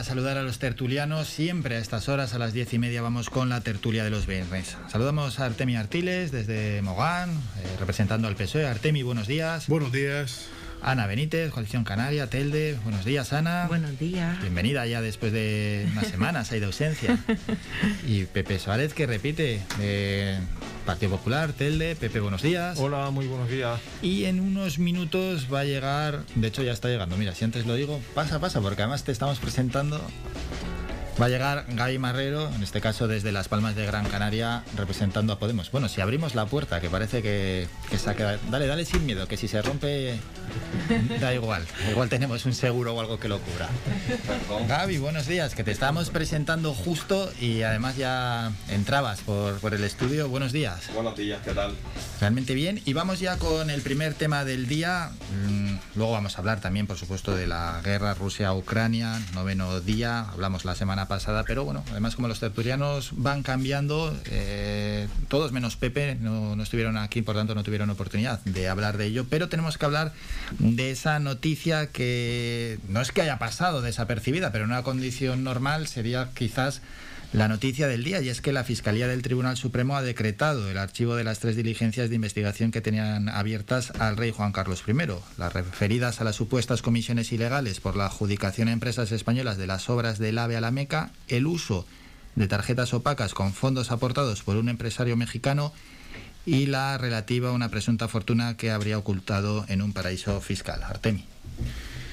para 0.00 0.08
saludar 0.08 0.38
a 0.38 0.42
los 0.42 0.58
tertulianos. 0.58 1.28
Siempre 1.28 1.76
a 1.76 1.78
estas 1.78 2.08
horas, 2.08 2.32
a 2.32 2.38
las 2.38 2.54
diez 2.54 2.72
y 2.72 2.78
media, 2.78 3.02
vamos 3.02 3.28
con 3.28 3.50
la 3.50 3.60
tertulia 3.60 4.02
de 4.02 4.08
los 4.08 4.26
viernes. 4.26 4.78
Saludamos 4.88 5.38
a 5.40 5.44
Artemi 5.44 5.76
Artiles 5.76 6.32
desde 6.32 6.80
Mogán, 6.80 7.28
eh, 7.28 7.76
representando 7.78 8.26
al 8.26 8.34
PSOE. 8.34 8.66
Artemi, 8.66 9.02
buenos 9.02 9.26
días. 9.26 9.68
Buenos 9.68 9.92
días. 9.92 10.46
Ana 10.80 11.06
Benítez, 11.06 11.50
Coalición 11.50 11.84
Canaria, 11.84 12.30
Telde. 12.30 12.78
Buenos 12.82 13.04
días, 13.04 13.34
Ana. 13.34 13.66
Buenos 13.68 13.98
días. 13.98 14.40
Bienvenida 14.40 14.86
ya 14.86 15.02
después 15.02 15.34
de 15.34 15.86
unas 15.92 16.06
semanas 16.06 16.50
ahí 16.50 16.60
de 16.60 16.66
ausencia. 16.66 17.18
Y 18.08 18.24
Pepe 18.24 18.58
Suárez, 18.58 18.94
que 18.94 19.06
repite, 19.06 19.60
de 19.76 20.38
Partido 20.84 21.12
Popular, 21.12 21.52
Telde. 21.52 21.96
Pepe, 21.96 22.20
buenos 22.20 22.42
días. 22.42 22.78
Hola, 22.78 23.10
muy 23.10 23.26
buenos 23.26 23.48
días. 23.48 23.80
Y 24.02 24.24
en 24.24 24.40
unos 24.40 24.78
minutos 24.78 25.46
va 25.52 25.60
a 25.60 25.64
llegar, 25.64 26.24
de 26.34 26.48
hecho 26.48 26.62
ya 26.62 26.72
está 26.72 26.88
llegando, 26.88 27.16
mira, 27.16 27.34
si 27.34 27.44
antes 27.44 27.66
lo 27.66 27.74
digo, 27.74 28.00
pasa, 28.14 28.40
pasa, 28.40 28.60
porque 28.60 28.82
además 28.82 29.04
te 29.04 29.12
estamos 29.12 29.38
presentando 29.38 30.00
Va 31.20 31.26
a 31.26 31.28
llegar 31.28 31.66
Gaby 31.68 31.98
Marrero, 31.98 32.48
en 32.48 32.62
este 32.62 32.80
caso 32.80 33.06
desde 33.06 33.30
Las 33.30 33.46
Palmas 33.46 33.76
de 33.76 33.84
Gran 33.84 34.08
Canaria, 34.08 34.64
representando 34.74 35.34
a 35.34 35.38
Podemos. 35.38 35.70
Bueno, 35.70 35.90
si 35.90 36.00
abrimos 36.00 36.34
la 36.34 36.46
puerta, 36.46 36.80
que 36.80 36.88
parece 36.88 37.20
que, 37.20 37.68
que 37.90 37.98
se 37.98 38.08
ha 38.08 38.14
quedado... 38.14 38.38
Dale, 38.50 38.66
dale 38.66 38.86
sin 38.86 39.04
miedo, 39.04 39.28
que 39.28 39.36
si 39.36 39.46
se 39.46 39.60
rompe, 39.60 40.18
da 41.20 41.34
igual. 41.34 41.62
Igual 41.90 42.08
tenemos 42.08 42.46
un 42.46 42.54
seguro 42.54 42.94
o 42.94 43.00
algo 43.00 43.20
que 43.20 43.28
lo 43.28 43.38
cubra. 43.38 43.68
Gaby, 44.66 44.96
buenos 44.96 45.26
días, 45.26 45.54
que 45.54 45.62
te 45.62 45.72
estamos 45.72 46.08
presentando 46.08 46.72
justo 46.72 47.30
y 47.38 47.64
además 47.64 47.98
ya 47.98 48.50
entrabas 48.70 49.20
por, 49.20 49.60
por 49.60 49.74
el 49.74 49.84
estudio. 49.84 50.26
Buenos 50.30 50.52
días. 50.52 50.88
Buenos 50.94 51.18
días, 51.18 51.40
¿qué 51.44 51.52
tal? 51.52 51.74
Realmente 52.18 52.54
bien. 52.54 52.80
Y 52.86 52.94
vamos 52.94 53.20
ya 53.20 53.36
con 53.36 53.68
el 53.68 53.82
primer 53.82 54.14
tema 54.14 54.46
del 54.46 54.66
día. 54.68 55.10
Mm, 55.46 55.60
Luego 55.96 56.12
vamos 56.12 56.36
a 56.36 56.38
hablar 56.38 56.60
también, 56.60 56.86
por 56.86 56.96
supuesto, 56.96 57.34
de 57.34 57.46
la 57.46 57.80
guerra 57.82 58.14
Rusia-Ucrania, 58.14 59.20
noveno 59.34 59.80
día. 59.80 60.20
Hablamos 60.32 60.64
la 60.64 60.76
semana 60.76 61.08
pasada, 61.10 61.42
pero 61.44 61.64
bueno, 61.64 61.84
además 61.90 62.14
como 62.14 62.28
los 62.28 62.38
tertulianos 62.38 63.10
van 63.14 63.42
cambiando, 63.42 64.16
eh, 64.26 65.08
todos 65.26 65.50
menos 65.50 65.74
Pepe 65.76 66.14
no, 66.14 66.54
no, 66.54 66.62
estuvieron 66.62 66.96
aquí, 66.96 67.20
por 67.20 67.34
tanto 67.34 67.56
no 67.56 67.64
tuvieron 67.64 67.90
oportunidad 67.90 68.38
de 68.44 68.68
hablar 68.68 68.96
de 68.96 69.06
ello, 69.06 69.26
pero 69.28 69.48
tenemos 69.48 69.76
que 69.76 69.84
hablar 69.84 70.12
de 70.60 70.92
esa 70.92 71.18
noticia 71.18 71.88
que 71.88 72.78
no 72.88 73.00
es 73.00 73.10
que 73.10 73.22
haya 73.22 73.40
pasado 73.40 73.82
desapercibida, 73.82 74.52
pero 74.52 74.64
en 74.64 74.70
una 74.70 74.84
condición 74.84 75.42
normal 75.42 75.88
sería 75.88 76.30
quizás 76.32 76.80
la 77.32 77.46
noticia 77.46 77.86
del 77.86 78.02
día 78.02 78.20
y 78.20 78.28
es 78.28 78.40
que 78.40 78.52
la 78.52 78.64
Fiscalía 78.64 79.06
del 79.06 79.22
Tribunal 79.22 79.56
Supremo 79.56 79.96
ha 79.96 80.02
decretado 80.02 80.68
el 80.68 80.78
archivo 80.78 81.14
de 81.14 81.22
las 81.22 81.38
tres 81.38 81.54
diligencias 81.54 82.08
de 82.08 82.16
investigación 82.16 82.72
que 82.72 82.80
tenían 82.80 83.28
abiertas 83.28 83.92
al 84.00 84.16
rey 84.16 84.32
Juan 84.32 84.50
Carlos 84.50 84.82
I, 84.88 84.94
las 85.38 85.52
referidas 85.52 86.20
a 86.20 86.24
las 86.24 86.34
supuestas 86.34 86.82
comisiones 86.82 87.30
ilegales 87.30 87.78
por 87.78 87.94
la 87.94 88.06
adjudicación 88.06 88.66
a 88.66 88.72
empresas 88.72 89.12
españolas 89.12 89.58
de 89.58 89.68
las 89.68 89.88
obras 89.88 90.18
del 90.18 90.38
AVE 90.38 90.56
a 90.56 90.60
la 90.60 90.72
Meca, 90.72 91.12
el 91.28 91.46
uso 91.46 91.86
de 92.34 92.48
tarjetas 92.48 92.94
opacas 92.94 93.32
con 93.32 93.52
fondos 93.52 93.92
aportados 93.92 94.42
por 94.42 94.56
un 94.56 94.68
empresario 94.68 95.16
mexicano 95.16 95.72
y 96.46 96.66
la 96.66 96.98
relativa 96.98 97.50
a 97.50 97.52
una 97.52 97.68
presunta 97.68 98.08
fortuna 98.08 98.56
que 98.56 98.72
habría 98.72 98.98
ocultado 98.98 99.64
en 99.68 99.82
un 99.82 99.92
paraíso 99.92 100.40
fiscal. 100.40 100.82
Artemi. 100.82 101.24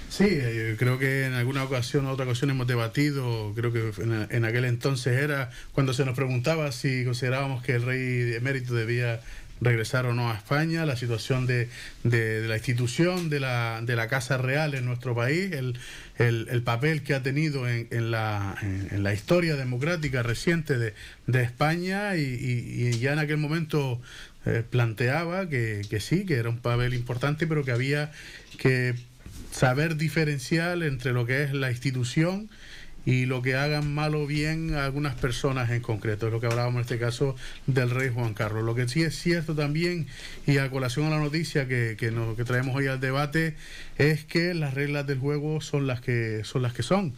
Sí, 0.10 0.26
eh, 0.30 0.76
creo 0.80 0.98
que 0.98 1.26
en 1.26 1.34
alguna 1.34 1.64
ocasión 1.64 2.06
o 2.06 2.12
otra 2.12 2.26
ocasión 2.26 2.50
hemos 2.50 2.66
debatido, 2.66 3.54
creo 3.56 3.74
que 3.74 3.92
en, 4.02 4.46
aquel 4.46 4.66
entonces 4.66 5.22
era 5.22 5.52
cuando 5.74 5.94
se 5.94 6.06
nos 6.06 6.16
preguntaba 6.16 6.72
si 6.72 7.04
considerábamos 7.04 7.62
que 7.64 7.76
el 7.76 7.84
rey 7.84 8.34
emérito 8.34 8.74
debía 8.74 9.20
regresar 9.60 10.06
o 10.06 10.14
no 10.14 10.32
a 10.32 10.36
España, 10.36 10.86
la 10.86 10.96
situación 10.96 11.48
de, 11.48 11.68
de, 12.04 12.42
de 12.42 12.48
la 12.48 12.58
institución 12.58 13.30
de 13.30 13.40
la, 13.40 13.82
de 13.84 13.96
la, 13.96 14.08
Casa 14.08 14.38
Real 14.38 14.76
en 14.76 14.86
nuestro 14.86 15.16
país, 15.16 15.52
el, 15.52 15.78
el, 16.18 16.48
el 16.50 16.62
papel 16.62 17.04
que 17.04 17.16
ha 17.16 17.24
tenido 17.24 17.68
en, 17.68 17.88
en, 17.92 18.12
la, 18.12 18.56
en, 18.62 19.04
la, 19.04 19.14
historia 19.14 19.56
democrática 19.56 20.24
reciente 20.24 20.78
de, 20.78 20.94
de 21.26 21.44
España 21.44 22.16
y, 22.16 22.22
y, 22.22 22.88
y, 22.88 23.00
ya 23.00 23.14
en 23.14 23.20
aquel 23.20 23.38
momento 23.38 24.00
eh, 24.46 24.64
planteaba 24.70 25.50
que, 25.50 25.82
que 25.90 26.00
sí, 26.00 26.26
que 26.26 26.36
era 26.36 26.50
un 26.50 26.60
papel 26.60 26.94
importante, 26.94 27.48
pero 27.48 27.66
que 27.66 27.72
había 27.72 28.12
que 28.58 28.96
saber 29.58 29.96
diferenciar 29.96 30.84
entre 30.84 31.14
lo 31.14 31.26
que 31.26 31.42
es 31.42 31.52
la 31.52 31.72
institución 31.72 32.48
y 33.08 33.26
lo 33.26 33.42
que 33.42 33.56
hagan 33.56 33.92
mal 33.92 34.14
o 34.14 34.28
bien 34.28 34.76
algunas 34.76 35.16
personas 35.16 35.72
en 35.72 35.82
concreto, 35.82 36.28
es 36.28 36.34
lo 36.34 36.40
que 36.40 36.46
hablábamos 36.46 36.76
en 36.76 36.82
este 36.82 37.00
caso 37.00 37.36
del 37.66 37.90
rey 37.90 38.12
Juan 38.14 38.36
Carlos. 38.36 38.64
Lo 38.64 38.76
que 38.76 38.88
sí 38.88 39.02
es 39.02 39.18
cierto 39.18 39.56
también, 39.56 40.06
y 40.46 40.58
a 40.58 40.70
colación 40.70 41.08
a 41.08 41.10
la 41.10 41.20
noticia 41.20 41.68
que, 41.68 41.96
que, 41.98 42.12
nos, 42.12 42.36
que 42.36 42.44
traemos 42.44 42.76
hoy 42.76 42.86
al 42.86 43.00
debate, 43.00 43.56
es 43.98 44.26
que 44.26 44.54
las 44.54 44.76
reglas 44.76 45.08
del 45.08 45.18
juego 45.18 45.60
son 45.60 45.88
las 45.88 46.02
que 46.02 46.42
son. 46.44 46.62
Las 46.62 46.74
que 46.74 46.84
son. 46.84 47.14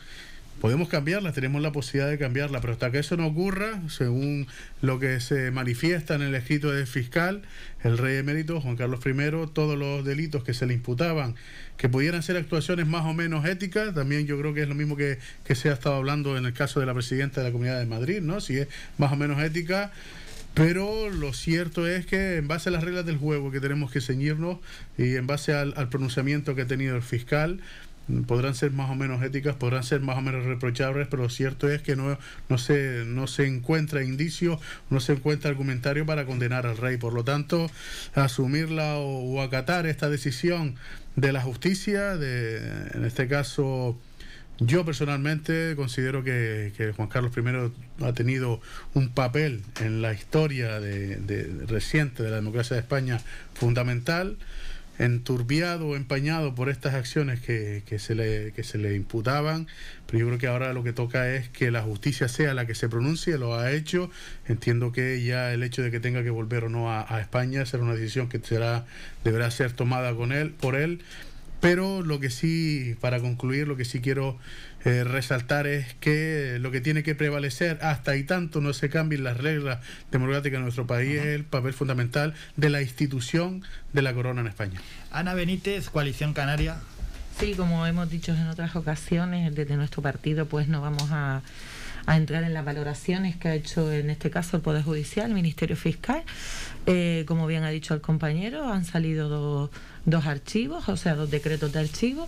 Podemos 0.62 0.90
cambiarlas, 0.90 1.34
tenemos 1.34 1.62
la 1.62 1.72
posibilidad 1.72 2.10
de 2.10 2.18
cambiarlas, 2.18 2.60
pero 2.60 2.74
hasta 2.74 2.92
que 2.92 3.00
eso 3.00 3.16
no 3.16 3.26
ocurra, 3.28 3.82
según 3.88 4.46
lo 4.82 5.00
que 5.00 5.22
se 5.22 5.52
manifiesta 5.52 6.16
en 6.16 6.22
el 6.22 6.36
escrito 6.36 6.70
del 6.70 6.86
fiscal, 6.86 7.44
el 7.82 7.98
rey 7.98 8.18
emérito 8.18 8.60
Juan 8.60 8.76
Carlos 8.76 9.00
I, 9.06 9.14
todos 9.54 9.78
los 9.78 10.04
delitos 10.04 10.44
que 10.44 10.54
se 10.54 10.66
le 10.66 10.74
imputaban, 10.74 11.36
que 11.80 11.88
pudieran 11.88 12.22
ser 12.24 12.36
actuaciones 12.36 12.88
más 12.88 13.06
o 13.06 13.14
menos 13.14 13.46
éticas, 13.46 13.96
también 13.96 14.28
yo 14.28 14.38
creo 14.38 14.54
que 14.54 14.64
es 14.64 14.68
lo 14.68 14.76
mismo 14.76 14.98
que, 14.98 15.18
que 15.46 15.56
se 15.56 15.70
ha 15.70 15.74
estado 15.74 15.96
hablando 15.96 16.38
en 16.38 16.46
el 16.46 16.52
caso 16.52 16.82
de 16.82 16.86
la 16.86 16.94
presidenta 16.94 17.40
de 17.40 17.48
la 17.48 17.54
Comunidad 17.54 17.80
de 17.80 17.86
Madrid, 17.86 18.20
¿no? 18.22 18.42
Si 18.42 18.58
es 18.58 18.68
más 18.98 19.14
o 19.14 19.16
menos 19.16 19.42
ética, 19.42 19.94
pero 20.56 21.10
lo 21.10 21.32
cierto 21.32 21.88
es 21.88 22.06
que 22.06 22.36
en 22.36 22.50
base 22.50 22.68
a 22.68 22.74
las 22.74 22.84
reglas 22.84 23.06
del 23.06 23.16
juego 23.16 23.50
que 23.50 23.62
tenemos 23.62 23.92
que 23.92 24.02
ceñirnos 24.02 24.58
y 24.98 25.16
en 25.16 25.26
base 25.26 25.54
al, 25.54 25.74
al 25.78 25.88
pronunciamiento 25.88 26.54
que 26.54 26.64
ha 26.64 26.68
tenido 26.68 26.98
el 26.98 27.02
fiscal, 27.02 27.62
podrán 28.28 28.56
ser 28.56 28.72
más 28.72 28.90
o 28.90 28.96
menos 28.96 29.22
éticas, 29.24 29.56
podrán 29.56 29.84
ser 29.84 30.02
más 30.02 30.18
o 30.18 30.22
menos 30.22 30.46
reprochables, 30.46 31.08
pero 31.08 31.24
lo 31.24 31.30
cierto 31.30 31.70
es 31.70 31.82
que 31.82 31.96
no, 31.96 32.18
no, 32.48 32.58
se, 32.58 33.04
no 33.06 33.28
se 33.28 33.46
encuentra 33.46 34.04
indicio, 34.04 34.60
no 34.90 35.00
se 35.00 35.14
encuentra 35.14 35.50
argumentario 35.50 36.06
para 36.06 36.26
condenar 36.26 36.66
al 36.66 36.78
rey. 36.78 36.98
Por 36.98 37.14
lo 37.14 37.24
tanto, 37.24 37.70
asumirla 38.16 38.98
o, 38.98 39.42
acatar 39.42 39.86
esta 39.86 40.10
decisión 40.10 40.76
de 41.16 41.32
la 41.32 41.42
justicia, 41.42 42.18
de, 42.18 42.58
en 42.94 43.06
este 43.06 43.28
caso... 43.28 44.00
Yo 44.62 44.84
personalmente 44.84 45.74
considero 45.78 46.22
que, 46.22 46.74
que, 46.76 46.92
Juan 46.92 47.08
Carlos 47.08 47.32
I 47.38 48.04
ha 48.04 48.12
tenido 48.12 48.60
un 48.94 49.08
papel 49.08 49.62
en 49.80 50.02
la 50.02 50.12
historia 50.12 50.82
de, 50.82 51.16
de, 51.16 51.66
reciente 51.66 52.24
de 52.24 52.30
la 52.30 52.36
democracia 52.36 52.76
de 52.76 52.82
España 52.82 53.22
fundamental 53.54 54.36
enturbiado 55.00 55.88
o 55.88 55.96
empañado 55.96 56.54
por 56.54 56.70
estas 56.70 56.94
acciones 56.94 57.40
que, 57.40 57.84
que, 57.86 57.98
se 58.00 58.16
le, 58.16 58.52
que 58.52 58.64
se 58.64 58.78
le 58.78 58.96
imputaban, 58.96 59.68
pero 60.06 60.20
yo 60.20 60.28
creo 60.28 60.38
que 60.38 60.48
ahora 60.48 60.74
lo 60.74 60.84
que 60.84 60.94
toca 60.94 61.34
es 61.34 61.50
que 61.50 61.72
la 61.72 61.82
justicia 61.82 62.28
sea 62.28 62.54
la 62.54 62.68
que 62.68 62.76
se 62.76 62.90
pronuncie, 62.90 63.38
lo 63.38 63.56
ha 63.56 63.72
hecho, 63.72 64.12
entiendo 64.48 64.92
que 64.92 65.24
ya 65.24 65.54
el 65.54 65.64
hecho 65.64 65.82
de 65.82 65.90
que 65.90 66.02
tenga 66.02 66.22
que 66.22 66.30
volver 66.30 66.66
o 66.66 66.70
no 66.70 66.92
a, 66.92 67.16
a 67.16 67.22
España 67.22 67.66
será 67.66 67.84
una 67.84 67.96
decisión 67.96 68.28
que 68.28 68.40
será, 68.40 68.86
deberá 69.24 69.50
ser 69.52 69.72
tomada 69.72 70.14
con 70.14 70.34
él, 70.34 70.52
por 70.52 70.76
él, 70.76 71.02
pero 71.62 72.02
lo 72.02 72.20
que 72.20 72.30
sí, 72.30 72.96
para 73.00 73.20
concluir, 73.20 73.68
lo 73.68 73.76
que 73.76 73.86
sí 73.86 74.02
quiero 74.02 74.38
eh, 74.86 75.04
resaltar 75.04 75.68
es 75.68 75.94
que 75.96 76.58
lo 76.60 76.72
que 76.72 76.82
tiene 76.82 77.04
que 77.04 77.16
prevalecer 77.16 77.80
hasta 77.82 78.16
y 78.16 78.24
tanto 78.24 78.62
no 78.62 78.74
se 78.74 78.90
cambien 78.90 79.24
las 79.24 79.38
reglas 79.38 79.80
democráticas 80.12 80.58
en 80.58 80.64
nuestro 80.64 80.88
país 80.88 81.20
uh 81.20 81.24
-huh. 81.24 81.28
es 81.28 81.36
el 81.36 81.44
papel 81.44 81.74
fundamental 81.74 82.34
de 82.56 82.70
la 82.70 82.82
institución 82.82 83.64
de 83.94 84.02
la 84.02 84.14
corona 84.14 84.42
en 84.42 84.48
España. 84.48 84.82
Ana 85.12 85.34
Benítez, 85.34 85.90
Coalición 85.90 86.34
Canaria. 86.34 86.78
Sí, 87.40 87.54
como 87.56 87.86
hemos 87.86 88.10
dicho 88.10 88.34
en 88.34 88.48
otras 88.48 88.76
ocasiones, 88.76 89.56
desde 89.56 89.76
nuestro 89.78 90.02
partido 90.02 90.46
pues 90.46 90.68
no 90.68 90.82
vamos 90.82 91.10
a, 91.12 91.42
a 92.06 92.18
entrar 92.18 92.44
en 92.44 92.54
las 92.54 92.66
valoraciones 92.66 93.38
que 93.38 93.48
ha 93.48 93.56
hecho 93.56 93.92
en 93.92 94.10
este 94.10 94.30
caso 94.30 94.58
el 94.58 94.64
Poder 94.64 94.84
Judicial, 94.84 95.28
el 95.28 95.36
Ministerio 95.36 95.76
Fiscal. 95.76 96.24
Eh, 96.86 97.24
como 97.28 97.46
bien 97.48 97.64
ha 97.64 97.70
dicho 97.70 97.94
el 97.94 98.02
compañero, 98.02 98.72
han 98.72 98.84
salido 98.84 99.30
dos, 99.30 99.70
dos 100.10 100.26
archivos, 100.26 100.90
o 100.90 100.98
sea, 100.98 101.16
dos 101.16 101.30
decretos 101.30 101.72
de 101.72 101.80
archivo, 101.80 102.28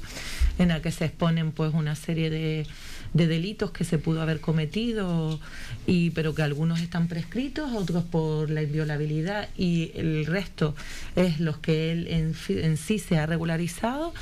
en 0.57 0.71
el 0.71 0.81
que 0.81 0.91
se 0.91 1.05
exponen 1.05 1.51
pues 1.51 1.73
una 1.73 1.95
serie 1.95 2.29
de, 2.29 2.67
de 3.13 3.27
delitos 3.27 3.71
que 3.71 3.83
se 3.83 3.97
pudo 3.97 4.21
haber 4.21 4.39
cometido, 4.39 5.39
y, 5.85 6.11
pero 6.11 6.33
que 6.35 6.43
algunos 6.43 6.81
están 6.81 7.07
prescritos, 7.07 7.71
otros 7.73 8.03
por 8.03 8.49
la 8.49 8.61
inviolabilidad 8.61 9.49
y 9.57 9.91
el 9.95 10.25
resto 10.25 10.75
es 11.15 11.39
los 11.39 11.57
que 11.57 11.91
él 11.91 12.07
en, 12.07 12.35
en 12.49 12.77
sí 12.77 12.99
se 12.99 13.17
ha 13.17 13.25
regularizado. 13.25 14.13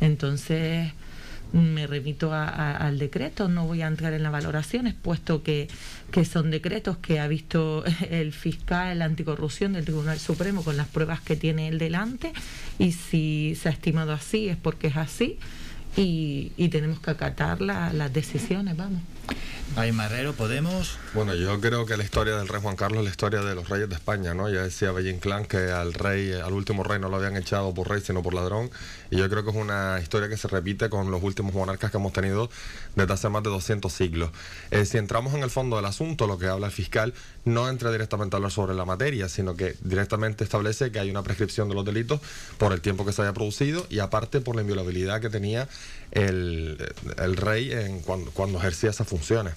Entonces, 0.00 0.92
me 1.52 1.86
remito 1.86 2.32
a, 2.32 2.76
al 2.76 2.98
decreto, 2.98 3.48
no 3.48 3.66
voy 3.66 3.82
a 3.82 3.86
entrar 3.86 4.14
en 4.14 4.22
las 4.22 4.32
valoraciones, 4.32 4.94
puesto 4.94 5.42
que, 5.42 5.68
que, 6.12 6.24
son 6.24 6.50
decretos 6.52 6.98
que 6.98 7.18
ha 7.18 7.26
visto 7.26 7.84
el 8.10 8.32
fiscal, 8.32 9.02
anticorrupción 9.02 9.72
del 9.72 9.84
Tribunal 9.84 10.20
Supremo 10.20 10.62
con 10.62 10.76
las 10.76 10.86
pruebas 10.86 11.20
que 11.20 11.34
tiene 11.34 11.66
él 11.68 11.78
delante, 11.78 12.32
y 12.78 12.92
si 12.92 13.56
se 13.60 13.68
ha 13.68 13.72
estimado 13.72 14.12
así 14.12 14.48
es 14.48 14.56
porque 14.56 14.86
es 14.88 14.96
así. 14.96 15.38
y, 15.96 16.52
y 16.56 16.68
tenemos 16.68 17.00
que 17.00 17.10
acatar 17.10 17.60
la- 17.60 17.92
las 17.92 18.12
decisiones, 18.12 18.76
vamos. 18.76 19.02
Ay, 19.76 19.92
Marrero, 19.92 20.32
Podemos. 20.34 20.98
Bueno, 21.14 21.34
yo 21.34 21.60
creo 21.60 21.84
que 21.84 21.98
la 21.98 22.04
historia 22.04 22.38
del 22.38 22.48
rey 22.48 22.62
Juan 22.62 22.74
Carlos 22.74 23.00
es 23.00 23.04
la 23.04 23.10
historia 23.10 23.42
de 23.42 23.54
los 23.54 23.68
reyes 23.68 23.86
de 23.86 23.94
España, 23.94 24.32
¿no? 24.32 24.48
Ya 24.48 24.62
decía 24.62 24.92
Valle 24.92 25.10
Inclán 25.10 25.44
que 25.44 25.58
al 25.70 25.92
rey, 25.92 26.32
al 26.32 26.54
último 26.54 26.84
rey 26.84 26.98
no 26.98 27.10
lo 27.10 27.16
habían 27.16 27.36
echado 27.36 27.74
por 27.74 27.90
rey, 27.90 28.00
sino 28.00 28.22
por 28.22 28.32
ladrón. 28.32 28.70
Y 29.10 29.18
yo 29.18 29.28
creo 29.28 29.44
que 29.44 29.50
es 29.50 29.56
una 29.56 29.98
historia 30.00 30.30
que 30.30 30.38
se 30.38 30.48
repite 30.48 30.88
con 30.88 31.10
los 31.10 31.22
últimos 31.22 31.52
monarcas 31.52 31.90
que 31.90 31.98
hemos 31.98 32.14
tenido 32.14 32.48
desde 32.96 33.12
hace 33.12 33.28
más 33.28 33.42
de 33.42 33.50
200 33.50 33.92
siglos. 33.92 34.30
Eh, 34.70 34.86
si 34.86 34.96
entramos 34.96 35.34
en 35.34 35.42
el 35.42 35.50
fondo 35.50 35.76
del 35.76 35.84
asunto, 35.84 36.26
lo 36.26 36.38
que 36.38 36.46
habla 36.46 36.68
el 36.68 36.72
fiscal 36.72 37.12
no 37.44 37.68
entra 37.68 37.92
directamente 37.92 38.34
a 38.34 38.38
hablar 38.38 38.50
sobre 38.50 38.72
la 38.72 38.86
materia, 38.86 39.28
sino 39.28 39.54
que 39.54 39.76
directamente 39.82 40.44
establece 40.44 40.92
que 40.92 40.98
hay 40.98 41.10
una 41.10 41.22
prescripción 41.22 41.68
de 41.68 41.74
los 41.74 41.84
delitos 41.84 42.22
por 42.56 42.72
el 42.72 42.80
tiempo 42.80 43.04
que 43.04 43.12
se 43.12 43.20
haya 43.20 43.34
producido 43.34 43.86
y 43.90 43.98
aparte 43.98 44.40
por 44.40 44.56
la 44.56 44.62
inviolabilidad 44.62 45.20
que 45.20 45.28
tenía 45.28 45.68
el, 46.12 46.78
el 47.18 47.36
rey 47.36 47.70
en 47.70 48.00
cuando, 48.00 48.30
cuando 48.30 48.56
ejercía 48.56 48.88
esas 48.88 49.06
funciones. 49.06 49.52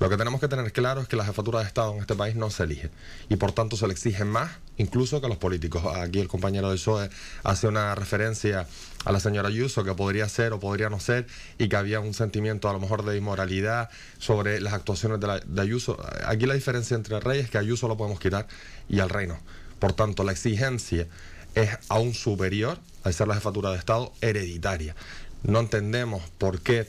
Lo 0.00 0.08
que 0.08 0.16
tenemos 0.16 0.40
que 0.40 0.48
tener 0.48 0.72
claro 0.72 1.02
es 1.02 1.08
que 1.08 1.16
la 1.16 1.26
jefatura 1.26 1.60
de 1.60 1.66
Estado 1.66 1.92
en 1.92 2.00
este 2.00 2.14
país 2.14 2.34
no 2.34 2.48
se 2.50 2.62
elige 2.62 2.88
y 3.28 3.36
por 3.36 3.52
tanto 3.52 3.76
se 3.76 3.86
le 3.86 3.92
exige 3.92 4.24
más 4.24 4.50
incluso 4.78 5.20
que 5.20 5.26
a 5.26 5.28
los 5.28 5.36
políticos. 5.36 5.84
Aquí 5.94 6.20
el 6.20 6.26
compañero 6.28 6.70
del 6.70 6.78
PSOE 6.78 7.10
hace 7.44 7.68
una 7.68 7.94
referencia 7.94 8.66
a 9.04 9.12
la 9.12 9.20
señora 9.20 9.48
Ayuso 9.48 9.84
que 9.84 9.92
podría 9.94 10.26
ser 10.30 10.54
o 10.54 10.58
podría 10.58 10.88
no 10.88 11.00
ser 11.00 11.26
y 11.58 11.68
que 11.68 11.76
había 11.76 12.00
un 12.00 12.14
sentimiento 12.14 12.70
a 12.70 12.72
lo 12.72 12.80
mejor 12.80 13.04
de 13.04 13.18
inmoralidad 13.18 13.90
sobre 14.18 14.58
las 14.62 14.72
actuaciones 14.72 15.20
de, 15.20 15.26
la- 15.26 15.40
de 15.40 15.60
Ayuso. 15.60 15.98
Aquí 16.24 16.46
la 16.46 16.54
diferencia 16.54 16.94
entre 16.96 17.16
el 17.16 17.20
rey 17.22 17.38
es 17.40 17.50
que 17.50 17.58
Ayuso 17.58 17.86
lo 17.86 17.98
podemos 17.98 18.18
quitar 18.20 18.48
y 18.88 19.00
al 19.00 19.10
rey 19.10 19.26
no. 19.26 19.38
Por 19.78 19.92
tanto, 19.92 20.24
la 20.24 20.32
exigencia 20.32 21.08
es 21.54 21.70
aún 21.90 22.14
superior 22.14 22.78
al 23.04 23.12
ser 23.12 23.28
la 23.28 23.34
jefatura 23.34 23.70
de 23.70 23.76
Estado 23.76 24.14
hereditaria. 24.22 24.96
No 25.42 25.60
entendemos 25.60 26.22
por 26.38 26.60
qué 26.62 26.88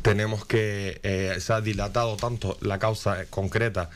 tenemos 0.00 0.44
que 0.44 1.00
eh, 1.02 1.36
se 1.40 1.52
ha 1.52 1.60
dilatado 1.60 2.16
tanto 2.16 2.56
la 2.60 2.78
causa 2.78 3.26
concreta 3.26 3.90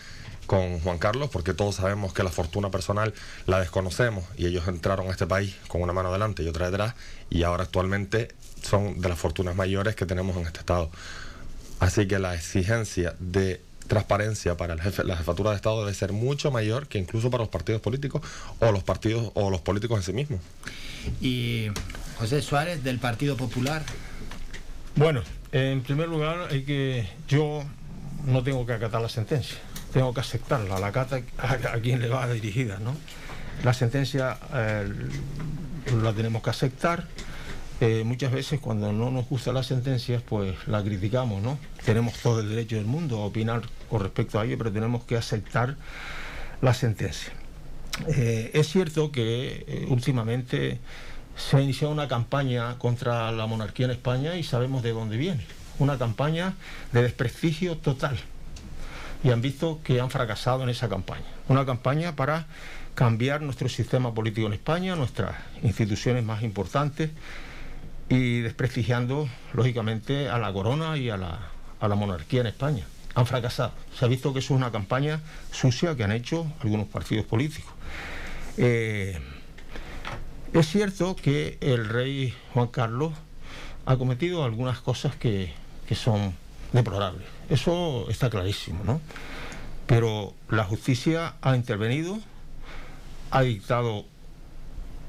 con 0.47 0.81
Juan 0.81 0.99
Carlos, 0.99 1.31
porque 1.31 1.55
todos 1.55 1.77
sabemos 1.77 2.13
que 2.13 2.23
la 2.23 2.31
fortuna 2.31 2.71
personal 2.71 3.15
la 3.47 3.61
desconocemos 3.61 4.25
y 4.37 4.47
ellos 4.47 4.69
entraron 4.69 5.09
a 5.09 5.11
este 5.11 5.27
país 5.27 5.57
con 5.69 5.83
una 5.83 5.93
mano 5.93 6.13
delante 6.13 6.43
y 6.43 6.49
otra 6.49 6.71
detrás 6.71 6.95
y 7.31 7.43
ahora 7.43 7.65
actualmente 7.65 8.29
son 8.63 9.01
de 9.01 9.09
las 9.09 9.19
fortunas 9.19 9.57
mayores 9.57 9.97
que 9.97 10.07
tenemos 10.07 10.37
en 10.37 10.47
este 10.47 10.61
estado. 10.61 10.91
Así 11.81 12.07
que 12.07 12.19
la 12.19 12.35
exigencia 12.35 13.15
de 13.19 13.61
transparencia 13.87 14.57
para 14.57 14.75
el 14.75 14.81
jefe, 14.81 15.05
la 15.05 15.17
jefatura 15.17 15.51
de 15.51 15.57
Estado 15.57 15.81
debe 15.81 15.95
ser 15.95 16.13
mucho 16.13 16.51
mayor 16.51 16.89
que 16.89 16.99
incluso 16.99 17.31
para 17.31 17.43
los 17.43 17.51
partidos 17.51 17.81
políticos 17.81 18.23
o 18.59 18.73
los 18.73 18.83
partidos 18.83 19.31
o 19.35 19.51
los 19.51 19.61
políticos 19.61 19.99
en 19.99 20.03
sí 20.03 20.13
mismos. 20.13 20.41
Y 21.21 21.69
José 22.19 22.43
Suárez, 22.43 22.83
del 22.83 22.99
Partido 22.99 23.37
Popular. 23.37 23.85
Bueno, 24.97 25.23
en 25.53 25.83
primer 25.83 26.09
lugar, 26.09 26.49
hay 26.51 26.63
que 26.63 27.09
yo 27.29 27.63
no 28.27 28.43
tengo 28.43 28.67
que 28.67 28.73
acatar 28.73 29.01
la 29.01 29.09
sentencia, 29.09 29.59
tengo 29.93 30.13
que 30.13 30.21
aceptarla, 30.21 30.79
la 30.79 30.89
acata 30.89 31.21
a, 31.39 31.53
a 31.53 31.81
quien 31.81 32.01
le 32.01 32.09
va 32.09 32.29
dirigida, 32.33 32.79
¿no? 32.79 32.95
La 33.65 33.73
sentencia 33.73 34.39
eh, 34.55 34.93
la 36.03 36.13
tenemos 36.13 36.43
que 36.43 36.51
aceptar. 36.51 37.07
Eh, 37.81 38.05
muchas 38.05 38.33
veces 38.33 38.59
cuando 38.61 38.93
no 38.93 39.11
nos 39.11 39.29
gusta 39.29 39.53
las 39.53 39.67
sentencias, 39.67 40.23
pues 40.23 40.55
la 40.67 40.83
criticamos, 40.83 41.43
¿no? 41.43 41.59
Tenemos 41.85 42.15
todo 42.15 42.41
el 42.41 42.49
derecho 42.49 42.77
del 42.77 42.87
mundo 42.87 43.23
a 43.23 43.27
opinar 43.27 43.63
con 43.89 44.01
respecto 44.01 44.41
a 44.41 44.45
ello, 44.45 44.57
pero 44.59 44.73
tenemos 44.73 45.05
que 45.05 45.17
aceptar 45.17 45.77
la 46.63 46.75
sentencia. 46.75 47.33
Eh, 48.09 48.51
es 48.55 48.69
cierto 48.69 49.11
que 49.11 49.87
últimamente 49.89 50.81
se 51.37 51.57
ha 51.57 51.61
iniciado 51.61 51.93
una 51.93 52.09
campaña 52.09 52.79
contra 52.79 53.31
la 53.31 53.47
monarquía 53.47 53.87
en 53.87 53.93
España 53.93 54.37
y 54.37 54.43
sabemos 54.43 54.83
de 54.83 54.93
dónde 54.93 55.17
viene. 55.17 55.45
Una 55.79 55.99
campaña 55.99 56.55
de 56.93 57.03
desprestigio 57.03 57.77
total. 57.77 58.17
Y 59.23 59.31
han 59.31 59.43
visto 59.43 59.81
que 59.85 60.01
han 60.01 60.11
fracasado 60.11 60.63
en 60.63 60.71
esa 60.71 60.89
campaña. 60.89 61.27
Una 61.49 61.67
campaña 61.67 62.17
para 62.17 62.47
cambiar 62.95 63.43
nuestro 63.43 63.69
sistema 63.69 64.15
político 64.15 64.47
en 64.47 64.55
España, 64.55 64.97
nuestras 64.97 65.37
instituciones 65.63 66.25
más 66.25 66.43
importantes 66.43 67.11
y 68.09 68.41
desprestigiando, 68.41 69.29
lógicamente, 69.53 70.29
a 70.31 70.39
la 70.39 70.53
corona 70.53 70.97
y 70.97 71.11
a 71.11 71.17
la, 71.17 71.39
a 71.81 71.89
la 71.89 71.95
monarquía 71.95 72.41
en 72.41 72.47
España. 72.47 72.85
Han 73.15 73.27
fracasado. 73.27 73.73
Se 73.99 74.05
ha 74.05 74.09
visto 74.09 74.33
que 74.33 74.39
eso 74.39 74.55
es 74.55 74.59
una 74.59 74.71
campaña 74.71 75.21
sucia 75.51 75.95
que 75.97 76.05
han 76.05 76.13
hecho 76.13 76.51
algunos 76.63 76.87
partidos 76.87 77.27
políticos. 77.27 77.73
Eh, 78.57 79.19
es 80.61 80.69
cierto 80.69 81.17
que 81.17 81.59
el 81.61 81.89
rey 81.89 82.35
Juan 82.55 82.69
Carlos 82.69 83.13
ha 83.85 83.97
cometido 83.97 84.45
algunas 84.45 84.81
cosas 84.81 85.15
que, 85.15 85.53
que 85.89 85.95
son 85.95 86.35
deplorables. 86.73 87.27
Eso 87.51 88.07
está 88.09 88.31
clarísimo, 88.31 88.83
¿no? 88.85 89.01
Pero 89.87 90.35
la 90.49 90.65
justicia 90.65 91.35
ha 91.43 91.55
intervenido, 91.55 92.19
ha 93.31 93.43
dictado 93.43 94.05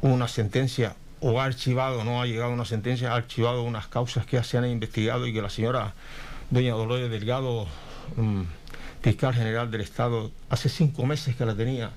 una 0.01 0.27
sentencia 0.27 0.95
o 1.19 1.41
ha 1.41 1.45
archivado, 1.45 2.03
no 2.03 2.21
ha 2.21 2.25
llegado 2.25 2.51
a 2.51 2.53
una 2.53 2.65
sentencia, 2.65 3.13
ha 3.13 3.15
archivado 3.15 3.63
unas 3.63 3.87
causas 3.87 4.25
que 4.25 4.41
se 4.43 4.57
han 4.57 4.67
investigado 4.67 5.25
y 5.25 5.33
que 5.33 5.41
la 5.41 5.49
señora 5.49 5.93
doña 6.51 6.73
Dolores 6.73 7.09
Delgado, 7.09 7.67
mm, 8.15 8.43
fiscal 9.01 9.33
general 9.33 9.71
del 9.71 9.81
Estado, 9.81 10.31
hace 10.49 10.69
cinco 10.69 11.05
meses 11.05 11.35
que 11.35 11.45
la 11.45 11.55
tenía 11.55 11.91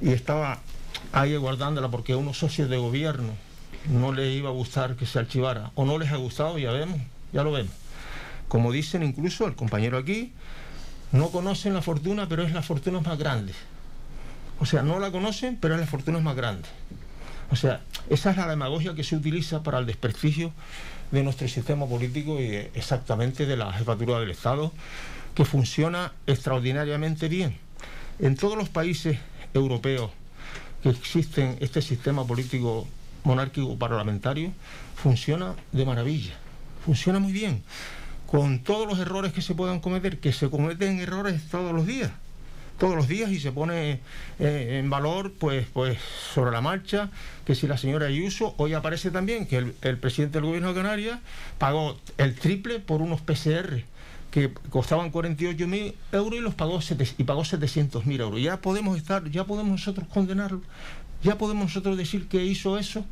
y 0.00 0.10
estaba 0.12 0.60
ahí 1.12 1.36
guardándola 1.36 1.88
porque 1.88 2.12
a 2.12 2.16
unos 2.16 2.38
socios 2.38 2.68
de 2.68 2.76
gobierno 2.76 3.32
no 3.88 4.12
les 4.12 4.34
iba 4.34 4.48
a 4.48 4.52
gustar 4.52 4.96
que 4.96 5.06
se 5.06 5.18
archivara 5.18 5.70
o 5.74 5.84
no 5.84 5.98
les 5.98 6.12
ha 6.12 6.16
gustado, 6.16 6.58
ya 6.58 6.70
vemos, 6.72 7.00
ya 7.32 7.42
lo 7.42 7.52
vemos. 7.52 7.72
Como 8.48 8.70
dicen 8.70 9.02
incluso 9.02 9.46
el 9.46 9.54
compañero 9.54 9.98
aquí, 9.98 10.32
no 11.12 11.30
conocen 11.30 11.74
la 11.74 11.82
fortuna, 11.82 12.28
pero 12.28 12.42
es 12.42 12.52
la 12.52 12.62
fortuna 12.62 13.00
más 13.00 13.18
grande. 13.18 13.52
O 14.60 14.66
sea, 14.66 14.82
no 14.82 14.98
la 14.98 15.10
conocen, 15.10 15.58
pero 15.60 15.74
es 15.74 15.80
la 15.80 15.86
fortuna 15.86 16.20
más 16.20 16.36
grande. 16.36 16.68
O 17.50 17.56
sea, 17.56 17.80
esa 18.08 18.30
es 18.30 18.36
la 18.36 18.48
demagogia 18.48 18.94
que 18.94 19.04
se 19.04 19.16
utiliza 19.16 19.62
para 19.62 19.78
el 19.78 19.86
desprestigio 19.86 20.52
de 21.10 21.22
nuestro 21.22 21.48
sistema 21.48 21.86
político 21.86 22.40
y 22.40 22.44
eh, 22.44 22.70
exactamente 22.74 23.44
de 23.44 23.56
la 23.56 23.72
jefatura 23.72 24.20
del 24.20 24.30
Estado, 24.30 24.72
que 25.34 25.44
funciona 25.44 26.12
extraordinariamente 26.26 27.28
bien. 27.28 27.56
En 28.18 28.36
todos 28.36 28.56
los 28.56 28.68
países 28.68 29.18
europeos 29.52 30.10
que 30.82 30.90
existen 30.90 31.56
este 31.60 31.82
sistema 31.82 32.26
político 32.26 32.86
monárquico 33.24 33.78
parlamentario, 33.78 34.52
funciona 34.96 35.54
de 35.70 35.84
maravilla, 35.84 36.34
funciona 36.84 37.18
muy 37.18 37.32
bien, 37.32 37.62
con 38.26 38.60
todos 38.60 38.86
los 38.86 38.98
errores 38.98 39.32
que 39.32 39.42
se 39.42 39.54
puedan 39.54 39.80
cometer, 39.80 40.18
que 40.18 40.32
se 40.32 40.50
cometen 40.50 41.00
errores 41.00 41.42
todos 41.50 41.72
los 41.72 41.86
días 41.86 42.10
todos 42.78 42.96
los 42.96 43.06
días 43.06 43.30
y 43.30 43.38
se 43.38 43.52
pone 43.52 44.00
eh, 44.40 44.80
en 44.80 44.90
valor 44.90 45.32
pues 45.38 45.66
pues 45.72 45.98
sobre 46.34 46.50
la 46.50 46.60
marcha 46.60 47.10
que 47.44 47.54
si 47.54 47.68
la 47.68 47.76
señora 47.76 48.06
Ayuso 48.06 48.54
hoy 48.56 48.74
aparece 48.74 49.12
también 49.12 49.46
que 49.46 49.58
el, 49.58 49.74
el 49.82 49.98
presidente 49.98 50.38
del 50.38 50.46
gobierno 50.46 50.70
de 50.70 50.74
Canarias 50.74 51.20
pagó 51.58 51.96
el 52.18 52.34
triple 52.34 52.80
por 52.80 53.00
unos 53.00 53.20
PCR 53.20 53.84
que 54.32 54.52
costaban 54.70 55.10
48 55.10 55.68
mil 55.68 55.94
euros 56.10 56.38
y 56.40 56.42
los 56.42 56.54
pagó 56.54 56.80
y 57.18 57.24
pagó 57.24 57.44
700 57.44 58.06
mil 58.06 58.20
euros 58.20 58.42
ya 58.42 58.60
podemos 58.60 58.96
estar 58.96 59.30
ya 59.30 59.44
podemos 59.44 59.70
nosotros 59.72 60.08
condenarlo 60.08 60.62
ya 61.22 61.38
podemos 61.38 61.66
nosotros 61.66 61.96
decir 61.96 62.26
que 62.26 62.44
hizo 62.44 62.78
eso 62.78 63.04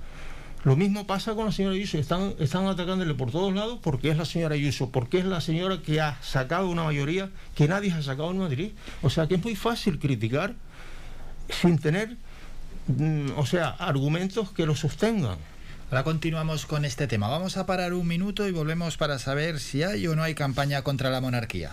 lo 0.63 0.77
mismo 0.77 1.07
pasa 1.07 1.35
con 1.35 1.47
la 1.47 1.53
señora 1.53 1.75
Ayuso. 1.75 1.97
Están, 1.97 2.35
están 2.39 2.67
atacándole 2.67 3.15
por 3.15 3.31
todos 3.31 3.55
lados 3.55 3.79
porque 3.83 4.11
es 4.11 4.19
la 4.19 4.27
señora 4.27 4.55
Ayuso, 4.57 4.91
porque 4.91 5.19
es 5.19 5.25
la 5.25 5.41
señora 5.41 5.81
que 5.81 6.03
ha 6.03 6.21
sacado 6.23 6.69
una 6.69 6.85
mayoría 6.85 7.31
que 7.55 7.67
nadie 7.67 7.93
ha 7.93 8.03
sacado 8.03 8.31
en 8.31 8.39
Madrid. 8.39 8.73
O 9.03 9.09
sea 9.09 9.27
que 9.27 9.37
es 9.37 9.43
muy 9.43 9.57
fácil 9.57 9.99
criticar 9.99 10.55
sin 11.49 11.79
tener, 11.79 12.17
mm, 12.89 13.31
o 13.37 13.47
sea, 13.47 13.71
argumentos 13.71 14.53
que 14.53 14.67
lo 14.67 14.77
sostengan. 14.77 15.39
Ahora 15.91 16.05
continuamos 16.05 16.67
con 16.67 16.85
este 16.85 17.09
tema. 17.09 17.27
Vamos 17.27 17.57
a 17.57 17.67
parar 17.67 17.95
un 17.95 18.07
minuto 18.07 18.47
y 18.47 18.53
volvemos 18.53 18.97
para 18.97 19.19
saber 19.19 19.59
si 19.59 19.83
hay 19.83 20.07
o 20.07 20.15
no 20.15 20.23
hay 20.23 20.37
campaña 20.37 20.83
contra 20.83 21.11
la 21.11 21.21
monarquía. 21.21 21.73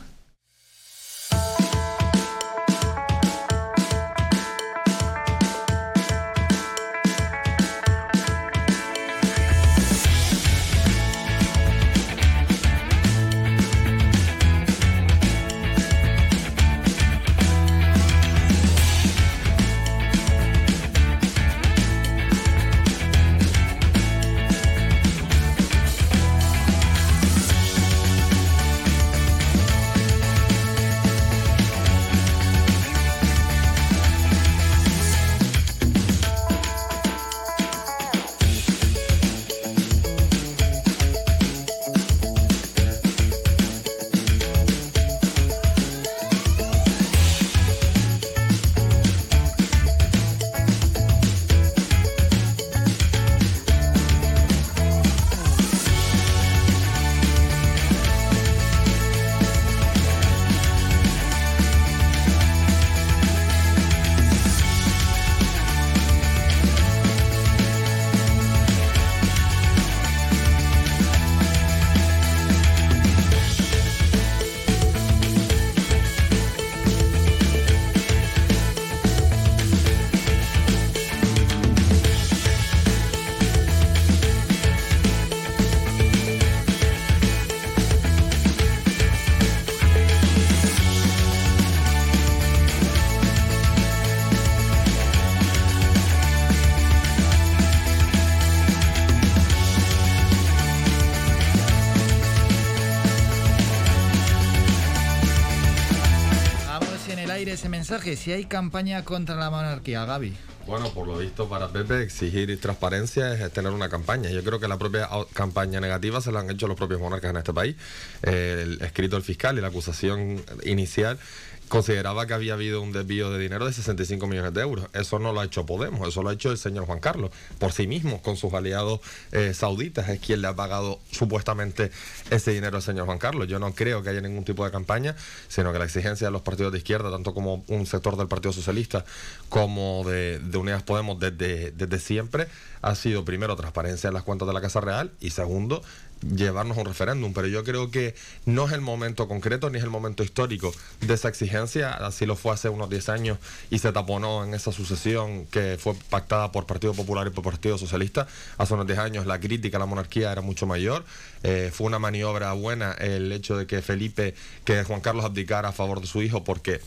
Si 108.16 108.32
hay 108.32 108.46
campaña 108.46 109.04
contra 109.04 109.36
la 109.36 109.50
monarquía, 109.50 110.06
Gaby. 110.06 110.34
Bueno, 110.66 110.90
por 110.94 111.08
lo 111.08 111.18
visto 111.18 111.48
para 111.48 111.70
Pepe 111.70 112.04
exigir 112.04 112.60
transparencia 112.60 113.34
es 113.34 113.52
tener 113.54 113.72
una 113.72 113.90
campaña. 113.90 114.30
Yo 114.30 114.44
creo 114.44 114.60
que 114.60 114.68
la 114.68 114.78
propia 114.78 115.10
campaña 115.34 115.80
negativa 115.80 116.20
se 116.20 116.32
la 116.32 116.42
han 116.42 116.50
hecho 116.50 116.68
los 116.68 116.78
propios 116.78 117.00
monarcas 117.00 117.32
en 117.32 117.38
este 117.38 117.54
país. 117.54 117.76
El 118.22 118.82
escrito 118.82 119.16
del 119.16 119.24
fiscal 119.24 119.58
y 119.58 119.62
la 119.62 119.68
acusación 119.68 120.44
inicial 120.64 121.20
consideraba 121.68 122.26
que 122.26 122.34
había 122.34 122.54
habido 122.54 122.82
un 122.82 122.92
desvío 122.92 123.32
de 123.32 123.40
dinero 123.40 123.66
de 123.66 123.74
65 123.74 124.26
millones 124.28 124.54
de 124.54 124.62
euros. 124.62 124.88
Eso 124.94 125.20
no 125.20 125.34
lo 125.34 125.42
ha 125.42 125.46
hecho 125.46 125.66
Podemos, 125.66 126.08
eso 126.08 126.24
lo 126.24 126.30
ha 126.30 126.34
hecho 126.34 126.52
el 126.52 126.58
señor 126.58 126.86
Juan 126.86 127.00
Carlos, 127.00 127.32
por 127.60 127.74
sí 127.74 127.88
mismo, 127.88 128.22
con 128.22 128.38
sus 128.38 128.54
aliados 128.54 129.02
eh, 129.32 129.54
sauditas, 129.54 130.08
es 130.10 130.20
quien 130.20 130.42
le 130.42 130.48
ha 130.48 130.56
pagado 130.56 131.00
supuestamente 131.12 131.92
ese 132.30 132.52
dinero 132.54 132.78
al 132.78 132.84
señor 132.84 133.06
Juan 133.06 133.20
Carlos. 133.20 133.48
Yo 133.48 133.60
no 133.60 133.74
creo 133.74 134.02
que 134.02 134.10
haya 134.10 134.22
ningún 134.22 134.46
tipo 134.46 134.64
de 134.64 134.72
campaña, 134.72 135.16
sino 135.48 135.74
que 135.74 135.80
la 135.80 135.86
exigencia 135.86 136.28
de 136.28 136.32
los 136.32 136.42
partidos 136.42 136.72
de 136.72 136.78
izquierda, 136.78 137.12
tanto 137.12 137.34
como 137.34 137.64
un 137.68 137.86
sector 137.86 138.16
del 138.16 138.28
Partido 138.28 138.54
Socialista 138.54 139.04
como 139.50 140.04
de, 140.06 140.40
de 140.40 140.58
Unidas 140.58 140.84
Podemos 140.84 141.20
desde, 141.20 141.72
desde 141.72 142.00
siempre, 142.00 142.48
ha 142.82 142.96
sido 142.96 143.26
primero 143.26 143.56
transparencia 143.56 144.08
en 144.08 144.14
las 144.14 144.24
cuentas 144.24 144.48
de 144.48 144.54
la 144.54 144.62
Casa 144.62 144.82
Real 144.82 145.12
y 145.20 145.32
segundo 145.32 145.82
llevarnos 146.22 146.78
a 146.78 146.82
un 146.82 146.88
referéndum, 146.88 147.34
pero 147.34 147.48
yo 147.48 147.64
creo 147.64 147.92
que 147.92 148.16
no 148.46 148.66
es 148.66 148.74
el 148.74 148.82
momento 148.82 149.28
concreto 149.28 149.70
ni 149.70 149.78
es 149.78 149.84
el 149.84 149.90
momento 149.90 150.24
histórico 150.24 150.74
de 151.02 151.14
esa 151.14 151.30
exigencia, 151.30 151.92
así 151.94 152.26
lo 152.26 152.36
fue 152.36 152.54
hace 152.54 152.70
unos 152.70 152.90
10 152.90 153.10
años 153.10 153.38
y 153.70 153.80
se 153.80 153.92
taponó 153.92 154.44
en 154.44 154.54
esa 154.54 154.72
sucesión 154.72 155.46
que 155.46 155.78
fue 155.80 155.94
pactada 156.10 156.52
por 156.52 156.66
Partido 156.66 156.94
Popular 156.94 157.28
y 157.28 157.30
por 157.30 157.44
Partido 157.44 157.78
Socialista, 157.78 158.28
hace 158.58 158.74
unos 158.74 158.88
10 158.88 159.00
años 159.00 159.26
la 159.26 159.40
crítica 159.40 159.78
a 159.78 159.80
la 159.80 159.86
monarquía 159.86 160.32
era 160.32 160.42
mucho 160.42 160.66
mayor, 160.66 161.06
eh, 161.44 161.72
fue 161.74 161.88
una 161.88 162.00
maniobra 162.00 162.54
buena 162.54 162.94
el 162.94 163.32
hecho 163.32 163.58
de 163.58 163.68
que 163.68 163.82
Felipe, 163.82 164.34
que 164.66 164.84
Juan 164.84 165.02
Carlos 165.02 165.26
abdicara 165.26 165.70
a 165.70 165.74
favor 165.74 166.02
de 166.02 166.08
su 166.08 166.22
hijo 166.22 166.44
porque 166.44 166.82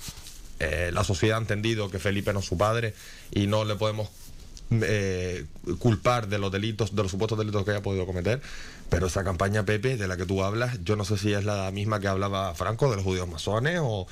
eh, 0.59 0.91
la 0.93 1.05
sociedad 1.05 1.39
ha 1.39 1.41
entendido 1.41 1.91
que 1.91 1.99
Felipe 1.99 2.33
no 2.33 2.41
es 2.41 2.47
su 2.47 2.59
padre 2.59 2.95
y 3.33 3.47
no 3.47 3.65
le 3.65 3.77
podemos 3.77 4.11
eh, 4.71 5.47
culpar 5.81 6.29
de 6.29 6.39
los 6.39 6.53
delitos, 6.53 6.95
de 6.95 7.03
los 7.03 7.11
supuestos 7.11 7.37
delitos 7.37 7.65
que 7.65 7.73
haya 7.73 7.83
podido 7.83 8.07
cometer. 8.07 8.41
Pero 8.91 9.07
esa 9.07 9.23
campaña, 9.23 9.65
Pepe, 9.65 9.97
de 9.97 10.09
la 10.09 10.17
que 10.17 10.27
tú 10.27 10.43
hablas, 10.43 10.79
yo 10.83 10.97
no 10.97 11.05
sé 11.05 11.17
si 11.17 11.33
es 11.33 11.45
la 11.45 11.71
misma 11.71 12.01
que 12.01 12.09
hablaba 12.09 12.55
Franco 12.55 12.91
de 12.91 12.97
los 12.97 13.05
judíos 13.05 13.29
masones 13.29 13.81
o, 13.81 14.07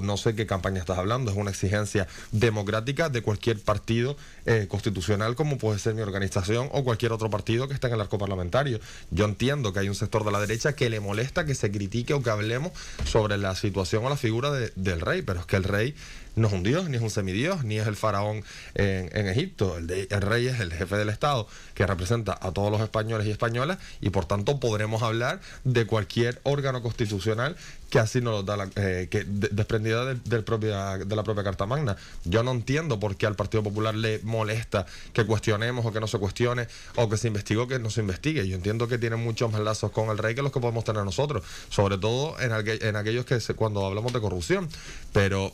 no 0.00 0.16
sé 0.16 0.34
qué 0.36 0.46
campaña 0.46 0.78
estás 0.78 0.98
hablando. 0.98 1.30
Es 1.32 1.36
una 1.36 1.50
exigencia 1.50 2.06
democrática 2.30 3.08
de 3.08 3.22
cualquier 3.22 3.60
partido 3.60 4.16
eh, 4.46 4.66
constitucional, 4.68 5.34
como 5.34 5.58
puede 5.58 5.80
ser 5.80 5.94
mi 5.94 6.02
organización 6.02 6.68
o 6.72 6.84
cualquier 6.84 7.12
otro 7.12 7.30
partido 7.30 7.66
que 7.66 7.74
esté 7.74 7.88
en 7.88 7.94
el 7.94 8.00
arco 8.00 8.16
parlamentario. 8.16 8.78
Yo 9.10 9.24
entiendo 9.24 9.72
que 9.72 9.80
hay 9.80 9.88
un 9.88 9.96
sector 9.96 10.24
de 10.24 10.30
la 10.30 10.40
derecha 10.40 10.74
que 10.74 10.88
le 10.88 11.00
molesta 11.00 11.44
que 11.44 11.56
se 11.56 11.72
critique 11.72 12.14
o 12.14 12.22
que 12.22 12.30
hablemos 12.30 12.72
sobre 13.04 13.38
la 13.38 13.56
situación 13.56 14.04
o 14.06 14.08
la 14.08 14.16
figura 14.16 14.52
del 14.52 15.00
rey, 15.00 15.22
pero 15.22 15.40
es 15.40 15.46
que 15.46 15.56
el 15.56 15.64
rey 15.64 15.96
no 16.34 16.48
es 16.48 16.52
un 16.52 16.62
dios, 16.62 16.88
ni 16.88 16.96
es 16.96 17.02
un 17.02 17.10
semidios, 17.10 17.64
ni 17.64 17.78
es 17.78 17.86
el 17.86 17.96
faraón 17.96 18.44
en, 18.74 19.26
Egipto. 19.26 19.76
El, 19.76 20.08
rey 20.22 20.46
es 20.46 20.60
el 20.60 20.72
jefe 20.72 20.96
del 20.96 21.08
Estado 21.08 21.46
que 21.74 21.86
representa 21.86 22.38
a 22.40 22.52
todos 22.52 22.70
los 22.70 22.80
españoles 22.80 23.26
y 23.26 23.30
españolas 23.30 23.78
y 24.00 24.10
por 24.10 24.24
tanto 24.24 24.60
podremos 24.60 25.02
hablar 25.02 25.40
de 25.64 25.86
cualquier 25.86 26.40
órgano 26.44 26.82
constitucional 26.82 27.56
que 27.90 27.98
así 27.98 28.22
nos 28.22 28.32
lo 28.32 28.42
da 28.42 28.56
la, 28.56 28.70
eh, 28.76 29.08
que 29.10 29.24
desprendida 29.24 30.14
propia, 30.46 30.96
de 30.96 31.14
la 31.14 31.22
propia 31.22 31.44
Carta 31.44 31.66
Magna. 31.66 31.96
Yo 32.24 32.42
no 32.42 32.52
entiendo 32.52 32.98
por 32.98 33.16
qué 33.16 33.26
al 33.26 33.36
Partido 33.36 33.62
Popular 33.62 33.94
le 33.94 34.20
molesta 34.22 34.86
que 35.12 35.26
cuestionemos 35.26 35.84
o 35.84 35.92
que 35.92 36.00
no 36.00 36.06
se 36.06 36.18
cuestione 36.18 36.68
o 36.96 37.10
que 37.10 37.18
se 37.18 37.28
investigue 37.28 37.60
o 37.60 37.68
que 37.68 37.78
no 37.78 37.90
se 37.90 38.00
investigue. 38.00 38.48
Yo 38.48 38.56
entiendo 38.56 38.88
que 38.88 38.96
tienen 38.96 39.20
muchos 39.20 39.52
más 39.52 39.60
lazos 39.60 39.90
con 39.90 40.08
el 40.08 40.16
rey 40.16 40.34
que 40.34 40.40
los 40.40 40.52
que 40.52 40.60
podemos 40.60 40.84
tener 40.84 41.04
nosotros, 41.04 41.44
sobre 41.68 41.98
todo 41.98 42.40
en, 42.40 42.52
en 42.52 42.96
aquellos 42.96 43.26
que 43.26 43.38
cuando 43.54 43.84
hablamos 43.84 44.12
de 44.14 44.20
corrupción. 44.20 44.70
Pero 45.12 45.52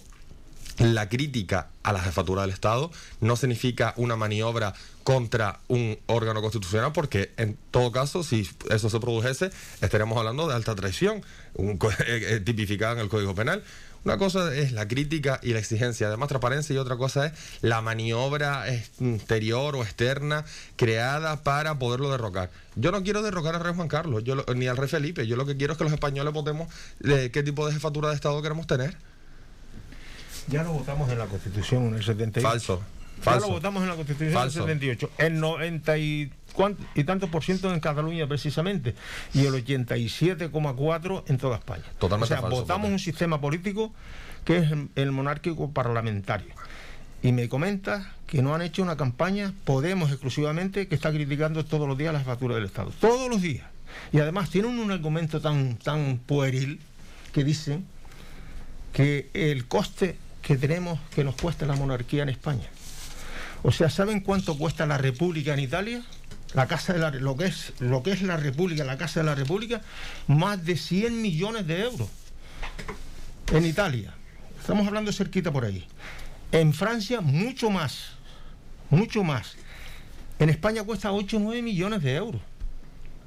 la 0.79 1.09
crítica 1.09 1.69
a 1.83 1.93
la 1.93 2.01
jefatura 2.01 2.43
del 2.43 2.51
Estado 2.51 2.91
no 3.21 3.37
significa 3.37 3.95
una 3.97 4.17
maniobra 4.17 4.75
contra 5.03 5.61
un 5.69 5.99
órgano 6.07 6.41
constitucional, 6.41 6.93
porque 6.93 7.33
en 7.37 7.57
todo 7.71 7.93
caso, 7.93 8.23
si 8.23 8.49
eso 8.71 8.91
se 8.91 9.01
produjese, 9.01 9.51
estaríamos 9.81 10.19
hablando 10.19 10.47
de 10.47 10.55
alta 10.55 10.75
traición, 10.75 11.23
eh, 11.59 11.77
eh, 12.07 12.41
tipificada 12.45 12.93
en 12.93 12.99
el 13.01 13.09
Código 13.09 13.35
Penal. 13.35 13.63
Una 14.05 14.17
cosa 14.17 14.55
es 14.55 14.73
la 14.73 14.87
crítica 14.87 15.41
y 15.43 15.53
la 15.53 15.59
exigencia 15.59 16.09
de 16.09 16.17
más 16.17 16.29
transparencia 16.29 16.73
y 16.73 16.79
otra 16.79 16.97
cosa 16.97 17.27
es 17.27 17.33
la 17.63 17.83
maniobra 17.83 18.73
exterior 18.73 19.75
o 19.75 19.83
externa 19.83 20.45
creada 20.77 21.43
para 21.43 21.79
poderlo 21.79 22.11
derrocar. 22.11 22.51
Yo 22.77 22.93
no 22.93 23.03
quiero 23.03 23.23
derrocar 23.23 23.57
al 23.57 23.63
rey 23.63 23.75
Juan 23.75 23.89
Carlos 23.89 24.23
yo 24.25 24.37
ni 24.55 24.69
al 24.69 24.77
rey 24.77 24.89
Felipe. 24.89 25.27
Yo 25.27 25.37
lo 25.37 25.47
que 25.47 25.57
quiero 25.57 25.73
es 25.73 25.79
que 25.79 25.85
los 25.85 25.93
españoles 25.93 26.33
votemos 26.33 26.73
eh, 27.05 27.31
qué 27.33 27.43
tipo 27.43 27.67
de 27.67 27.73
jefatura 27.73 28.11
de 28.11 28.15
Estado 28.15 28.41
queremos 28.41 28.67
tener. 28.67 28.97
Ya 30.49 30.63
lo 30.63 30.73
votamos 30.73 31.11
en 31.11 31.19
la 31.19 31.27
Constitución 31.27 31.89
en 31.89 31.95
el 31.95 32.05
78. 32.05 32.49
Falso. 32.49 32.83
Ya 33.25 33.37
lo 33.41 33.49
votamos 33.49 33.83
en 33.83 33.89
la 33.89 33.97
Constitución 33.97 34.37
en 34.37 34.43
el 34.43 34.51
78. 34.51 35.11
El 35.19 35.41
90 35.41 35.99
y, 35.99 36.33
y 36.95 37.05
tantos 37.05 37.29
por 37.31 37.45
ciento 37.45 37.73
en 37.73 37.81
Cataluña 37.81 38.27
precisamente. 38.27 38.95
Y 39.35 39.47
el 39.47 39.55
87,4 39.55 41.25
en 41.27 41.39
toda 41.39 41.57
España. 41.57 41.85
Totalmente 41.99 42.35
o 42.35 42.39
sea, 42.39 42.49
votamos 42.49 42.91
un 42.91 42.99
sistema 42.99 43.41
político 43.41 43.93
que 44.45 44.59
es 44.59 44.73
el 44.95 45.13
monárquico 45.13 45.71
parlamentario. 45.71 46.55
Y 47.23 47.33
me 47.33 47.49
comenta 47.49 48.15
que 48.27 48.43
no 48.43 48.55
han 48.55 48.63
hecho 48.63 48.83
una 48.83 48.97
campaña, 48.97 49.53
Podemos 49.65 50.11
exclusivamente, 50.11 50.87
que 50.87 50.95
está 50.95 51.11
criticando 51.11 51.65
todos 51.65 51.89
los 51.89 51.99
días 51.99 52.13
las 52.13 52.25
facturas 52.25 52.57
del 52.57 52.67
Estado. 52.67 52.93
Todos 53.01 53.29
los 53.29 53.43
días. 53.43 53.67
Y 54.13 54.21
además 54.21 54.51
tienen 54.51 54.79
un 54.79 54.91
argumento 54.91 55.41
tan, 55.41 55.77
tan 55.77 56.19
pueril 56.19 56.81
que 57.33 57.45
dicen 57.45 57.85
que 58.93 59.29
el 59.35 59.67
coste 59.67 60.17
que 60.49 60.57
tenemos 60.57 60.99
que 61.15 61.25
nos 61.25 61.35
cuesta 61.35 61.67
la 61.67 61.77
monarquía 61.77 62.23
en 62.23 62.31
España. 62.31 62.67
O 63.63 63.71
sea, 63.71 63.91
¿saben 63.91 64.21
cuánto 64.21 64.57
cuesta 64.57 64.87
la 64.87 64.97
República 64.97 65.53
en 65.53 65.61
Italia? 65.61 66.03
La 66.55 66.67
casa 66.67 66.95
de 66.95 67.21
lo, 67.21 67.37
que 67.37 67.45
es, 67.45 67.75
lo 67.81 68.03
que 68.03 68.13
es 68.13 68.23
la 68.23 68.39
República, 68.39 68.83
la 68.83 68.97
Casa 68.97 69.21
de 69.21 69.27
la 69.27 69.35
República, 69.35 69.83
más 70.27 70.65
de 70.65 70.79
100 70.79 71.21
millones 71.21 71.67
de 71.67 71.83
euros. 71.83 72.09
En 73.53 73.67
Italia, 73.67 74.15
estamos 74.59 74.87
hablando 74.87 75.13
cerquita 75.13 75.53
por 75.53 75.67
ahí. 75.67 75.87
En 76.51 76.73
Francia, 76.73 77.21
mucho 77.21 77.69
más, 77.69 78.13
mucho 78.89 79.23
más. 79.23 79.57
En 80.39 80.49
España 80.49 80.83
cuesta 80.83 81.13
8 81.13 81.37
o 81.37 81.41
9 81.41 81.61
millones 81.61 82.03
de 82.03 82.15
euros 82.15 82.41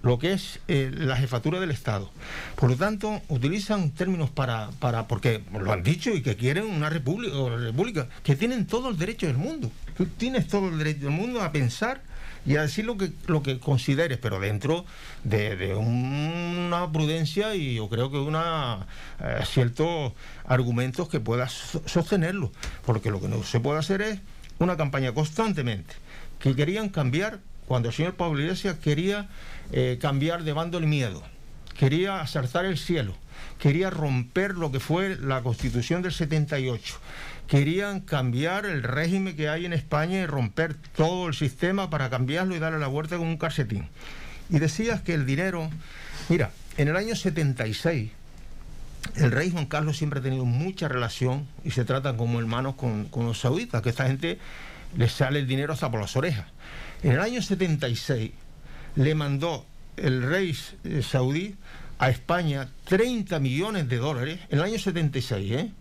lo 0.04 0.18
que 0.18 0.34
es 0.34 0.60
eh, 0.68 0.92
la 0.94 1.16
jefatura 1.16 1.60
del 1.60 1.72
Estado. 1.72 2.10
Por 2.56 2.70
lo 2.70 2.76
tanto, 2.76 3.22
utilizan 3.28 3.92
términos 3.92 4.30
para, 4.30 4.70
para, 4.80 5.08
porque 5.08 5.44
lo 5.60 5.72
han 5.72 5.84
dicho 5.84 6.12
y 6.12 6.22
que 6.22 6.36
quieren 6.36 6.66
una 6.66 6.90
república, 6.90 8.08
que 8.24 8.36
tienen 8.36 8.66
todo 8.66 8.90
el 8.90 8.98
derecho 8.98 9.28
del 9.28 9.38
mundo. 9.38 9.72
Tú 9.98 10.06
tienes 10.06 10.48
todo 10.48 10.70
el 10.70 10.78
derecho 10.78 11.06
del 11.06 11.12
mundo 11.12 11.42
a 11.42 11.52
pensar 11.52 12.02
y 12.46 12.56
a 12.56 12.64
decir 12.64 12.86
lo 12.86 12.98
que, 12.98 13.12
lo 13.28 13.44
que 13.44 13.60
consideres, 13.60 14.18
pero 14.18 14.40
dentro 14.40 14.86
de, 15.24 15.76
una 15.76 16.92
prudencia 16.92 17.56
y 17.56 17.76
yo 17.76 17.88
creo 17.88 18.10
que 18.10 18.18
una 18.18 18.88
eh, 19.20 19.42
ciertos 19.46 20.14
argumentos 20.46 21.08
que 21.08 21.20
puedas 21.20 21.80
sostenerlo. 21.86 22.52
Porque 22.86 23.12
lo 23.12 23.22
que 23.22 23.28
no 23.28 23.44
se 23.44 23.60
puede 23.60 23.78
hacer 23.78 24.02
es 24.02 24.20
una 24.58 24.78
campaña 24.78 25.14
constantemente 25.14 25.94
que 26.40 26.56
querían 26.56 26.90
cambiar 26.90 27.40
cuando 27.72 27.88
el 27.88 27.96
señor 27.96 28.16
Pablo 28.16 28.42
Iglesias 28.42 28.76
quería 28.84 29.30
eh, 29.72 29.98
cambiar 30.02 30.44
de 30.44 30.52
bando 30.52 30.78
el 30.78 30.88
miedo, 30.88 31.24
quería 31.80 32.20
acertar 32.20 32.66
el 32.66 32.78
cielo, 32.78 33.16
quería 33.60 33.90
romper 33.90 34.56
lo 34.56 34.74
que 34.74 34.82
fue 34.82 35.16
la 35.16 35.42
constitución 35.42 36.02
del 36.02 36.12
78, 36.12 36.96
querían 37.48 38.02
cambiar 38.02 38.66
el 38.66 38.84
régimen 38.84 39.38
que 39.38 39.48
hay 39.48 39.66
en 39.66 39.72
España 39.72 40.20
y 40.20 40.26
romper 40.26 40.76
todo 40.98 41.30
el 41.30 41.34
sistema 41.34 41.90
para 41.90 42.10
cambiarlo 42.10 42.58
y 42.58 42.60
darle 42.60 42.78
la 42.78 42.88
vuelta 42.88 43.18
con 43.18 43.28
un 43.28 43.38
calcetín. 43.38 43.88
Y 44.50 44.60
decías 44.60 45.02
que 45.02 45.14
el 45.14 45.26
dinero, 45.26 45.70
mira, 46.28 46.52
en 46.76 46.90
el 46.90 46.98
año 46.98 47.16
76, 47.16 48.12
el 49.16 49.32
rey 49.32 49.50
Juan 49.50 49.68
Carlos 49.68 49.98
siempre 49.98 50.20
ha 50.20 50.24
tenido 50.24 50.44
mucha 50.44 50.90
relación 50.90 51.48
y 51.64 51.72
se 51.72 51.86
tratan 51.86 52.18
como 52.18 52.38
hermanos 52.38 52.76
con, 52.76 53.06
con 53.06 53.28
los 53.28 53.40
sauditas, 53.40 53.82
que 53.82 53.92
esta 53.92 54.08
gente 54.08 54.40
les 54.98 55.14
sale 55.14 55.40
el 55.40 55.48
dinero 55.48 55.72
hasta 55.72 55.90
por 55.90 56.02
las 56.02 56.18
orejas. 56.18 56.48
En 57.04 57.14
el 57.14 57.20
año 57.20 57.42
76 57.42 58.32
le 58.96 59.16
mandó 59.16 59.66
el 59.98 60.22
rey 60.22 60.56
eh, 60.84 61.02
saudí 61.02 61.56
a 61.98 62.10
España 62.10 62.68
30 62.86 63.40
millones 63.40 63.90
de 63.90 63.98
dólares, 63.98 64.40
en 64.50 64.60
el 64.60 64.66
año 64.66 64.80
76, 64.80 65.52
¿eh? 65.52 65.72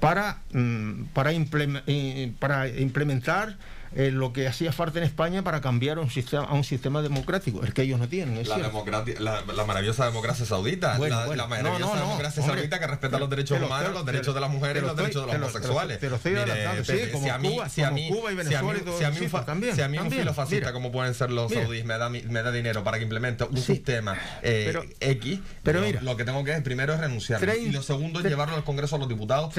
para, 0.00 0.42
mm, 0.52 1.04
para, 1.12 1.32
eh, 1.32 2.32
para 2.38 2.68
implementar 2.68 3.56
eh, 3.96 4.10
lo 4.10 4.32
que 4.32 4.48
hacía 4.48 4.72
falta 4.72 4.98
en 4.98 5.04
España 5.04 5.42
para 5.44 5.60
cambiar 5.60 6.00
un 6.00 6.10
sistema, 6.10 6.44
a 6.44 6.54
un 6.54 6.64
sistema 6.64 7.00
democrático, 7.00 7.62
el 7.62 7.72
que 7.72 7.82
ellos 7.82 8.00
no 8.00 8.08
tienen. 8.08 8.42
la, 8.48 9.42
la, 9.44 9.64
maravillosa 9.64 10.06
democracia 10.06 10.44
saudita, 10.44 10.98
la, 10.98 11.46
maravillosa 11.46 12.00
democracia 12.00 12.42
saudita 12.42 12.80
que 12.80 12.86
respeta 12.88 13.18
los 13.18 13.30
derechos 13.30 13.62
humanos, 13.62 13.92
los 13.92 14.04
derechos 14.04 14.34
de 14.34 14.40
las 14.40 14.50
mujeres, 14.50 14.82
los 14.82 14.96
derechos 14.96 15.26
de 15.26 15.32
los 15.32 15.36
homosexuales. 15.36 16.02
Estoy 16.02 16.34
adelantando, 16.34 16.84
sí, 16.84 16.98
como 17.12 17.54
Cuba, 17.54 17.68
si 17.68 17.82
a 17.82 17.90
mí, 17.90 18.08
Cuba 18.08 18.32
y 18.32 18.34
Venezuela 18.34 18.80
si 18.98 19.04
a 19.04 19.10
mí, 19.10 19.28
también, 19.46 19.76
si 19.76 19.82
a 19.82 19.88
mí 19.88 19.98
un 19.98 20.10
filofascista 20.10 20.72
como 20.72 20.90
pueden 20.90 21.14
ser 21.14 21.30
los 21.30 21.52
saudíes 21.52 21.84
me 21.84 21.96
da, 21.98 22.08
me 22.08 22.42
da 22.42 22.50
dinero 22.50 22.82
para 22.82 22.98
que 22.98 23.04
implemente 23.04 23.44
un 23.44 23.56
sistema 23.56 24.16
eh, 24.42 24.74
X, 25.00 25.40
pero 25.62 25.80
lo 26.02 26.16
que 26.16 26.24
tengo 26.24 26.42
que 26.42 26.52
hacer 26.52 26.64
primero 26.64 26.94
es 26.94 27.00
renunciar 27.00 27.42
y 27.56 27.70
lo 27.70 27.82
segundo 27.82 28.20
es 28.20 28.26
llevarlo 28.26 28.56
al 28.56 28.64
Congreso 28.64 28.96
a 28.96 28.98
los 28.98 29.08
Diputados. 29.08 29.54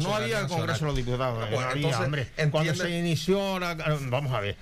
no 0.00 0.14
había 0.14 0.46
Congreso 0.48 0.84
a 0.84 0.88
los 0.88 0.96
Diputados. 0.96 1.48
Cuando 2.50 2.74
se 2.74 2.98
inició 2.98 3.59
vamos 4.10 4.32
a 4.32 4.40
ver, 4.40 4.56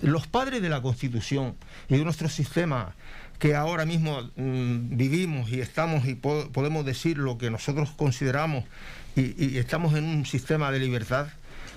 los 0.00 0.26
padres 0.26 0.62
de 0.62 0.68
la 0.68 0.80
Constitución 0.82 1.56
y 1.88 1.96
de 1.96 2.04
nuestro 2.04 2.28
sistema 2.28 2.94
que 3.38 3.54
ahora 3.54 3.86
mismo 3.86 4.30
mm, 4.36 4.96
vivimos 4.96 5.50
y 5.50 5.60
estamos 5.60 6.06
y 6.06 6.14
podemos 6.14 6.84
decir 6.84 7.16
lo 7.18 7.38
que 7.38 7.50
nosotros 7.50 7.90
consideramos 7.96 8.64
y 9.16 9.58
estamos 9.58 9.94
en 9.94 10.04
un 10.04 10.24
sistema 10.24 10.70
de 10.70 10.78
libertad, 10.78 11.28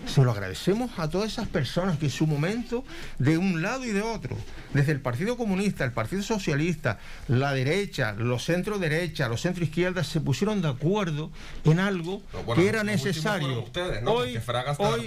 se 0.06 0.24
lo 0.24 0.32
agradecemos 0.32 0.92
a 0.98 1.10
todas 1.10 1.32
esas 1.32 1.48
personas 1.48 1.98
que 1.98 2.06
en 2.06 2.12
su 2.12 2.28
momento, 2.28 2.84
de 3.20 3.38
un 3.38 3.62
lado 3.62 3.86
y 3.86 3.90
de 3.90 4.02
otro, 4.02 4.38
desde 4.74 4.92
el 4.92 5.00
Partido 5.00 5.38
Comunista, 5.38 5.84
el 5.86 5.92
Partido 5.92 6.24
Socialista, 6.24 7.00
la 7.28 7.54
derecha, 7.54 8.14
los 8.14 8.44
centro 8.44 8.80
derecha, 8.80 9.28
los 9.28 9.42
centro 9.42 9.64
izquierda, 9.64 10.04
se 10.04 10.20
pusieron 10.22 10.62
de 10.62 10.70
acuerdo 10.70 11.32
en 11.64 11.80
algo 11.80 12.22
que 12.56 12.68
era 12.68 12.84
necesario. 12.84 13.64
Ustedes, 13.64 14.04
¿no? 14.04 14.12
hoy, 14.14 14.38
Fraga 14.40 14.76
hoy, 14.78 15.06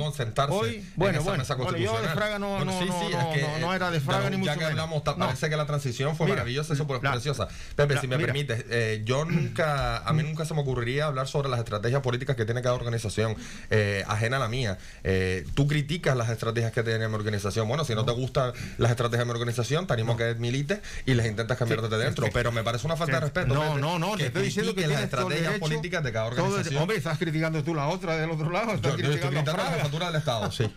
hoy, 0.49 0.85
bueno, 0.97 1.23
bueno, 1.23 1.45
bueno, 1.57 1.79
yo 1.79 2.01
de 2.01 2.09
Fraga 2.09 2.39
no, 2.39 2.65
no, 2.65 2.79
sí, 2.79 2.87
sí, 2.87 3.13
no, 3.13 3.33
que, 3.33 3.61
no, 3.61 3.75
era 3.75 3.91
de 3.91 4.01
Fraga 4.01 4.31
ni 4.31 4.37
mucho 4.37 4.57
que 4.57 4.65
hablamos, 4.65 5.03
parece 5.03 5.51
que 5.51 5.57
la 5.57 5.67
transición 5.67 6.17
fue 6.17 6.27
maravillosa 6.27 6.75
y 6.75 6.77
súper 6.77 7.01
preciosa. 7.01 7.49
Pepe, 7.75 7.99
si 7.99 8.09
me 8.09 8.19
permites, 8.19 8.65
eh, 8.71 9.03
yo 9.05 9.25
nunca, 9.27 9.99
a 9.99 10.13
mí 10.13 10.23
nunca 10.23 10.45
se 10.45 10.55
me 10.55 10.61
ocurriría 10.61 11.07
hablar 11.07 11.29
sobre 11.29 11.49
las 11.49 11.59
estrategias 11.59 12.03
políticas 12.03 12.37
que 12.37 12.45
tiene 12.45 12.63
cada 12.63 12.75
organización, 12.75 13.37
eh, 13.71 14.05
ajena 14.07 14.37
a 14.37 14.41
la 14.41 14.49
mía. 14.49 14.76
Eh, 15.05 15.45
tú 15.55 15.67
criticas 15.67 16.17
las 16.17 16.31
estrategias 16.31 16.73
que 16.73 16.83
tiene 16.83 17.09
mi 17.09 17.15
organización. 17.15 17.69
Bueno, 17.69 17.85
si 17.85 17.95
no, 17.95 18.05
te 18.05 18.13
gustan 18.13 18.53
las 18.79 18.91
estrategias 18.91 19.21
de 19.21 19.25
mi 19.27 19.31
organización, 19.33 19.87
te 19.87 19.93
animo 19.93 20.13
a 20.13 20.17
que 20.17 20.35
milites 20.35 20.81
y 21.05 21.15
les 21.15 21.27
intentas 21.27 21.57
cambiar 21.57 21.83
desde 21.83 21.99
dentro. 21.99 22.27
pero 22.33 22.53
me 22.53 22.63
parece 22.63 22.87
una 22.87 22.97
falta 22.97 23.15
de 23.15 23.21
respeto. 23.21 23.55
No, 23.55 23.79
no, 23.79 23.99
no, 23.99 24.17
te 24.17 24.27
estoy 24.27 24.45
diciendo 24.45 24.75
que 24.75 24.87
las 24.87 25.03
estrategias 25.03 25.59
políticas 25.59 26.03
de 26.05 26.13
cada 26.13 26.27
organización. 26.27 26.83
hombre, 26.83 26.97
estás 26.97 27.19
criticando 27.19 27.63
tú 27.63 27.75
la 27.75 27.89
otra 27.89 28.17
del 28.17 28.31
otro 28.31 28.51
lado. 28.51 28.75
Estás 28.75 28.97
yo, 28.97 29.13
estoy 29.13 29.31
criticando 29.31 29.63
la 29.63 29.71
factura 29.71 30.07
del 30.07 30.17
Estado, 30.17 30.51
sí. 30.53 30.71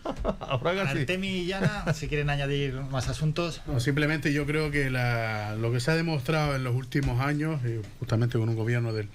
Artemi 0.80 1.28
y 1.28 1.46
Yana, 1.46 1.92
si 1.94 2.08
quieren 2.08 2.30
añadir 2.30 2.74
más 2.74 3.08
asuntos. 3.08 3.62
simplemente 3.78 4.32
yo 4.32 4.46
creo 4.46 4.70
que 4.70 4.90
lo 4.90 5.72
que 5.72 5.80
se 5.80 5.90
ha 5.90 5.94
demostrado 5.94 6.54
en 6.56 6.64
los 6.64 6.74
últimos 6.74 7.20
años, 7.20 7.60
justamente 7.98 8.38
con 8.38 8.48
un 8.48 8.56
gobierno 8.56 8.92
del 8.92 9.08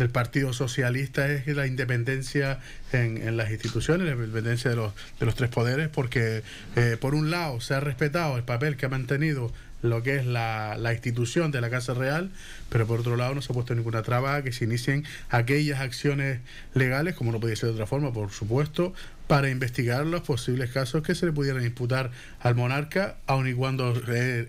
del 0.00 0.10
Partido 0.10 0.52
Socialista 0.52 1.30
es 1.30 1.46
la 1.46 1.66
independencia 1.66 2.58
en, 2.92 3.36
las 3.36 3.50
instituciones, 3.50 4.06
la 4.06 4.14
independencia 4.14 4.70
de 4.70 4.76
los, 4.76 4.94
de 5.20 5.26
los 5.26 5.34
tres 5.34 5.50
poderes, 5.50 5.88
porque 5.88 6.42
eh, 6.74 6.96
por 6.98 7.14
un 7.14 7.30
lado 7.30 7.60
se 7.60 7.74
ha 7.74 7.80
respetado 7.80 8.36
el 8.36 8.42
papel 8.42 8.76
que 8.76 8.86
ha 8.86 8.88
mantenido 8.88 9.52
lo 9.82 10.02
que 10.02 10.16
es 10.16 10.26
la, 10.26 10.76
institución 10.92 11.50
de 11.50 11.60
la 11.60 11.70
Casa 11.70 11.94
Real, 11.94 12.30
pero 12.70 12.86
por 12.86 13.00
otro 13.00 13.16
lado 13.16 13.34
no 13.34 13.42
se 13.42 13.52
ha 13.52 13.54
puesto 13.54 13.74
ninguna 13.74 14.02
traba 14.02 14.36
a 14.36 14.42
que 14.42 14.52
se 14.52 14.64
inicien 14.64 15.04
aquellas 15.28 15.80
acciones 15.80 16.40
legales, 16.72 17.14
como 17.14 17.32
no 17.32 17.40
podía 17.40 17.56
ser 17.56 17.68
de 17.68 17.74
otra 17.74 17.86
forma, 17.86 18.12
por 18.12 18.30
supuesto, 18.30 18.94
para 19.30 19.48
investigar 19.48 20.04
los 20.06 20.22
posibles 20.22 20.72
casos 20.72 21.04
que 21.04 21.14
se 21.14 21.24
le 21.24 21.30
pudieran 21.30 21.64
imputar 21.64 22.10
al 22.40 22.56
monarca, 22.56 23.18
aun 23.28 23.46
y 23.46 23.54
cuando 23.54 23.94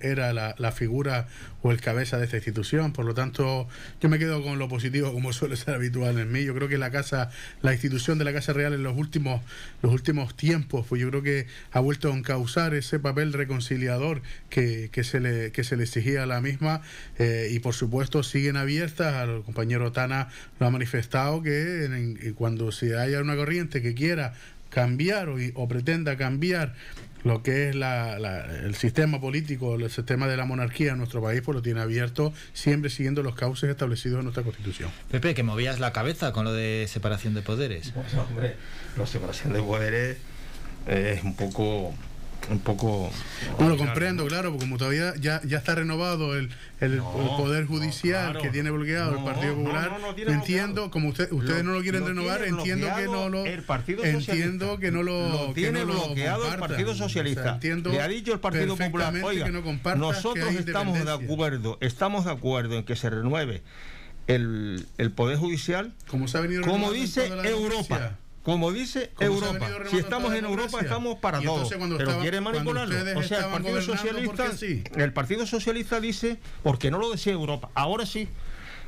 era 0.01 0.33
la, 0.33 0.55
la, 0.57 0.71
figura 0.71 1.27
o 1.61 1.71
el 1.71 1.79
cabeza 1.79 2.17
de 2.17 2.25
esta 2.25 2.37
institución. 2.37 2.91
Por 2.91 3.05
lo 3.05 3.13
tanto, 3.13 3.67
yo 4.01 4.09
me 4.09 4.17
quedo 4.17 4.41
con 4.41 4.57
lo 4.57 4.67
positivo, 4.67 5.13
como 5.13 5.33
suele 5.33 5.55
ser 5.55 5.75
habitual 5.75 6.17
en 6.17 6.31
mí. 6.31 6.43
Yo 6.43 6.55
creo 6.55 6.67
que 6.67 6.79
la 6.79 6.89
casa, 6.89 7.29
la 7.61 7.73
institución 7.73 8.17
de 8.17 8.25
la 8.25 8.33
Casa 8.33 8.53
Real 8.53 8.73
en 8.73 8.81
los 8.81 8.97
últimos, 8.97 9.43
los 9.83 9.93
últimos 9.93 10.35
tiempos, 10.35 10.87
pues 10.89 10.99
yo 10.99 11.09
creo 11.09 11.21
que 11.21 11.45
ha 11.71 11.79
vuelto 11.79 12.11
a 12.11 12.17
encauzar 12.17 12.73
ese 12.73 12.97
papel 12.97 13.33
reconciliador 13.33 14.23
que, 14.49 14.89
que 14.91 15.03
se, 15.03 15.19
le, 15.19 15.51
que 15.51 15.63
se 15.63 15.77
le 15.77 15.83
exigía 15.83 16.23
a 16.23 16.25
la 16.25 16.41
misma. 16.41 16.81
Eh, 17.19 17.49
y 17.51 17.59
por 17.59 17.75
supuesto 17.75 18.10
siguen 18.23 18.57
abiertas, 18.57 19.13
al 19.15 19.43
compañero 19.43 19.91
Tana 19.91 20.29
lo 20.59 20.67
ha 20.67 20.69
manifestado, 20.69 21.41
que 21.41 22.33
cuando 22.35 22.71
se 22.71 22.97
haya 22.97 23.21
una 23.21 23.35
corriente 23.35 23.81
que 23.81 23.93
quiera 23.93 24.33
cambiar 24.69 25.29
o, 25.29 25.37
o 25.55 25.67
pretenda 25.67 26.17
cambiar 26.17 26.73
lo 27.23 27.43
que 27.43 27.69
es 27.69 27.75
la, 27.75 28.15
el 28.63 28.75
sistema 28.75 29.21
político, 29.21 29.75
el 29.75 29.89
sistema 29.91 30.27
de 30.27 30.37
la 30.37 30.45
monarquía 30.45 30.93
en 30.93 30.97
nuestro 30.97 31.21
país, 31.21 31.41
pues 31.43 31.55
lo 31.55 31.61
tiene 31.61 31.81
abierto, 31.81 32.33
siempre 32.53 32.89
siguiendo 32.89 33.21
los 33.23 33.35
cauces 33.35 33.69
establecidos 33.69 34.19
en 34.19 34.25
nuestra 34.25 34.43
Constitución. 34.43 34.89
Pepe, 35.09 35.33
que 35.33 35.43
movías 35.43 35.79
la 35.79 35.93
cabeza 35.93 36.31
con 36.31 36.45
lo 36.45 36.53
de 36.53 36.85
separación 36.87 37.33
de 37.33 37.41
poderes. 37.41 37.91
Pues, 37.91 38.13
hombre, 38.15 38.55
la 38.97 39.05
separación 39.05 39.53
de 39.53 39.61
poderes 39.61 40.17
es 40.87 41.23
un 41.23 41.35
poco 41.35 41.93
un 42.49 42.59
poco... 42.59 43.11
No 43.59 43.69
lo 43.69 43.77
comprendo, 43.77 44.25
claro, 44.27 44.49
porque 44.49 44.65
como 44.65 44.77
todavía 44.77 45.13
ya, 45.19 45.41
ya 45.43 45.57
está 45.57 45.75
renovado 45.75 46.35
el, 46.35 46.49
el, 46.79 46.99
poder 46.99 47.65
judicial 47.65 48.37
que 48.41 48.49
tiene 48.49 48.71
bloqueado 48.71 49.17
el 49.17 49.23
Partido 49.23 49.55
Popular, 49.55 49.91
entiendo, 50.27 50.91
como 50.91 51.09
usted, 51.09 51.31
ustedes 51.31 51.63
no 51.63 51.73
lo 51.73 51.81
quieren 51.81 52.05
renovar, 52.05 52.43
entiendo 52.43 52.87
que 52.95 53.05
no 53.05 53.29
lo... 53.29 53.45
El 53.45 53.63
Partido 53.63 54.03
entiendo 54.03 54.79
que 54.79 54.91
no 54.91 55.03
lo... 55.03 55.53
tiene 55.53 55.83
bloqueado 55.83 56.51
el 56.51 56.59
Partido 56.59 56.95
Socialista. 56.95 57.59
Le 57.61 58.01
ha 58.01 58.07
dicho 58.07 58.33
el 58.33 58.39
Partido 58.39 58.75
Popular, 58.75 59.13
oiga, 59.23 59.49
nosotros 59.95 60.53
estamos 60.55 61.03
de 61.03 61.11
acuerdo, 61.11 61.77
estamos 61.81 62.25
de 62.25 62.31
acuerdo 62.31 62.77
en 62.77 62.83
que 62.83 62.95
se 62.95 63.09
renueve 63.09 63.61
el, 64.27 64.85
el 64.97 65.11
Poder 65.11 65.37
Judicial, 65.37 65.93
como, 66.07 66.27
se 66.27 66.37
ha 66.37 66.41
venido 66.41 66.63
como 66.63 66.91
dice 66.91 67.27
Europa. 67.43 68.17
Como 68.43 68.71
dice 68.71 69.11
Europa, 69.19 69.67
si 69.89 69.97
estamos 69.97 70.33
en 70.33 70.45
Europa 70.45 70.79
estamos 70.81 71.17
para 71.19 71.41
todo. 71.41 71.67
Pero 71.97 72.19
quiere 72.19 72.41
manipularlo. 72.41 73.19
O 73.19 73.23
sea, 73.23 73.45
el 73.45 73.51
Partido 73.51 73.81
Socialista, 73.81 74.51
el 74.95 75.13
Partido 75.13 75.45
Socialista 75.45 75.99
dice, 75.99 76.39
porque 76.63 76.89
no 76.89 76.97
lo 76.97 77.11
decía 77.11 77.33
Europa, 77.33 77.69
ahora 77.75 78.05
sí. 78.05 78.27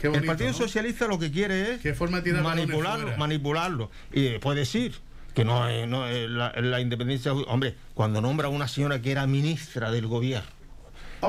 el 0.02 0.26
Partido 0.26 0.54
Socialista 0.54 1.08
lo 1.08 1.20
que 1.20 1.32
quiere 1.32 1.76
es 1.76 2.02
manipularlo, 2.42 3.16
manipularlo 3.18 3.92
y 4.12 4.40
puede 4.40 4.62
decir 4.62 4.96
que 5.36 5.46
no 5.46 5.68
no 5.88 6.08
la 6.08 6.82
independencia. 6.82 7.34
Hombre, 7.34 7.76
cuando 7.94 8.22
nombra 8.22 8.48
a 8.48 8.50
una 8.50 8.68
señora 8.68 9.02
que 9.02 9.12
era 9.12 9.28
ministra 9.28 9.92
del 9.92 10.08
gobierno 10.08 10.63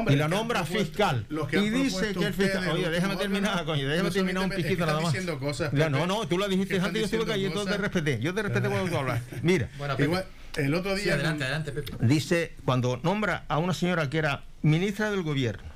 y 0.08 0.16
la 0.16 0.28
nombra 0.28 0.64
fiscal. 0.64 1.26
y 1.52 1.70
dice 1.70 2.12
que 2.12 2.26
el 2.26 2.34
fiscal. 2.34 2.68
Oye, 2.68 2.90
déjame 2.90 3.16
terminar, 3.16 3.64
coño, 3.64 3.88
déjame 3.88 4.10
terminar 4.10 4.44
un 4.44 4.50
piquito 4.50 4.86
nada 4.86 5.00
más. 5.00 5.14
Cosas, 5.38 5.72
no, 5.72 6.06
no, 6.06 6.26
tú 6.26 6.38
lo 6.38 6.48
dijiste 6.48 6.80
antes, 6.80 7.00
yo 7.00 7.04
estuve 7.04 7.26
callado, 7.26 7.54
yo 7.54 7.64
te 7.64 7.76
respeté. 7.76 8.20
Yo 8.20 8.34
te 8.34 8.42
respeté 8.42 8.68
cuando 8.68 8.90
tú 8.90 8.96
hablas. 8.96 9.22
Mira. 9.42 9.68
Igual, 9.98 10.24
el 10.56 10.74
otro 10.74 10.94
día. 10.94 11.14
adelante, 11.14 11.44
adelante, 11.44 11.72
Pepe. 11.72 11.92
Dice, 12.00 12.54
cuando 12.64 12.98
nombra 13.02 13.44
a 13.48 13.58
una 13.58 13.74
señora 13.74 14.08
que 14.08 14.18
era 14.18 14.44
ministra 14.62 15.10
del 15.10 15.22
gobierno, 15.22 15.68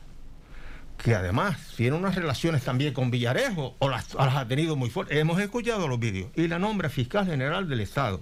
que 0.97 1.15
además 1.15 1.75
tiene 1.77 1.97
unas 1.97 2.15
relaciones 2.15 2.63
también 2.63 2.93
con 2.93 3.11
Villarejo, 3.11 3.77
o 3.79 3.89
las, 3.89 4.15
las 4.15 4.35
ha 4.35 4.49
tenido 4.49 4.77
muy 4.77 4.91
fuertes. 4.91 5.17
Hemos 5.17 5.41
escuchado 5.41 5.89
los 5.89 5.99
vídeos. 5.99 6.31
Y 6.35 6.49
la 6.49 6.59
nombra 6.59 6.89
fiscal 6.89 7.27
general 7.27 7.69
del 7.69 7.81
Estado. 7.81 8.21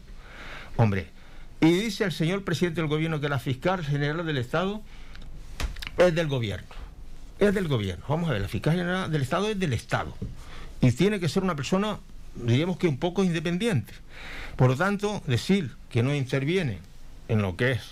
Hombre, 0.76 1.10
y 1.60 1.72
dice 1.72 2.04
el 2.04 2.12
señor 2.12 2.44
presidente 2.44 2.80
del 2.80 2.88
gobierno 2.88 3.20
que 3.20 3.28
la 3.28 3.38
fiscal 3.38 3.84
general 3.84 4.24
del 4.26 4.36
Estado 4.36 4.82
es 5.98 6.14
del 6.14 6.28
gobierno. 6.28 6.68
Es 7.38 7.54
del 7.54 7.68
gobierno. 7.68 8.04
Vamos 8.08 8.28
a 8.28 8.32
ver, 8.32 8.42
la 8.42 8.48
fiscal 8.48 8.74
general 8.74 9.10
del 9.10 9.22
Estado 9.22 9.48
es 9.48 9.58
del 9.58 9.72
Estado. 9.72 10.14
Y 10.80 10.92
tiene 10.92 11.20
que 11.20 11.28
ser 11.28 11.42
una 11.42 11.56
persona, 11.56 11.98
digamos 12.34 12.76
que 12.76 12.88
un 12.88 12.98
poco 12.98 13.24
independiente. 13.24 13.92
Por 14.56 14.68
lo 14.68 14.76
tanto, 14.76 15.22
decir 15.26 15.72
que 15.90 16.02
no 16.02 16.14
interviene 16.14 16.78
en 17.28 17.42
lo 17.42 17.56
que 17.56 17.72
es 17.72 17.82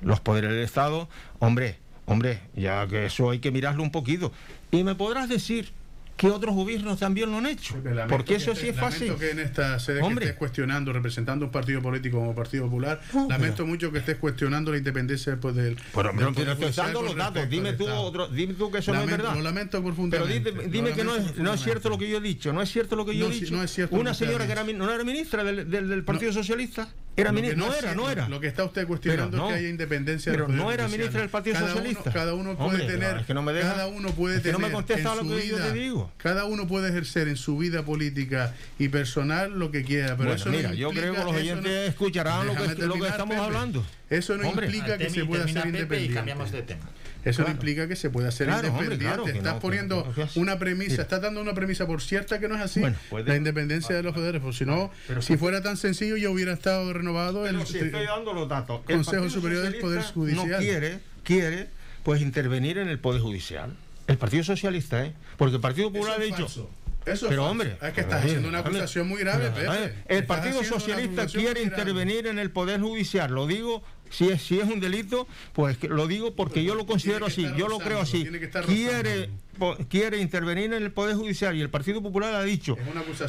los 0.00 0.20
poderes 0.20 0.50
del 0.50 0.60
Estado, 0.60 1.08
hombre, 1.38 1.78
hombre, 2.06 2.40
ya 2.54 2.86
que 2.86 3.06
eso 3.06 3.30
hay 3.30 3.40
que 3.40 3.50
mirarlo 3.50 3.82
un 3.82 3.90
poquito. 3.90 4.32
Y 4.70 4.84
me 4.84 4.94
podrás 4.94 5.28
decir 5.28 5.72
que 6.18 6.26
otros 6.28 6.52
gobiernos 6.52 6.98
también 6.98 7.30
lo 7.30 7.38
han 7.38 7.46
hecho. 7.46 7.76
Porque 8.08 8.34
eso 8.34 8.54
sí 8.54 8.68
es 8.68 8.76
fácil. 8.76 9.14
que 9.14 9.30
en 9.30 9.38
esta 9.38 9.78
sede 9.78 10.00
que 10.02 10.12
estés 10.12 10.34
cuestionando, 10.34 10.92
representando 10.92 11.46
un 11.46 11.52
partido 11.52 11.80
político 11.80 12.18
como 12.18 12.34
Partido 12.34 12.64
Popular, 12.64 13.00
lamento 13.28 13.64
mucho 13.64 13.92
que 13.92 13.98
estés 13.98 14.16
cuestionando 14.16 14.72
la 14.72 14.78
independencia 14.78 15.32
después 15.32 15.54
del. 15.54 15.76
Pero, 15.94 16.12
pero, 16.16 16.32
pero 16.34 16.52
estoy 16.52 16.72
dando 16.72 17.02
los 17.02 17.16
datos, 17.16 17.48
dime 17.48 17.72
tú, 17.72 17.88
otro, 17.88 18.28
dime 18.28 18.54
tú 18.54 18.70
que 18.70 18.78
eso 18.78 18.92
no 18.92 19.00
es 19.00 19.06
verdad. 19.06 19.34
Lo 19.34 19.42
lamento 19.42 19.82
profundamente. 19.82 20.52
Pero 20.52 20.68
dime, 20.68 20.92
que 20.92 21.04
no 21.04 21.14
es, 21.14 21.36
no 21.36 21.54
es 21.54 21.62
cierto 21.62 21.88
lo 21.88 21.96
que 21.96 22.10
yo 22.10 22.18
he 22.18 22.20
dicho, 22.20 22.52
no 22.52 22.60
es 22.60 22.70
cierto 22.70 22.96
lo 22.96 23.06
que 23.06 23.16
yo 23.16 23.28
he 23.28 23.30
dicho. 23.30 23.54
No 23.54 23.62
es 23.62 23.72
cierto 23.72 23.94
Una 23.96 24.12
señora 24.12 24.44
que 24.44 24.52
era, 24.52 24.64
no 24.64 24.92
era 24.92 25.04
ministra 25.04 25.44
del, 25.44 25.70
del, 25.70 26.04
Partido 26.04 26.32
Socialista. 26.32 26.88
Era 27.16 27.32
no 27.32 27.74
era, 27.74 27.94
no 27.94 28.08
era. 28.10 28.28
Lo 28.28 28.38
que 28.38 28.46
está 28.46 28.62
usted 28.62 28.86
cuestionando 28.86 29.30
Pero 29.32 29.42
no. 29.42 29.48
es 29.48 29.54
que 29.54 29.58
haya 29.58 29.68
independencia. 29.70 30.30
de 30.30 30.38
Pero 30.38 30.48
no 30.48 30.70
era 30.70 30.86
ministro 30.86 31.20
del 31.20 31.28
Partido 31.28 31.54
cada 31.54 31.68
Socialista. 31.68 32.02
Uno, 32.04 32.12
cada 32.12 32.34
uno 32.34 32.56
puede 32.56 32.70
Hombre, 32.70 32.86
tener. 32.86 33.16
es 33.18 33.26
que 33.26 33.34
no 33.34 33.42
me 33.42 33.52
deja- 33.52 33.72
cada 33.72 33.86
uno 33.88 34.10
puede 34.10 34.36
es 34.36 34.42
que 34.42 34.52
no 34.52 34.58
me 34.58 34.66
tener 34.66 34.74
contesta 34.76 35.14
lo 35.16 35.22
que 35.22 35.48
yo 35.48 35.56
te 35.56 35.72
vida- 35.72 36.07
Cada 36.16 36.44
uno 36.46 36.66
puede 36.66 36.88
ejercer 36.88 37.28
en 37.28 37.36
su 37.36 37.58
vida 37.58 37.84
política 37.84 38.54
y 38.78 38.88
personal 38.88 39.58
lo 39.58 39.70
que 39.70 39.84
quiera. 39.84 40.16
Pero 40.16 40.30
Bueno, 40.30 40.34
eso 40.34 40.50
no 40.50 40.56
mira, 40.56 40.74
yo 40.74 40.88
implica- 40.88 41.08
creo 41.12 41.14
que 41.14 41.24
los 41.32 41.36
oyentes 41.40 41.64
no- 41.72 41.88
escucharán 41.90 42.46
lo 42.46 42.54
que- 42.54 42.86
lo 42.86 43.06
estamos 43.06 43.34
Pepe. 43.36 43.46
hablando. 43.46 43.86
Eso 44.10 44.36
no 44.36 44.48
Hombre. 44.48 44.66
implica 44.66 44.96
que 44.98 45.10
se 45.10 45.24
pueda 45.24 45.44
Pepe 45.44 45.58
independiente. 45.60 46.04
y 46.04 46.08
cambiamos 46.14 46.50
de 46.52 46.62
tema. 46.62 46.84
Eso 47.24 47.42
no 47.42 47.50
implica 47.50 47.86
que 47.88 47.96
se 47.96 48.08
pueda 48.10 48.30
ser 48.30 48.46
Claro, 48.46 48.68
hombre, 48.68 48.84
independiente. 48.86 49.22
claro 49.22 49.38
estás 49.38 49.54
no, 49.54 49.60
poniendo 49.60 50.12
no, 50.16 50.24
no 50.24 50.30
una 50.36 50.58
premisa, 50.58 50.90
Mira. 50.92 51.02
estás 51.02 51.20
dando 51.20 51.42
una 51.42 51.52
premisa 51.52 51.86
por 51.86 52.00
cierta 52.00 52.38
que 52.40 52.48
no 52.48 52.54
es 52.54 52.62
así. 52.62 52.80
Bueno, 52.80 52.96
puede- 53.10 53.28
la 53.28 53.36
independencia 53.36 53.94
de 53.96 54.02
los 54.02 54.14
poderes. 54.14 54.40
Pues 54.40 54.56
si 54.56 54.64
no, 54.64 54.90
Pero 55.08 55.20
si 55.20 55.34
si- 55.34 55.36
fuera 55.38 55.62
tan 55.62 55.76
sencillo, 55.76 56.16
yo 56.16 56.30
hubiera 56.32 56.52
estado 56.52 56.90
renovado 56.92 57.46
el 57.46 57.56
Pero 57.56 57.66
si 57.66 57.78
estoy 57.78 58.06
dando 58.06 58.32
los 58.32 58.48
datos. 58.48 58.80
El 58.88 58.96
Consejo 58.96 59.28
Superior 59.28 59.62
del 59.64 59.76
Poder 59.80 60.02
Judicial. 60.04 60.48
No 60.48 60.58
quiere, 60.58 61.00
quiere, 61.24 61.68
pues 62.02 62.22
intervenir 62.22 62.78
en 62.78 62.88
el 62.88 62.98
Poder 62.98 63.20
Judicial. 63.20 63.74
El 64.08 64.18
Partido 64.18 64.42
Socialista, 64.42 65.04
¿eh? 65.04 65.12
Porque 65.36 65.54
el 65.56 65.60
Partido 65.60 65.92
Popular 65.92 66.18
ha 66.20 66.22
dicho. 66.24 66.38
falso. 66.38 66.70
Eso 67.06 67.26
es 67.26 67.30
pero 67.30 67.42
falso. 67.42 67.50
hombre, 67.52 67.76
es 67.80 67.92
que 67.94 68.00
estás 68.02 68.24
haciendo 68.24 68.48
una 68.48 68.58
acusación 68.58 69.08
muy 69.08 69.20
grave, 69.20 69.50
pero, 69.54 69.70
Pepe. 69.72 69.94
El 70.08 70.26
Partido 70.26 70.64
Socialista 70.64 71.26
quiere 71.26 71.62
intervenir 71.62 72.26
en 72.26 72.38
el 72.38 72.50
Poder 72.50 72.80
Judicial. 72.80 73.30
Lo 73.30 73.46
digo, 73.46 73.82
si 74.10 74.28
es, 74.28 74.42
si 74.42 74.58
es 74.60 74.64
un 74.64 74.80
delito, 74.80 75.26
pues 75.52 75.78
que 75.78 75.88
lo 75.88 76.06
digo 76.06 76.34
porque 76.34 76.64
yo 76.64 76.74
lo 76.74 76.84
considero 76.86 77.26
así, 77.26 77.46
yo 77.56 77.68
lo 77.68 77.78
creo 77.78 78.00
así. 78.00 78.26
Quiere, 78.66 79.30
po- 79.58 79.76
quiere 79.88 80.18
intervenir 80.18 80.72
en 80.72 80.82
el 80.82 80.90
Poder 80.92 81.16
Judicial 81.16 81.56
y 81.56 81.60
el 81.62 81.70
Partido 81.70 82.02
Popular 82.02 82.34
ha 82.34 82.42
dicho 82.42 82.76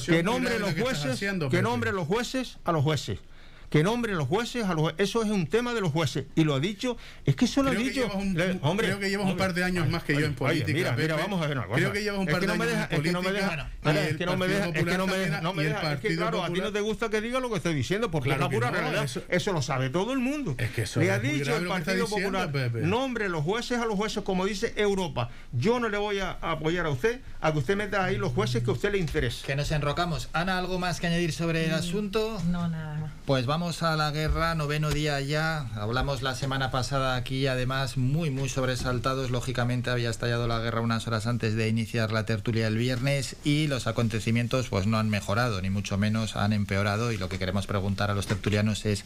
que 0.08 0.24
nombre 0.24 0.60
los 0.60 0.74
que 0.74 0.80
estás 0.82 0.94
jueces, 0.98 1.12
haciendo, 1.13 1.48
que 1.50 1.58
Pepe. 1.58 1.63
nombre 1.63 1.92
los 1.94 2.08
jueces 2.08 2.58
a 2.65 2.72
los 2.74 2.84
jueces. 2.84 3.20
Que 3.69 3.84
nombre 3.84 4.13
los 4.15 4.27
jueces 4.27 4.63
a 4.65 4.69
los 4.73 4.82
jueces. 4.82 4.99
Eso 4.99 5.21
es 5.23 5.29
un 5.29 5.45
tema 5.45 5.73
de 5.75 5.82
los 5.82 5.91
jueces. 5.91 6.25
Y 6.36 6.43
lo 6.43 6.55
ha 6.55 6.60
dicho, 6.60 6.97
es 7.25 7.36
que 7.36 7.45
eso 7.45 7.62
lo 7.62 7.69
ha 7.69 7.73
Creo 7.73 7.84
que 7.84 7.89
dicho. 7.91 8.12
un- 8.17 8.34
Le- 8.34 8.58
hombre, 8.63 8.88
creo 8.88 8.99
que 8.99 9.10
llevas 9.12 9.25
un 9.25 9.32
hombre, 9.34 9.45
par 9.45 9.53
de 9.53 9.63
años 9.63 9.88
más 9.89 10.03
que 10.03 10.13
yo 10.13 10.19
en 10.21 10.25
oye, 10.25 10.34
política, 10.36 10.73
mira, 10.73 10.91
mira, 10.95 11.15
Pepe. 11.15 11.21
vamos 11.21 11.43
a 11.43 11.47
ver 11.47 11.58
una 11.58 11.67
cosa. 11.67 11.77
Creo 11.79 11.91
que 11.93 12.01
llevas 12.03 12.19
un 12.19 12.25
par 12.25 12.41
de 12.41 12.47
no 12.47 12.55
me 12.55 12.63
años 12.65 12.73
deja- 12.75 12.88
en 12.89 12.95
es 12.97 13.01
que 13.03 13.12
no 13.12 13.21
me 13.21 13.27
política, 13.29 13.51
deja- 13.51 13.69
Mira, 13.84 14.08
es 14.10 14.17
que 14.17 14.25
no 14.25 14.32
me 14.32 14.38
Partido 14.39 14.58
deja, 14.60 14.67
es 14.69 14.73
que 14.73 14.84
no 14.86 14.89
me 14.89 14.97
Popular 14.97 15.19
deja, 15.29 15.41
no 15.41 15.53
me. 15.53 15.63
Es 15.67 15.99
que 15.99 16.15
claro, 16.15 16.43
a 16.43 16.47
ti 16.47 16.51
no 16.53 16.55
Popular- 16.58 16.73
te 16.73 16.82
gusta 16.82 17.10
que 17.10 17.21
diga 17.21 17.39
lo 17.39 17.49
que 17.51 17.58
estoy 17.58 17.73
diciendo, 17.75 18.10
porque 18.10 18.29
Claro 18.29 18.45
es 18.45 18.51
la 18.51 18.55
pura 18.58 18.71
no, 18.71 18.77
realidad. 18.79 19.03
eso- 19.03 19.21
Eso, 19.29 19.53
lo 19.53 19.62
sabe 19.62 19.89
todo 19.91 20.13
el 20.13 20.19
mundo. 20.19 20.55
Es 20.58 20.71
que 20.71 20.82
eso 20.84 20.99
Le 20.99 21.12
ha 21.12 21.19
dicho 21.19 21.55
el 21.55 21.67
Partido 21.67 22.08
Popular, 22.08 22.51
nombre 22.82 23.29
los 23.29 23.43
jueces 23.43 23.77
a 23.77 23.86
los 23.86 23.95
jueces, 23.95 24.23
como 24.23 24.45
dice 24.47 24.73
Europa. 24.77 25.29
Yo 25.51 25.79
no 25.79 25.89
le 25.89 25.97
voy 25.99 26.19
a 26.19 26.32
apoyar 26.41 26.88
a 26.88 26.89
usted 26.89 27.21
a 27.39 27.51
que 27.51 27.60
usted 27.60 27.75
meta 27.77 28.03
ahí 28.03 28.17
los 28.17 28.34
jueces 28.34 28.63
que 28.63 28.71
a 28.71 28.73
usted 28.73 28.91
le 28.91 28.97
interese. 28.97 29.45
Que 29.45 29.55
nos 29.55 29.71
enrocamos. 29.71 30.29
Ana, 30.34 30.58
¿algo 30.58 30.79
más 30.79 30.99
que 30.99 31.05
añadir 31.08 31.32
sobre 31.34 31.65
el 31.65 31.73
asunto? 31.73 32.41
No, 32.47 32.67
nada 32.67 32.97
más. 32.99 33.12
Pues 33.25 33.45
vamos 33.45 33.59
a 33.60 33.98
la 33.98 34.12
guerra, 34.12 34.56
noveno 34.56 34.89
día 34.89 35.19
ya. 35.19 35.67
Hablamos 35.76 36.22
la 36.22 36.34
semana 36.34 36.72
pasada 36.72 37.17
aquí, 37.17 37.45
además, 37.45 37.98
muy, 37.98 38.30
muy 38.30 38.48
sobresaltados. 38.48 39.32
Lógicamente 39.32 39.89
había 39.89 40.10
estallado 40.10 40.48
la 40.48 40.60
guerra 40.60 40.80
unas 40.80 41.06
horas 41.08 41.28
antes 41.28 41.56
de 41.56 41.67
iniciar 41.67 42.13
la 42.13 42.26
tertulia 42.26 42.67
el 42.67 42.78
viernes 42.78 43.36
y 43.43 43.67
los 43.67 43.86
acontecimientos 43.86 44.69
pues 44.69 44.88
no 44.88 44.98
han 44.98 45.10
mejorado, 45.10 45.62
ni 45.62 45.69
mucho 45.69 45.98
menos 45.98 46.38
han 46.38 46.54
empeorado. 46.54 47.12
Y 47.12 47.17
lo 47.17 47.28
que 47.28 47.38
queremos 47.38 47.67
preguntar 47.67 48.10
a 48.10 48.13
los 48.13 48.28
tertulianos 48.28 48.86
es 48.86 49.04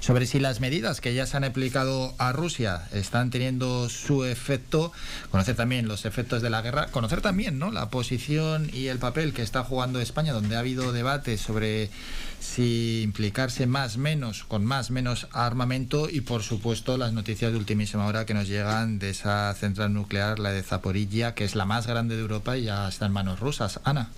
sobre 0.00 0.26
si 0.26 0.40
las 0.40 0.58
medidas 0.58 1.00
que 1.00 1.14
ya 1.14 1.24
se 1.24 1.36
han 1.36 1.44
aplicado 1.44 2.12
a 2.18 2.32
Rusia 2.32 2.88
están 2.92 3.30
teniendo 3.30 3.88
su 3.88 4.24
efecto. 4.24 4.90
Conocer 5.30 5.54
también 5.54 5.86
los 5.86 6.06
efectos 6.06 6.42
de 6.42 6.50
la 6.50 6.60
guerra. 6.60 6.88
Conocer 6.88 7.20
también 7.20 7.60
¿no? 7.60 7.70
la 7.70 7.88
posición 7.88 8.68
y 8.72 8.88
el 8.88 8.98
papel 8.98 9.32
que 9.32 9.42
está 9.42 9.62
jugando 9.62 10.00
España, 10.00 10.32
donde 10.32 10.56
ha 10.56 10.58
habido 10.58 10.92
debate 10.92 11.38
sobre 11.38 11.88
si 12.42 13.02
implicarse 13.02 13.66
más, 13.66 13.96
menos, 13.98 14.42
con 14.44 14.64
más, 14.64 14.90
menos 14.90 15.28
armamento 15.32 16.10
y 16.10 16.22
por 16.22 16.42
supuesto 16.42 16.98
las 16.98 17.12
noticias 17.12 17.52
de 17.52 17.58
ultimísima 17.58 18.04
hora 18.06 18.26
que 18.26 18.34
nos 18.34 18.48
llegan 18.48 18.98
de 18.98 19.10
esa 19.10 19.54
central 19.54 19.94
nuclear, 19.94 20.40
la 20.40 20.50
de 20.50 20.62
Zaporilla, 20.64 21.34
que 21.34 21.44
es 21.44 21.54
la 21.54 21.64
más 21.66 21.86
grande 21.86 22.16
de 22.16 22.22
Europa 22.22 22.56
y 22.58 22.64
ya 22.64 22.88
está 22.88 23.06
en 23.06 23.12
manos 23.12 23.38
rusas. 23.38 23.78
Ana. 23.84 24.10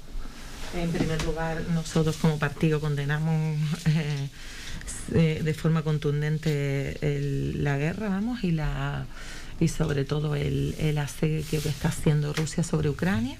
En 0.74 0.90
primer 0.90 1.22
lugar, 1.24 1.62
nosotros 1.74 2.16
como 2.16 2.38
partido 2.38 2.80
condenamos 2.80 3.58
eh, 3.86 4.28
eh, 5.12 5.40
de 5.44 5.54
forma 5.54 5.82
contundente 5.82 6.96
el- 7.02 7.62
la 7.62 7.76
guerra, 7.76 8.08
vamos, 8.08 8.42
y 8.42 8.52
la 8.52 9.04
y 9.60 9.68
sobre 9.68 10.04
todo 10.04 10.34
el, 10.34 10.74
el 10.80 10.98
asedio 10.98 11.44
que 11.62 11.68
está 11.68 11.88
haciendo 11.88 12.32
Rusia 12.32 12.64
sobre 12.64 12.88
Ucrania. 12.88 13.36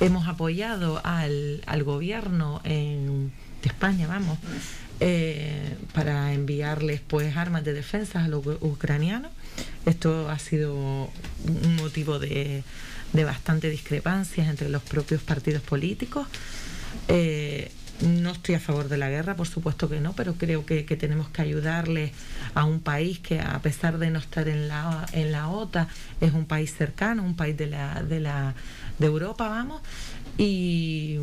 Hemos 0.00 0.26
apoyado 0.26 1.00
al, 1.04 1.62
al 1.66 1.84
gobierno 1.84 2.60
en- 2.64 3.30
de 3.62 3.68
España, 3.68 4.06
vamos, 4.06 4.38
eh, 5.00 5.76
para 5.94 6.32
enviarles 6.32 7.00
pues 7.00 7.36
armas 7.36 7.64
de 7.64 7.72
defensa 7.72 8.24
a 8.24 8.28
los 8.28 8.44
ucranianos. 8.60 9.32
Esto 9.86 10.28
ha 10.30 10.38
sido 10.38 10.74
un 10.74 11.76
motivo 11.76 12.18
de, 12.18 12.62
de 13.12 13.24
bastante 13.24 13.70
discrepancias 13.70 14.48
entre 14.48 14.68
los 14.68 14.82
propios 14.82 15.22
partidos 15.22 15.62
políticos. 15.62 16.26
Eh, 17.08 17.70
no 18.02 18.30
estoy 18.30 18.54
a 18.54 18.60
favor 18.60 18.88
de 18.88 18.96
la 18.96 19.10
guerra, 19.10 19.36
por 19.36 19.46
supuesto 19.46 19.88
que 19.88 20.00
no, 20.00 20.14
pero 20.14 20.34
creo 20.34 20.64
que, 20.64 20.84
que 20.86 20.96
tenemos 20.96 21.28
que 21.28 21.42
ayudarle 21.42 22.12
a 22.54 22.64
un 22.64 22.80
país 22.80 23.18
que, 23.18 23.40
a 23.40 23.58
pesar 23.60 23.98
de 23.98 24.10
no 24.10 24.18
estar 24.18 24.48
en 24.48 24.68
la, 24.68 25.06
en 25.12 25.32
la 25.32 25.48
OTAN, 25.48 25.86
es 26.20 26.32
un 26.32 26.46
país 26.46 26.74
cercano, 26.74 27.22
un 27.22 27.36
país 27.36 27.56
de, 27.56 27.66
la, 27.66 28.02
de, 28.02 28.20
la, 28.20 28.54
de 28.98 29.06
Europa, 29.06 29.48
vamos. 29.48 29.82
Y, 30.38 31.18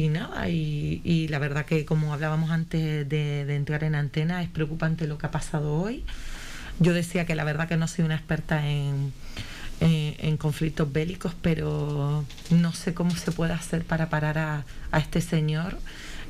y 0.00 0.08
nada, 0.08 0.48
y, 0.48 1.00
y 1.04 1.28
la 1.28 1.38
verdad 1.38 1.64
que, 1.66 1.84
como 1.84 2.12
hablábamos 2.12 2.50
antes 2.50 3.08
de, 3.08 3.54
entrar 3.54 3.84
en 3.84 3.94
antena, 3.94 4.42
es 4.42 4.48
preocupante 4.48 5.06
lo 5.06 5.18
que 5.18 5.26
ha 5.26 5.30
pasado 5.30 5.74
hoy. 5.74 6.04
Yo 6.80 6.92
decía 6.92 7.26
que 7.26 7.34
la 7.34 7.44
verdad 7.44 7.68
que 7.68 7.76
no 7.76 7.86
soy 7.86 8.04
una 8.04 8.16
experta 8.16 8.66
en, 8.66 9.12
en, 9.80 10.36
conflictos 10.36 10.92
bélicos, 10.92 11.34
pero 11.40 12.24
no 12.50 12.72
sé 12.72 12.94
cómo 12.94 13.12
se 13.12 13.30
puede 13.32 13.52
hacer 13.52 13.84
para 13.84 14.08
parar 14.10 14.38
a, 14.38 14.64
a 14.90 14.98
este 14.98 15.20
señor, 15.20 15.78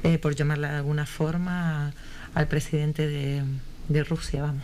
eh, 0.03 0.19
por 0.19 0.35
llamarle 0.35 0.69
de 0.69 0.77
alguna 0.77 1.07
forma, 1.07 1.93
al 2.35 2.49
presidente 2.49 3.07
de, 3.09 3.43
de 3.89 4.03
Rusia, 4.05 4.43
vamos. 4.43 4.63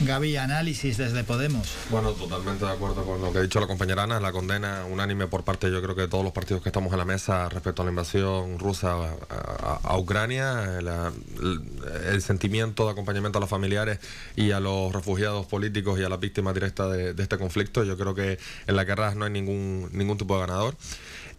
Gaby, 0.00 0.36
análisis 0.36 0.96
desde 0.96 1.24
Podemos. 1.24 1.68
Bueno, 1.90 2.12
totalmente 2.12 2.64
de 2.64 2.70
acuerdo 2.72 3.04
con 3.04 3.20
lo 3.20 3.32
que 3.32 3.38
ha 3.38 3.42
dicho 3.42 3.60
la 3.60 3.66
compañera 3.66 4.04
Ana, 4.04 4.18
la 4.18 4.32
condena 4.32 4.84
unánime 4.90 5.26
por 5.26 5.44
parte, 5.44 5.70
yo 5.70 5.82
creo 5.82 5.94
que 5.94 6.02
de 6.02 6.08
todos 6.08 6.24
los 6.24 6.32
partidos 6.32 6.62
que 6.62 6.70
estamos 6.70 6.90
en 6.92 6.98
la 6.98 7.04
mesa 7.04 7.48
respecto 7.50 7.82
a 7.82 7.84
la 7.84 7.90
invasión 7.90 8.58
rusa 8.58 8.92
a, 8.94 9.10
a- 9.30 9.80
a 9.84 9.98
Ucrania, 9.98 10.80
la- 10.82 11.12
el, 11.40 11.60
el 12.14 12.22
sentimiento 12.22 12.86
de 12.86 12.92
acompañamiento 12.92 13.38
a 13.38 13.40
los 13.40 13.50
familiares 13.50 13.98
y 14.36 14.52
a 14.52 14.60
los 14.60 14.92
refugiados 14.92 15.46
políticos 15.46 16.00
y 16.00 16.04
a 16.04 16.08
las 16.08 16.18
víctimas 16.18 16.54
directas 16.54 16.90
de, 16.92 17.12
de 17.14 17.22
este 17.22 17.36
conflicto. 17.38 17.84
Yo 17.84 17.96
creo 17.98 18.14
que 18.14 18.38
en 18.66 18.76
la 18.76 18.84
guerra 18.84 19.14
no 19.14 19.26
hay 19.26 19.30
ningún, 19.32 19.90
ningún 19.92 20.16
tipo 20.18 20.34
de 20.34 20.40
ganador. 20.46 20.76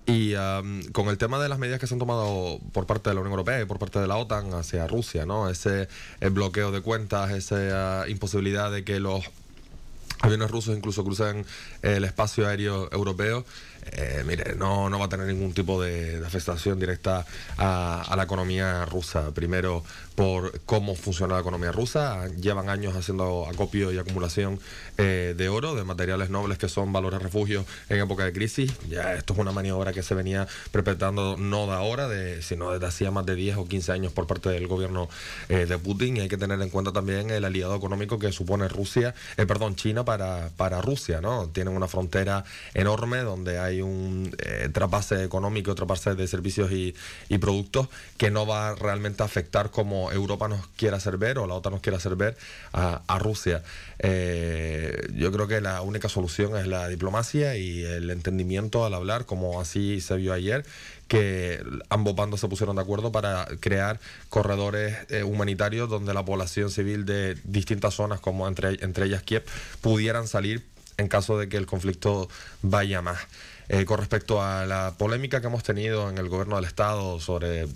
Y 0.05 0.33
am, 0.33 0.83
con 0.91 1.09
el 1.09 1.17
tema 1.17 1.41
de 1.41 1.47
las 1.47 1.59
medidas 1.59 1.79
que 1.79 1.87
se 1.87 1.93
han 1.93 1.99
tomado 1.99 2.59
por 2.73 2.85
parte 2.85 3.09
de 3.09 3.13
la 3.13 3.21
Unión 3.21 3.33
Europea 3.33 3.61
y 3.61 3.65
por 3.65 3.77
parte 3.77 3.99
de 3.99 4.07
la 4.07 4.17
OTAN 4.17 4.53
hacia 4.53 4.87
Rusia, 4.87 5.25
¿no? 5.25 5.49
Ese 5.49 5.87
eh, 6.21 6.29
bloqueo 6.29 6.71
de 6.71 6.81
cuentas, 6.81 7.31
esa 7.31 8.07
imposibilidad 8.07 8.71
de 8.71 8.83
que 8.83 8.99
los 8.99 9.23
aviones 10.21 10.49
rusos 10.51 10.75
incluso 10.75 11.03
cruzan 11.03 11.45
el 11.81 12.03
espacio 12.03 12.47
aéreo 12.47 12.91
europeo, 12.91 13.45
eh, 13.91 14.23
mire, 14.25 14.55
no, 14.55 14.89
no 14.89 14.99
va 14.99 15.05
a 15.05 15.09
tener 15.09 15.27
ningún 15.27 15.53
tipo 15.53 15.81
de, 15.81 16.23
afectación 16.25 16.79
directa 16.79 17.25
a 17.57 18.13
la 18.15 18.23
economía 18.23 18.85
rusa. 18.85 19.31
Primero, 19.31 19.83
por 20.21 20.59
cómo 20.67 20.93
funciona 20.93 21.33
la 21.33 21.39
economía 21.39 21.71
rusa. 21.71 22.27
Llevan 22.27 22.69
años 22.69 22.95
haciendo 22.95 23.47
acopio 23.47 23.91
y 23.91 23.97
acumulación 23.97 24.59
eh, 24.99 25.33
de 25.35 25.49
oro, 25.49 25.73
de 25.73 25.83
materiales 25.83 26.29
nobles 26.29 26.59
que 26.59 26.69
son 26.69 26.93
valores 26.93 27.23
refugios 27.23 27.65
en 27.89 28.01
época 28.01 28.23
de 28.25 28.31
crisis. 28.31 28.71
Ya 28.87 29.15
esto 29.15 29.33
es 29.33 29.39
una 29.39 29.51
maniobra 29.51 29.93
que 29.93 30.03
se 30.03 30.13
venía 30.13 30.47
perpetrando 30.71 31.37
no 31.37 31.65
de 31.65 31.73
ahora, 31.73 32.07
de, 32.07 32.43
sino 32.43 32.71
desde 32.71 32.85
hacía 32.85 33.09
más 33.09 33.25
de 33.25 33.33
10 33.33 33.57
o 33.57 33.65
15 33.65 33.93
años 33.93 34.13
por 34.13 34.27
parte 34.27 34.49
del 34.49 34.67
gobierno 34.67 35.09
eh, 35.49 35.65
de 35.65 35.79
Putin. 35.79 36.17
Y 36.17 36.19
hay 36.19 36.29
que 36.29 36.37
tener 36.37 36.61
en 36.61 36.69
cuenta 36.69 36.91
también 36.91 37.31
el 37.31 37.43
aliado 37.43 37.75
económico 37.75 38.19
que 38.19 38.31
supone 38.31 38.67
Rusia, 38.67 39.15
eh, 39.37 39.47
perdón, 39.47 39.75
China 39.75 40.05
para, 40.05 40.51
para 40.55 40.83
Rusia, 40.83 41.19
¿no? 41.19 41.47
Tienen 41.47 41.75
una 41.75 41.87
frontera 41.87 42.45
enorme 42.75 43.21
donde 43.21 43.57
hay 43.57 43.81
un 43.81 44.35
eh, 44.37 44.69
trapase 44.71 45.23
económico, 45.23 45.73
trapase 45.73 46.13
de 46.13 46.27
servicios 46.27 46.71
y, 46.71 46.93
y 47.27 47.39
productos 47.39 47.87
que 48.17 48.29
no 48.29 48.45
va 48.45 48.75
realmente 48.75 49.23
a 49.23 49.25
afectar 49.25 49.71
como 49.71 50.10
Europa 50.13 50.47
nos 50.47 50.67
quiera 50.67 50.97
hacer 50.97 51.17
ver 51.17 51.37
o 51.39 51.47
la 51.47 51.55
OTAN 51.55 51.73
nos 51.73 51.81
quiera 51.81 51.97
hacer 51.97 52.15
ver 52.15 52.37
a, 52.73 53.01
a 53.07 53.19
Rusia. 53.19 53.63
Eh, 53.99 55.07
yo 55.15 55.31
creo 55.31 55.47
que 55.47 55.61
la 55.61 55.81
única 55.81 56.09
solución 56.09 56.57
es 56.57 56.67
la 56.67 56.87
diplomacia 56.87 57.55
y 57.55 57.83
el 57.83 58.09
entendimiento 58.09 58.85
al 58.85 58.93
hablar, 58.93 59.25
como 59.25 59.61
así 59.61 60.01
se 60.01 60.15
vio 60.15 60.33
ayer, 60.33 60.65
que 61.07 61.63
ambos 61.89 62.15
bandos 62.15 62.39
se 62.39 62.47
pusieron 62.47 62.77
de 62.77 62.81
acuerdo 62.81 63.11
para 63.11 63.45
crear 63.59 63.99
corredores 64.29 64.97
eh, 65.09 65.23
humanitarios 65.23 65.89
donde 65.89 66.13
la 66.13 66.23
población 66.23 66.71
civil 66.71 67.05
de 67.05 67.37
distintas 67.43 67.95
zonas, 67.95 68.19
como 68.19 68.47
entre, 68.47 68.83
entre 68.83 69.05
ellas 69.05 69.21
Kiev, 69.23 69.43
pudieran 69.81 70.27
salir 70.27 70.65
en 70.97 71.07
caso 71.07 71.37
de 71.37 71.49
que 71.49 71.57
el 71.57 71.65
conflicto 71.65 72.29
vaya 72.61 73.01
más. 73.01 73.19
Eh, 73.69 73.85
con 73.85 73.99
respecto 73.99 74.41
a 74.43 74.65
la 74.65 74.95
polémica 74.97 75.39
que 75.39 75.47
hemos 75.47 75.63
tenido 75.63 76.09
en 76.09 76.17
el 76.17 76.27
gobierno 76.27 76.57
del 76.57 76.65
Estado 76.65 77.19
sobre 77.19 77.67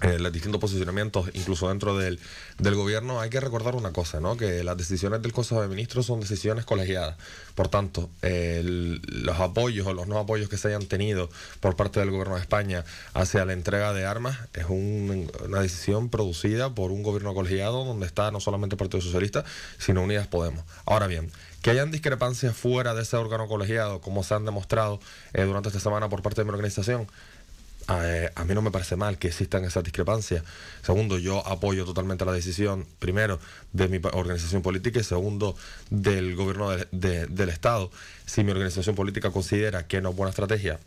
eh, 0.00 0.18
los 0.18 0.32
distintos 0.32 0.60
posicionamientos, 0.60 1.30
incluso 1.34 1.68
dentro 1.68 1.96
del, 1.96 2.18
del, 2.58 2.74
gobierno, 2.74 3.20
hay 3.20 3.30
que 3.30 3.38
recordar 3.38 3.76
una 3.76 3.92
cosa, 3.92 4.20
¿no? 4.20 4.36
que 4.36 4.64
las 4.64 4.76
decisiones 4.76 5.22
del 5.22 5.32
Consejo 5.32 5.60
de 5.60 5.68
Ministros 5.68 6.06
son 6.06 6.20
decisiones 6.20 6.64
colegiadas. 6.64 7.16
Por 7.54 7.68
tanto, 7.68 8.10
los 8.22 9.38
apoyos 9.38 9.86
o 9.86 9.92
los 9.92 10.08
no 10.08 10.18
apoyos 10.18 10.48
que 10.48 10.56
se 10.56 10.68
hayan 10.68 10.86
tenido 10.86 11.28
por 11.60 11.76
parte 11.76 12.00
del 12.00 12.10
gobierno 12.10 12.36
de 12.36 12.40
España 12.40 12.84
hacia 13.12 13.44
la 13.44 13.52
entrega 13.52 13.92
de 13.92 14.06
armas 14.06 14.38
es 14.54 14.64
una 14.68 15.60
decisión 15.60 16.08
producida 16.08 16.74
por 16.74 16.90
un 16.90 17.02
gobierno 17.02 17.34
colegiado 17.34 17.84
donde 17.84 18.06
está 18.06 18.30
no 18.30 18.40
solamente 18.40 18.74
el 18.74 18.78
Partido 18.78 19.02
Socialista, 19.02 19.44
sino 19.78 20.02
Unidas 20.02 20.26
Podemos. 20.26 20.64
Ahora 20.86 21.06
bien, 21.06 21.30
que 21.62 21.70
hayan 21.70 21.92
discrepancias 21.92 22.56
fuera 22.56 22.92
de 22.92 23.02
ese 23.02 23.16
órgano 23.16 23.46
colegiado, 23.46 24.00
como 24.00 24.24
se 24.24 24.34
han 24.34 24.44
demostrado 24.44 24.98
eh, 25.32 25.42
durante 25.44 25.68
esta 25.68 25.80
semana 25.80 26.08
por 26.08 26.22
parte 26.22 26.40
de 26.40 26.44
mi 26.44 26.50
organización, 26.50 27.06
eh, 27.88 28.30
a, 28.34 28.44
mí 28.44 28.54
no 28.54 28.62
me 28.62 28.70
parece 28.70 28.96
mal 28.96 29.18
que 29.18 29.28
existan 29.28 29.64
esas 29.64 29.84
discrepancias. 29.84 30.42
Segundo, 30.82 31.18
yo 31.18 31.46
apoyo 31.46 31.84
totalmente 31.84 32.24
la 32.24 32.32
decisión, 32.32 32.86
primero, 32.98 33.38
de 33.72 33.88
mi 33.88 34.00
organización 34.12 34.62
política 34.62 35.00
y 35.00 35.04
segundo, 35.04 35.56
del 35.90 36.36
gobierno 36.36 36.70
del 36.70 37.48
Estado. 37.48 37.90
Si 38.26 38.44
mi 38.44 38.52
organización 38.52 38.94
política 38.94 39.30
considera 39.30 39.86
que 39.86 40.00
no 40.00 40.10
es 40.10 40.16
buena 40.16 40.30
estrategia 40.30 40.78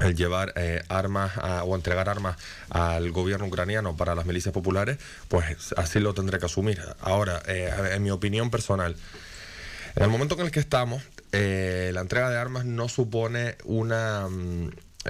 el 0.00 0.14
llevar 0.14 0.52
eh, 0.54 0.84
armas 0.88 1.32
o 1.64 1.74
entregar 1.74 2.08
armas 2.08 2.36
al 2.70 3.10
gobierno 3.10 3.46
ucraniano 3.46 3.96
para 3.96 4.14
las 4.14 4.26
milicias 4.26 4.52
populares, 4.52 4.98
pues 5.26 5.74
así 5.76 5.98
lo 5.98 6.14
tendré 6.14 6.38
que 6.38 6.46
asumir. 6.46 6.80
Ahora, 7.00 7.42
eh, 7.46 7.72
en 7.92 8.02
mi 8.04 8.10
opinión 8.10 8.50
personal, 8.50 8.96
en 9.96 10.02
el 10.04 10.08
momento 10.08 10.36
en 10.36 10.42
el 10.42 10.52
que 10.52 10.60
estamos, 10.60 11.02
la 11.32 12.00
entrega 12.00 12.30
de 12.30 12.38
armas 12.38 12.64
no 12.64 12.88
supone 12.88 13.56
una... 13.64 14.28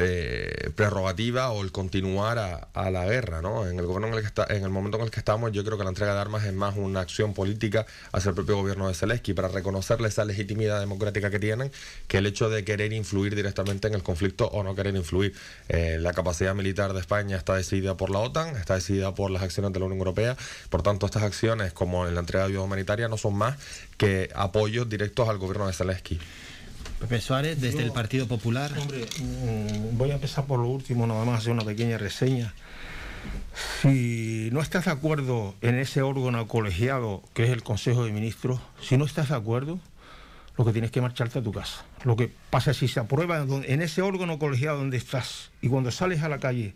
Eh, 0.00 0.70
prerrogativa 0.76 1.50
o 1.50 1.62
el 1.62 1.72
continuar 1.72 2.38
a, 2.38 2.90
la 2.90 3.04
guerra, 3.04 3.42
¿no? 3.42 3.66
En 3.66 3.80
el 3.80 3.86
gobierno 3.86 4.06
en 4.06 4.14
el 4.14 4.20
que 4.20 4.26
está, 4.26 4.46
en 4.48 4.62
el 4.62 4.70
momento 4.70 4.96
en 4.98 5.04
el 5.04 5.10
que 5.10 5.18
estamos, 5.18 5.50
yo 5.50 5.64
creo 5.64 5.76
que 5.76 5.82
la 5.82 5.90
entrega 5.90 6.14
de 6.14 6.20
armas 6.20 6.44
es 6.44 6.52
más 6.54 6.76
una 6.76 7.00
acción 7.00 7.34
política 7.34 7.84
hacia 8.12 8.28
el 8.28 8.36
propio 8.36 8.56
gobierno 8.56 8.86
de 8.86 8.94
Zelensky 8.94 9.34
para 9.34 9.48
reconocerle 9.48 10.06
esa 10.06 10.24
legitimidad 10.24 10.78
democrática 10.78 11.30
que 11.30 11.40
tienen, 11.40 11.72
que 12.06 12.18
el 12.18 12.26
hecho 12.26 12.48
de 12.48 12.64
querer 12.64 12.92
influir 12.92 13.34
directamente 13.34 13.88
en 13.88 13.94
el 13.94 14.04
conflicto 14.04 14.46
o 14.46 14.62
no 14.62 14.76
querer 14.76 14.94
influir. 14.94 15.34
Eh, 15.68 15.98
la 16.00 16.12
capacidad 16.12 16.54
militar 16.54 16.92
de 16.92 17.00
España 17.00 17.36
está 17.36 17.56
decidida 17.56 17.96
por 17.96 18.10
la 18.10 18.20
OTAN, 18.20 18.56
está 18.56 18.74
decidida 18.74 19.16
por 19.16 19.32
las 19.32 19.42
acciones 19.42 19.72
de 19.72 19.80
la 19.80 19.86
Unión 19.86 19.98
Europea, 19.98 20.36
por 20.70 20.82
tanto 20.82 21.06
estas 21.06 21.24
acciones 21.24 21.72
como 21.72 22.06
la 22.06 22.20
entrega 22.20 22.44
de 22.44 22.50
ayuda 22.50 22.62
humanitaria 22.62 23.08
no 23.08 23.16
son 23.16 23.34
más 23.34 23.58
que 23.96 24.30
apoyos 24.34 24.88
directos 24.88 25.28
al 25.28 25.38
gobierno 25.38 25.66
de 25.66 25.72
Zelensky. 25.72 26.20
Pepe 27.00 27.20
Suárez, 27.20 27.60
desde 27.60 27.82
el 27.82 27.92
Partido 27.92 28.26
Popular. 28.26 28.72
Hombre, 28.76 29.06
mm, 29.20 29.96
voy 29.96 30.10
a 30.10 30.14
empezar 30.14 30.46
por 30.46 30.58
lo 30.58 30.68
último, 30.68 31.06
nada 31.06 31.24
más 31.24 31.40
hacer 31.40 31.52
una 31.52 31.64
pequeña 31.64 31.96
reseña. 31.96 32.54
Si 33.80 34.48
no 34.52 34.60
estás 34.60 34.86
de 34.86 34.90
acuerdo 34.90 35.54
en 35.60 35.76
ese 35.76 36.02
órgano 36.02 36.46
colegiado 36.48 37.22
que 37.34 37.44
es 37.44 37.50
el 37.50 37.62
Consejo 37.62 38.04
de 38.04 38.12
Ministros, 38.12 38.60
si 38.80 38.96
no 38.96 39.04
estás 39.04 39.28
de 39.28 39.36
acuerdo, 39.36 39.78
lo 40.56 40.64
que 40.64 40.72
tienes 40.72 40.90
que 40.90 41.00
marcharte 41.00 41.38
a 41.38 41.42
tu 41.42 41.52
casa. 41.52 41.84
Lo 42.04 42.16
que 42.16 42.32
pasa 42.50 42.72
es 42.72 42.78
si 42.78 42.88
se 42.88 42.98
aprueba 42.98 43.44
en 43.44 43.82
ese 43.82 44.02
órgano 44.02 44.38
colegiado 44.38 44.78
donde 44.78 44.96
estás 44.96 45.50
y 45.62 45.68
cuando 45.68 45.92
sales 45.92 46.22
a 46.22 46.28
la 46.28 46.38
calle 46.38 46.74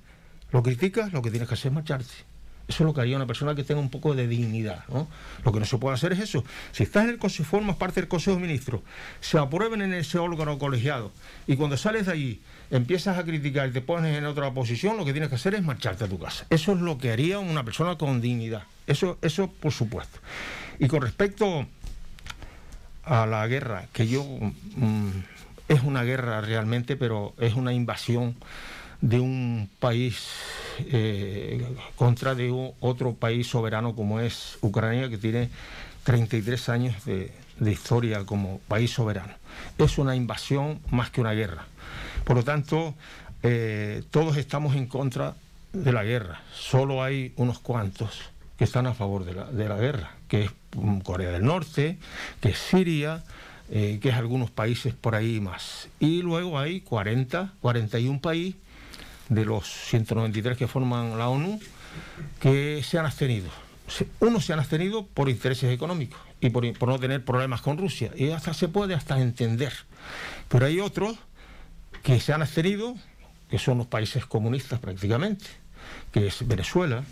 lo 0.53 0.63
criticas, 0.63 1.13
lo 1.13 1.23
que 1.23 1.31
tienes 1.31 1.49
que 1.49 1.55
hacer 1.55 1.71
es 1.71 1.75
marcharte. 1.75 2.32
Eso 2.69 2.85
es 2.85 2.87
lo 2.87 2.95
que 2.95 3.01
haría 3.01 3.17
una 3.17 3.27
persona 3.27 3.55
que 3.55 3.65
tenga 3.65 3.81
un 3.81 3.91
poco 3.91 4.15
de 4.15 4.27
dignidad. 4.27 4.85
¿no? 4.89 5.09
Lo 5.45 5.53
que 5.53 5.61
no 5.61 5.67
se 5.67 5.79
puede 5.79 5.95
hacer 5.95 6.13
es 6.13 6.21
eso. 6.21 6.45
Si 6.73 6.83
estás 6.83 7.05
en 7.05 7.11
el 7.11 7.19
Consejo, 7.19 7.51
formas 7.51 7.77
parte 7.77 8.01
del 8.01 8.09
Consejo 8.09 8.37
de 8.37 8.43
Ministros, 8.43 8.81
se 9.21 9.39
aprueben 9.39 9.83
en 9.83 9.93
ese 9.95 10.19
órgano 10.19 10.59
colegiado 10.59 11.13
y 11.47 11.57
cuando 11.57 11.77
sales 11.77 12.07
de 12.07 12.13
allí 12.13 12.41
empiezas 12.71 13.19
a 13.19 13.25
criticar 13.25 13.69
y 13.69 13.73
te 13.73 13.81
pones 13.81 14.17
en 14.17 14.25
otra 14.25 14.53
posición, 14.53 14.97
lo 14.97 15.05
que 15.05 15.13
tienes 15.13 15.29
que 15.29 15.35
hacer 15.35 15.55
es 15.55 15.63
marcharte 15.63 16.05
a 16.05 16.09
tu 16.09 16.19
casa. 16.19 16.47
Eso 16.51 16.73
es 16.73 16.81
lo 16.81 16.99
que 16.99 17.13
haría 17.13 17.39
una 17.39 17.65
persona 17.65 17.97
con 17.97 18.21
dignidad. 18.21 18.65
Eso, 18.87 19.19
eso 19.23 19.49
por 19.49 19.73
supuesto. 19.73 20.19
Y 20.79 20.89
con 20.89 21.03
respecto 21.03 21.67
a 23.05 23.27
la 23.27 23.47
guerra, 23.47 23.87
que 23.93 24.07
yo... 24.07 24.25
Mm, 24.77 25.11
es 25.69 25.83
una 25.83 26.03
guerra 26.03 26.41
realmente, 26.41 26.97
pero 26.97 27.35
es 27.39 27.55
una 27.55 27.73
invasión 27.73 28.37
de 29.03 29.21
un 29.21 29.69
país 29.81 30.29
eh, 30.79 31.63
contra 31.97 32.35
de 32.35 32.51
otro 32.81 33.15
país 33.15 33.49
soberano 33.49 33.95
como 33.95 34.21
es 34.21 34.57
Ucrania, 34.63 35.11
que 35.11 35.19
tiene 35.19 35.51
33 36.05 36.69
años 36.71 37.05
de, 37.05 37.31
historia 37.61 38.25
como 38.25 38.61
país 38.69 38.91
soberano. 38.91 39.35
Es 39.77 39.99
una 39.99 40.17
invasión 40.17 40.81
más 40.91 41.11
que 41.11 41.21
una 41.21 41.33
guerra. 41.33 41.67
Por 42.25 42.37
lo 42.37 42.45
tanto, 42.45 42.95
eh, 43.43 44.03
todos 44.11 44.37
estamos 44.37 44.75
en 44.75 44.87
contra 44.87 45.35
de 45.73 45.93
la 45.93 46.05
guerra. 46.05 46.41
Solo 46.53 47.03
hay 47.03 47.33
unos 47.37 47.59
cuantos 47.59 48.31
que 48.57 48.65
están 48.65 48.87
a 48.87 48.95
favor 48.95 49.25
de 49.25 49.35
la, 49.35 49.45
de 49.47 49.69
la 49.69 49.77
guerra, 49.77 50.13
que 50.29 50.45
es 50.45 50.51
Corea 51.03 51.31
del 51.31 51.45
Norte, 51.45 51.99
que 52.41 52.51
es 52.51 52.59
Siria, 52.59 53.23
eh, 53.71 53.99
que 54.01 54.11
es 54.11 54.15
algunos 54.15 54.51
países 54.51 54.95
por 54.95 55.15
ahí 55.15 55.41
más. 55.41 55.89
Y 55.99 56.23
luego 56.23 56.59
hay 56.59 56.81
40, 56.81 57.53
41 57.61 58.21
países 58.21 58.61
de 59.35 59.45
los 59.45 59.67
193 59.67 60.57
que 60.57 60.69
forman 60.69 61.19
la 61.19 61.29
ONU 61.29 61.61
que 62.41 62.83
se 62.83 62.99
han 62.99 63.07
abstenido. 63.07 63.51
Unos 64.21 64.45
se 64.45 64.53
han 64.53 64.59
abstenido 64.59 65.07
por 65.07 65.29
intereses 65.29 65.71
económicos 65.73 66.21
y 66.41 66.51
por, 66.51 66.89
no 66.89 66.99
tener 66.99 67.25
problemas 67.25 67.61
con 67.63 67.79
Rusia. 67.79 68.11
Y 68.17 68.31
hasta 68.31 68.55
se 68.55 68.69
puede 68.69 68.95
hasta 68.95 69.21
entender. 69.21 69.73
Pero 70.49 70.67
hay 70.67 70.81
otros 70.81 71.17
que 72.03 72.21
se 72.21 72.33
han 72.33 72.43
abstenido, 72.43 72.95
que 73.49 73.59
son 73.59 73.79
los 73.79 73.87
países 73.87 74.27
comunistas 74.27 74.81
prácticamente, 74.81 75.47
que 76.11 76.27
es 76.27 76.47
Venezuela, 76.47 77.05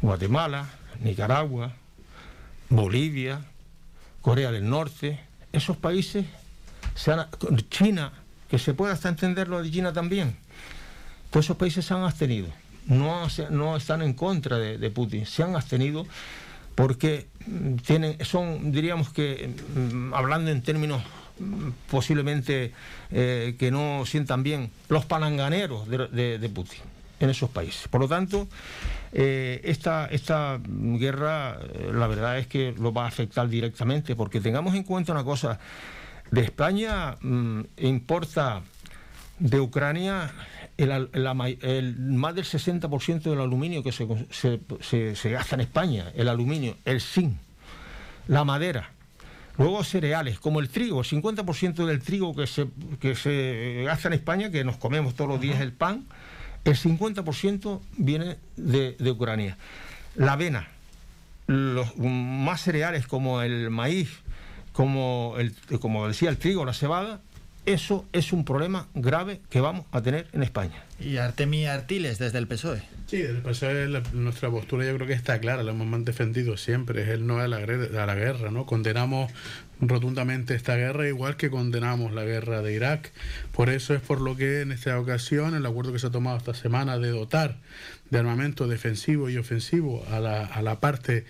Guatemala, 0.00 0.68
Nicaragua, 1.00 1.72
Bolivia, 2.68 3.44
Corea 4.22 4.50
del 4.50 4.68
Norte. 4.68 5.20
Esos 5.52 5.76
países, 5.76 6.26
se 6.94 7.12
han, 7.12 7.28
China, 7.68 8.12
que 8.48 8.58
se 8.58 8.74
puede 8.74 8.92
hasta 8.92 9.08
entender 9.08 9.48
lo 9.48 9.62
de 9.62 9.70
China 9.70 9.92
también, 9.92 10.36
todos 11.32 11.46
esos 11.46 11.56
países 11.56 11.86
se 11.86 11.94
han 11.94 12.02
abstenido, 12.02 12.48
no, 12.86 13.26
no 13.50 13.76
están 13.76 14.02
en 14.02 14.12
contra 14.12 14.58
de, 14.58 14.90
Putin, 14.90 15.24
se 15.24 15.42
han 15.42 15.56
abstenido 15.56 16.06
porque 16.74 17.26
mm, 17.46 17.76
tienen, 17.76 18.24
son, 18.24 18.70
diríamos 18.70 19.08
que, 19.08 19.50
mm, 19.74 20.12
hablando 20.12 20.50
en 20.50 20.62
términos 20.62 21.02
mm, 21.38 21.70
posiblemente 21.90 22.72
eh, 23.10 23.56
que 23.58 23.70
no 23.70 24.04
sientan 24.04 24.42
bien, 24.42 24.70
los 24.90 25.06
palanganeros 25.06 25.88
de, 25.88 26.50
Putin 26.54 26.80
en 27.18 27.30
esos 27.30 27.48
países. 27.48 27.88
Por 27.88 28.02
lo 28.02 28.08
tanto, 28.08 28.46
eh, 29.12 29.62
esta, 29.64 30.06
esta 30.06 30.60
guerra, 30.66 31.58
eh, 31.62 31.92
la 31.94 32.08
verdad 32.08 32.38
es 32.38 32.46
que 32.46 32.74
lo 32.78 32.92
va 32.92 33.04
a 33.04 33.08
afectar 33.08 33.48
directamente, 33.48 34.14
porque 34.16 34.40
tengamos 34.40 34.74
en 34.74 34.82
cuenta 34.82 35.12
una 35.12 35.24
cosa, 35.24 35.58
de 36.30 36.40
España 36.40 37.16
importa 37.76 38.62
de 39.38 39.60
Ucrania 39.60 40.32
el, 40.82 41.96
más 41.98 42.34
del 42.34 42.44
60% 42.44 43.22
del 43.22 43.40
aluminio 43.40 43.82
que 43.82 43.92
se, 43.92 45.30
gasta 45.30 45.54
en 45.54 45.60
España, 45.60 46.12
el 46.14 46.28
aluminio, 46.28 46.76
el 46.84 47.00
zinc, 47.00 47.36
la 48.28 48.44
madera. 48.44 48.90
Luego 49.58 49.84
cereales, 49.84 50.38
como 50.38 50.60
el 50.60 50.68
trigo, 50.70 51.00
el 51.00 51.06
50% 51.06 51.86
del 51.86 52.02
trigo 52.02 52.34
que 52.34 52.46
se, 52.46 52.68
que 53.00 53.14
se 53.14 53.82
gasta 53.84 54.08
en 54.08 54.14
España, 54.14 54.50
que 54.50 54.64
nos 54.64 54.76
comemos 54.76 55.14
todos 55.14 55.30
los 55.30 55.40
días 55.40 55.60
el 55.60 55.72
pan, 55.72 56.06
el 56.64 56.76
50% 56.76 57.80
viene 57.98 58.38
de, 58.56 58.96
de, 58.98 59.10
Ucrania. 59.10 59.58
La 60.14 60.32
avena, 60.32 60.68
los 61.46 61.96
más 61.98 62.62
cereales 62.62 63.06
como 63.06 63.42
el 63.42 63.70
maíz, 63.70 64.20
como, 64.72 65.34
el, 65.38 65.54
como 65.80 66.08
decía 66.08 66.30
el 66.30 66.38
trigo, 66.38 66.64
la 66.64 66.72
cebada, 66.72 67.20
eso 67.64 68.04
es 68.12 68.32
un 68.32 68.44
problema 68.44 68.88
grave 68.94 69.40
que 69.48 69.60
vamos 69.60 69.86
a 69.92 70.02
tener 70.02 70.26
en 70.32 70.42
España. 70.42 70.82
Y 70.98 71.16
Artemi 71.16 71.66
Artiles, 71.66 72.18
desde 72.18 72.38
el 72.38 72.46
PSOE. 72.46 72.82
Sí, 73.06 73.18
desde 73.18 73.36
el 73.36 73.42
PSOE 73.42 74.02
nuestra 74.14 74.50
postura 74.50 74.84
yo 74.84 74.94
creo 74.96 75.06
que 75.06 75.12
está 75.12 75.38
clara, 75.40 75.62
la 75.62 75.72
hemos 75.72 76.04
defendido 76.04 76.56
siempre, 76.56 77.02
es 77.02 77.08
el 77.08 77.26
no 77.26 77.38
a 77.38 77.48
la, 77.48 77.58
a 77.58 78.06
la 78.06 78.14
guerra, 78.14 78.50
¿no? 78.50 78.66
Condenamos 78.66 79.30
rotundamente 79.80 80.54
esta 80.54 80.76
guerra, 80.76 81.08
igual 81.08 81.36
que 81.36 81.50
condenamos 81.50 82.12
la 82.12 82.24
guerra 82.24 82.62
de 82.62 82.74
Irak. 82.74 83.12
Por 83.52 83.70
eso 83.70 83.94
es 83.94 84.00
por 84.00 84.20
lo 84.20 84.36
que 84.36 84.60
en 84.60 84.72
esta 84.72 84.98
ocasión 84.98 85.54
el 85.54 85.66
acuerdo 85.66 85.92
que 85.92 85.98
se 85.98 86.08
ha 86.08 86.10
tomado 86.10 86.38
esta 86.38 86.54
semana 86.54 86.98
de 86.98 87.10
dotar 87.10 87.58
de 88.10 88.18
armamento 88.18 88.68
defensivo 88.68 89.30
y 89.30 89.36
ofensivo 89.36 90.04
a 90.10 90.20
la, 90.20 90.44
a 90.44 90.62
la 90.62 90.80
parte 90.80 91.24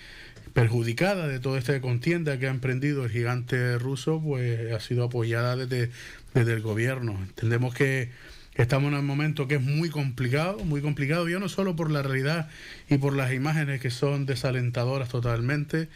perjudicada 0.52 1.28
de 1.28 1.40
toda 1.40 1.58
esta 1.58 1.80
contienda 1.80 2.38
que 2.38 2.46
ha 2.46 2.50
emprendido 2.50 3.04
el 3.04 3.10
gigante 3.10 3.78
ruso, 3.78 4.20
pues 4.22 4.72
ha 4.72 4.80
sido 4.80 5.04
apoyada 5.04 5.56
desde, 5.56 5.90
desde 6.34 6.54
el 6.54 6.62
gobierno. 6.62 7.12
Entendemos 7.22 7.74
que 7.74 8.10
estamos 8.54 8.92
en 8.92 8.98
un 8.98 9.06
momento 9.06 9.48
que 9.48 9.56
es 9.56 9.62
muy 9.62 9.88
complicado, 9.88 10.58
muy 10.64 10.80
complicado, 10.82 11.28
ya 11.28 11.38
no 11.38 11.48
solo 11.48 11.74
por 11.74 11.90
la 11.90 12.02
realidad 12.02 12.48
y 12.88 12.98
por 12.98 13.14
las 13.14 13.32
imágenes 13.32 13.80
que 13.80 13.90
son 13.90 14.26
desalentadoras 14.26 15.08
totalmente, 15.08 15.88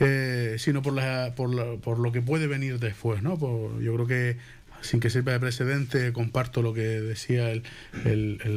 eh, 0.00 0.56
sino 0.58 0.82
por, 0.82 0.94
la, 0.94 1.34
por, 1.34 1.80
por, 1.80 1.98
lo 1.98 2.12
que 2.12 2.22
puede 2.22 2.46
venir 2.46 2.78
después. 2.78 3.22
¿no? 3.22 3.38
yo 3.80 3.94
creo 3.94 4.06
que 4.06 4.36
sin 4.80 5.00
que 5.00 5.10
sirva 5.10 5.32
de 5.32 5.40
precedente, 5.40 6.12
comparto 6.12 6.62
lo 6.62 6.72
que 6.72 6.82
decía 6.82 7.50
el, 7.50 7.62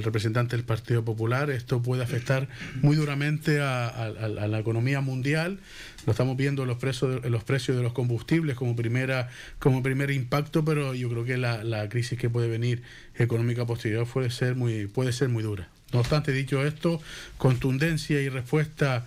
representante 0.04 0.56
del 0.56 0.66
Partido 0.66 1.04
Popular, 1.04 1.50
esto 1.50 1.82
puede 1.82 2.04
afectar 2.04 2.48
muy 2.82 2.96
duramente 2.96 3.60
a, 3.62 4.10
la 4.48 4.60
economía 4.60 5.02
mundial. 5.02 5.60
Lo 6.06 6.12
estamos 6.12 6.36
viendo 6.38 6.64
en 6.64 6.68
los, 6.68 6.78
precios, 6.78 7.24
los 7.26 7.44
precios 7.44 7.78
de 7.78 7.84
los 7.84 7.94
combustibles 7.94 8.56
como, 8.56 8.76
primera, 8.76 9.30
como 9.60 9.84
primer 9.84 10.12
impacto, 10.12 10.66
pero 10.66 10.94
yo 10.94 11.10
creo 11.10 11.26
que 11.26 11.38
la, 11.38 11.64
la 11.64 11.90
crisis 11.90 12.18
que 12.18 12.30
puede 12.30 12.48
venir 12.48 12.82
económica 13.16 13.66
posterior 13.66 14.08
puede 14.08 14.32
ser 14.32 14.56
muy, 14.56 14.88
puede 14.88 15.14
ser 15.14 15.30
muy 15.30 15.44
dura. 15.44 15.70
No 15.92 16.00
obstante, 16.00 16.32
dicho 16.32 16.66
esto, 16.66 17.02
contundencia 17.38 18.22
y 18.22 18.30
respuesta 18.30 19.06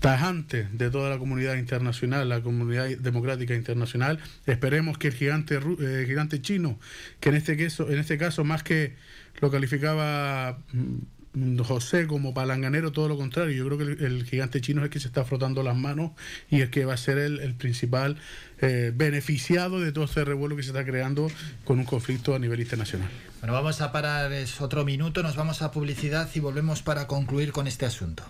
tajante 0.00 0.68
de 0.72 0.90
toda 0.90 1.10
la 1.10 1.18
comunidad 1.18 1.56
internacional, 1.56 2.28
la 2.28 2.42
comunidad 2.42 2.88
democrática 2.98 3.54
internacional. 3.54 4.18
Esperemos 4.46 4.98
que 4.98 5.08
el 5.08 5.14
gigante, 5.14 5.58
eh, 5.80 6.04
gigante 6.06 6.40
chino, 6.40 6.78
que 7.20 7.30
en 7.30 7.36
este, 7.36 7.56
caso, 7.56 7.90
en 7.90 7.98
este 7.98 8.18
caso 8.18 8.44
más 8.44 8.62
que 8.62 8.94
lo 9.40 9.50
calificaba 9.50 10.58
mm, 10.72 11.60
José 11.60 12.06
como 12.06 12.34
palanganero, 12.34 12.92
todo 12.92 13.08
lo 13.08 13.16
contrario. 13.16 13.56
Yo 13.56 13.66
creo 13.66 13.78
que 13.78 14.04
el, 14.04 14.24
gigante 14.26 14.60
chino 14.60 14.82
es 14.82 14.84
el 14.84 14.90
que 14.90 15.00
se 15.00 15.08
está 15.08 15.24
frotando 15.24 15.62
las 15.62 15.76
manos 15.76 16.12
y 16.50 16.60
el 16.60 16.70
que 16.70 16.84
va 16.84 16.94
a 16.94 16.98
ser 16.98 17.18
el, 17.18 17.54
principal 17.54 18.18
eh, 18.60 18.92
beneficiado 18.94 19.80
de 19.80 19.92
todo 19.92 20.04
este 20.04 20.24
revuelo 20.24 20.56
que 20.56 20.62
se 20.62 20.70
está 20.70 20.84
creando 20.84 21.28
con 21.64 21.78
un 21.78 21.86
conflicto 21.86 22.34
a 22.34 22.38
nivel 22.38 22.60
internacional. 22.60 23.08
Bueno, 23.40 23.54
vamos 23.54 23.80
a 23.80 23.92
parar 23.92 24.32
es 24.32 24.60
otro 24.60 24.84
minuto, 24.84 25.22
nos 25.22 25.36
vamos 25.36 25.62
a 25.62 25.70
publicidad 25.70 26.28
y 26.34 26.40
volvemos 26.40 26.82
para 26.82 27.06
concluir 27.06 27.52
con 27.52 27.66
este 27.66 27.86
asunto. 27.86 28.24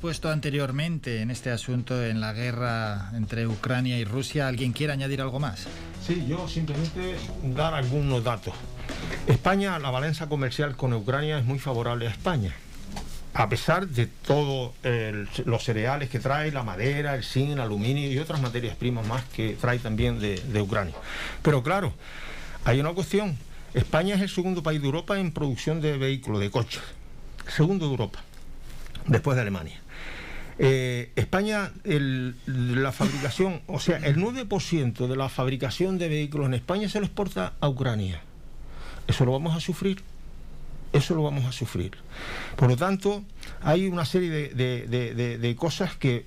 Expuesto 0.00 0.30
anteriormente 0.30 1.20
en 1.20 1.30
este 1.30 1.50
asunto, 1.50 2.02
en 2.02 2.22
la 2.22 2.32
guerra 2.32 3.10
entre 3.12 3.46
Ucrania 3.46 3.98
y 3.98 4.04
Rusia, 4.04 4.48
¿alguien 4.48 4.72
quiere 4.72 4.94
añadir 4.94 5.20
algo 5.20 5.40
más? 5.40 5.66
Sí, 6.02 6.24
yo 6.26 6.48
simplemente 6.48 7.16
dar 7.54 7.74
algunos 7.74 8.24
datos. 8.24 8.54
España, 9.26 9.78
la 9.78 9.90
balanza 9.90 10.26
comercial 10.26 10.74
con 10.74 10.94
Ucrania 10.94 11.38
es 11.38 11.44
muy 11.44 11.58
favorable 11.58 12.06
a 12.06 12.10
España. 12.10 12.54
A 13.34 13.50
pesar 13.50 13.88
de 13.88 14.06
todos 14.06 14.72
los 15.44 15.64
cereales 15.64 16.08
que 16.08 16.18
trae, 16.18 16.50
la 16.50 16.62
madera, 16.62 17.14
el 17.14 17.22
zinc, 17.22 17.50
el 17.50 17.60
aluminio 17.60 18.10
y 18.10 18.18
otras 18.18 18.40
materias 18.40 18.76
primas 18.76 19.06
más 19.06 19.22
que 19.24 19.58
trae 19.60 19.80
también 19.80 20.18
de, 20.18 20.40
de 20.40 20.62
Ucrania. 20.62 20.94
Pero 21.42 21.62
claro, 21.62 21.92
hay 22.64 22.80
una 22.80 22.94
cuestión. 22.94 23.36
España 23.74 24.14
es 24.14 24.22
el 24.22 24.30
segundo 24.30 24.62
país 24.62 24.80
de 24.80 24.86
Europa 24.86 25.20
en 25.20 25.30
producción 25.30 25.82
de 25.82 25.98
vehículos, 25.98 26.40
de 26.40 26.50
coches. 26.50 26.80
Segundo 27.46 27.84
de 27.84 27.90
Europa 27.90 28.20
después 29.06 29.34
de 29.36 29.42
Alemania. 29.42 29.80
Eh, 30.62 31.10
España, 31.16 31.72
la 31.84 32.92
fabricación, 32.92 33.62
o 33.66 33.80
sea, 33.80 33.96
el 33.96 34.16
9% 34.16 35.06
de 35.06 35.16
la 35.16 35.30
fabricación 35.30 35.96
de 35.96 36.10
vehículos 36.10 36.48
en 36.48 36.54
España 36.54 36.86
se 36.90 37.00
lo 37.00 37.06
exporta 37.06 37.54
a 37.60 37.68
Ucrania. 37.70 38.20
Eso 39.06 39.24
lo 39.24 39.32
vamos 39.32 39.56
a 39.56 39.60
sufrir. 39.60 40.02
Eso 40.92 41.14
lo 41.14 41.22
vamos 41.22 41.46
a 41.46 41.52
sufrir. 41.52 41.92
Por 42.56 42.68
lo 42.68 42.76
tanto, 42.76 43.24
hay 43.62 43.86
una 43.86 44.04
serie 44.04 44.50
de, 44.50 45.56
cosas 45.56 45.96
que, 45.96 46.26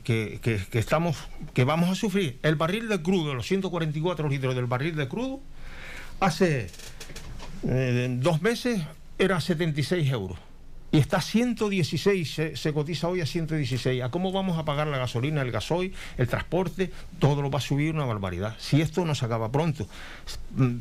estamos, 0.71 1.15
que 1.53 1.63
vamos 1.63 1.91
a 1.91 1.95
sufrir. 1.95 2.39
El 2.41 2.55
barril 2.55 2.87
de 2.89 3.03
crudo, 3.03 3.35
los 3.35 3.45
144 3.45 4.27
litros 4.29 4.55
del 4.55 4.65
barril 4.65 4.95
de 4.95 5.07
crudo, 5.07 5.41
hace 6.19 6.71
eh, 7.67 8.17
dos 8.19 8.41
meses 8.41 8.81
era 9.19 9.39
76 9.39 10.09
euros 10.11 10.39
y 10.93 10.99
está 10.99 11.17
a 11.17 11.21
116, 11.21 12.41
se, 12.53 12.73
cotiza 12.73 13.07
hoy 13.07 13.19
a 13.19 13.25
116. 13.25 14.03
¿A 14.03 14.11
cómo 14.11 14.31
vamos 14.31 14.59
a 14.59 14.63
pagar 14.63 14.85
la 14.85 14.99
gasolina, 14.99 15.41
el 15.41 15.51
gasoil, 15.51 15.91
el 16.19 16.27
transporte? 16.27 16.91
Todo 17.17 17.41
lo 17.41 17.49
va 17.49 17.57
a 17.57 17.61
subir 17.61 17.95
una 17.95 18.05
barbaridad. 18.05 18.55
Si 18.59 18.79
esto 18.79 19.03
no 19.03 19.15
se 19.15 19.25
acaba 19.25 19.51
pronto, 19.51 19.87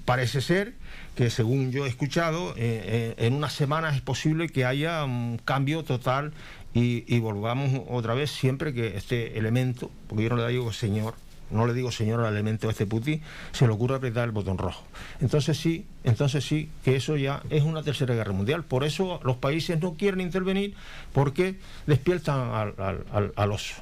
parece 0.05 0.43
ser 0.43 0.75
que 1.15 1.31
según 1.31 1.73
yo 1.73 1.87
he 1.87 1.89
escuchado, 1.89 2.51
eh, 2.51 3.15
eh, 3.17 3.27
en 3.27 3.33
unas 3.33 3.55
semanas 3.55 3.97
es 3.97 4.03
posible 4.03 4.51
que 4.51 4.67
haya 4.67 5.03
un 5.03 5.41
cambio 5.43 5.83
total 5.83 6.35
y 6.75 7.19
volvamos 7.19 7.83
otra 7.89 8.13
vez 8.13 8.31
siempre 8.31 8.75
que 8.75 8.99
este 8.99 9.39
elemento, 9.39 9.91
porque 10.09 10.25
yo 10.25 10.29
no 10.29 10.37
le 10.37 10.49
digo 10.49 10.75
señor, 10.75 11.15
no 11.53 11.67
le 11.67 11.75
digo 11.75 11.93
señor 11.93 12.21
al 12.21 12.33
elemento 12.33 12.69
este 12.69 12.87
Putin, 12.87 13.21
se 13.53 13.67
le 13.67 13.73
ocurre 13.73 13.97
apretar 13.97 14.25
el 14.25 14.33
botón 14.33 14.59
rojo. 14.59 14.85
Entonces 15.21 15.57
sí, 15.59 15.87
entonces 16.05 16.45
sí, 16.45 16.69
que 16.85 16.97
eso 16.97 17.17
ya 17.17 17.43
es 17.51 17.63
una 17.63 17.83
tercera 17.83 18.15
guerra 18.15 18.33
mundial. 18.33 18.65
Por 18.65 18.85
eso 18.85 19.21
los 19.25 19.37
países 19.37 19.81
no 19.81 19.95
quieren 19.95 20.21
intervenir 20.21 20.75
porque 21.13 21.59
despiertan 21.87 22.51
al, 22.53 23.53
oso. 23.53 23.75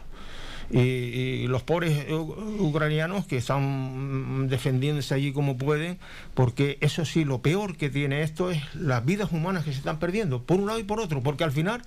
Y, 0.72 1.48
los 1.48 1.62
pobres 1.62 2.06
ucranianos 2.10 3.26
que 3.26 3.36
están 3.38 4.48
defendiéndose 4.48 5.14
allí 5.14 5.32
como 5.32 5.56
pueden, 5.56 5.98
porque 6.34 6.78
eso 6.80 7.04
sí, 7.04 7.24
lo 7.24 7.42
peor 7.42 7.76
que 7.76 7.90
tiene 7.90 8.22
esto 8.22 8.50
es 8.50 8.62
las 8.74 9.04
vidas 9.04 9.32
humanas 9.32 9.64
que 9.64 9.72
se 9.72 9.78
están 9.78 9.98
perdiendo, 9.98 10.42
por 10.42 10.60
un 10.60 10.66
lado 10.66 10.78
y 10.78 10.84
por 10.84 11.00
otro, 11.00 11.22
porque 11.22 11.44
al 11.44 11.52
final 11.52 11.82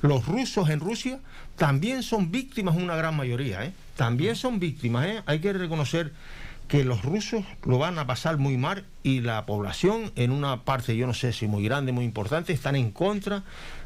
los 0.00 0.26
rusos 0.26 0.70
en 0.70 0.80
Rusia 0.80 1.18
también 1.56 2.02
son 2.02 2.30
víctimas, 2.30 2.76
una 2.76 2.96
gran 2.96 3.16
mayoría, 3.16 3.64
¿eh? 3.64 3.72
también 3.96 4.36
son 4.36 4.60
víctimas. 4.60 5.06
¿eh? 5.06 5.22
Hay 5.26 5.40
que 5.40 5.52
reconocer 5.52 6.12
que 6.68 6.84
los 6.84 7.02
rusos 7.02 7.44
lo 7.64 7.78
van 7.78 7.98
a 7.98 8.06
pasar 8.06 8.36
muy 8.36 8.56
mal 8.56 8.84
y 9.02 9.20
la 9.20 9.46
población 9.46 10.12
en 10.16 10.30
una 10.30 10.64
parte, 10.64 10.96
yo 10.96 11.06
no 11.06 11.14
sé 11.14 11.32
si 11.32 11.48
muy 11.48 11.64
grande, 11.64 11.92
muy 11.92 12.04
importante, 12.04 12.52
están 12.52 12.76
en 12.76 12.92
contra 12.92 13.42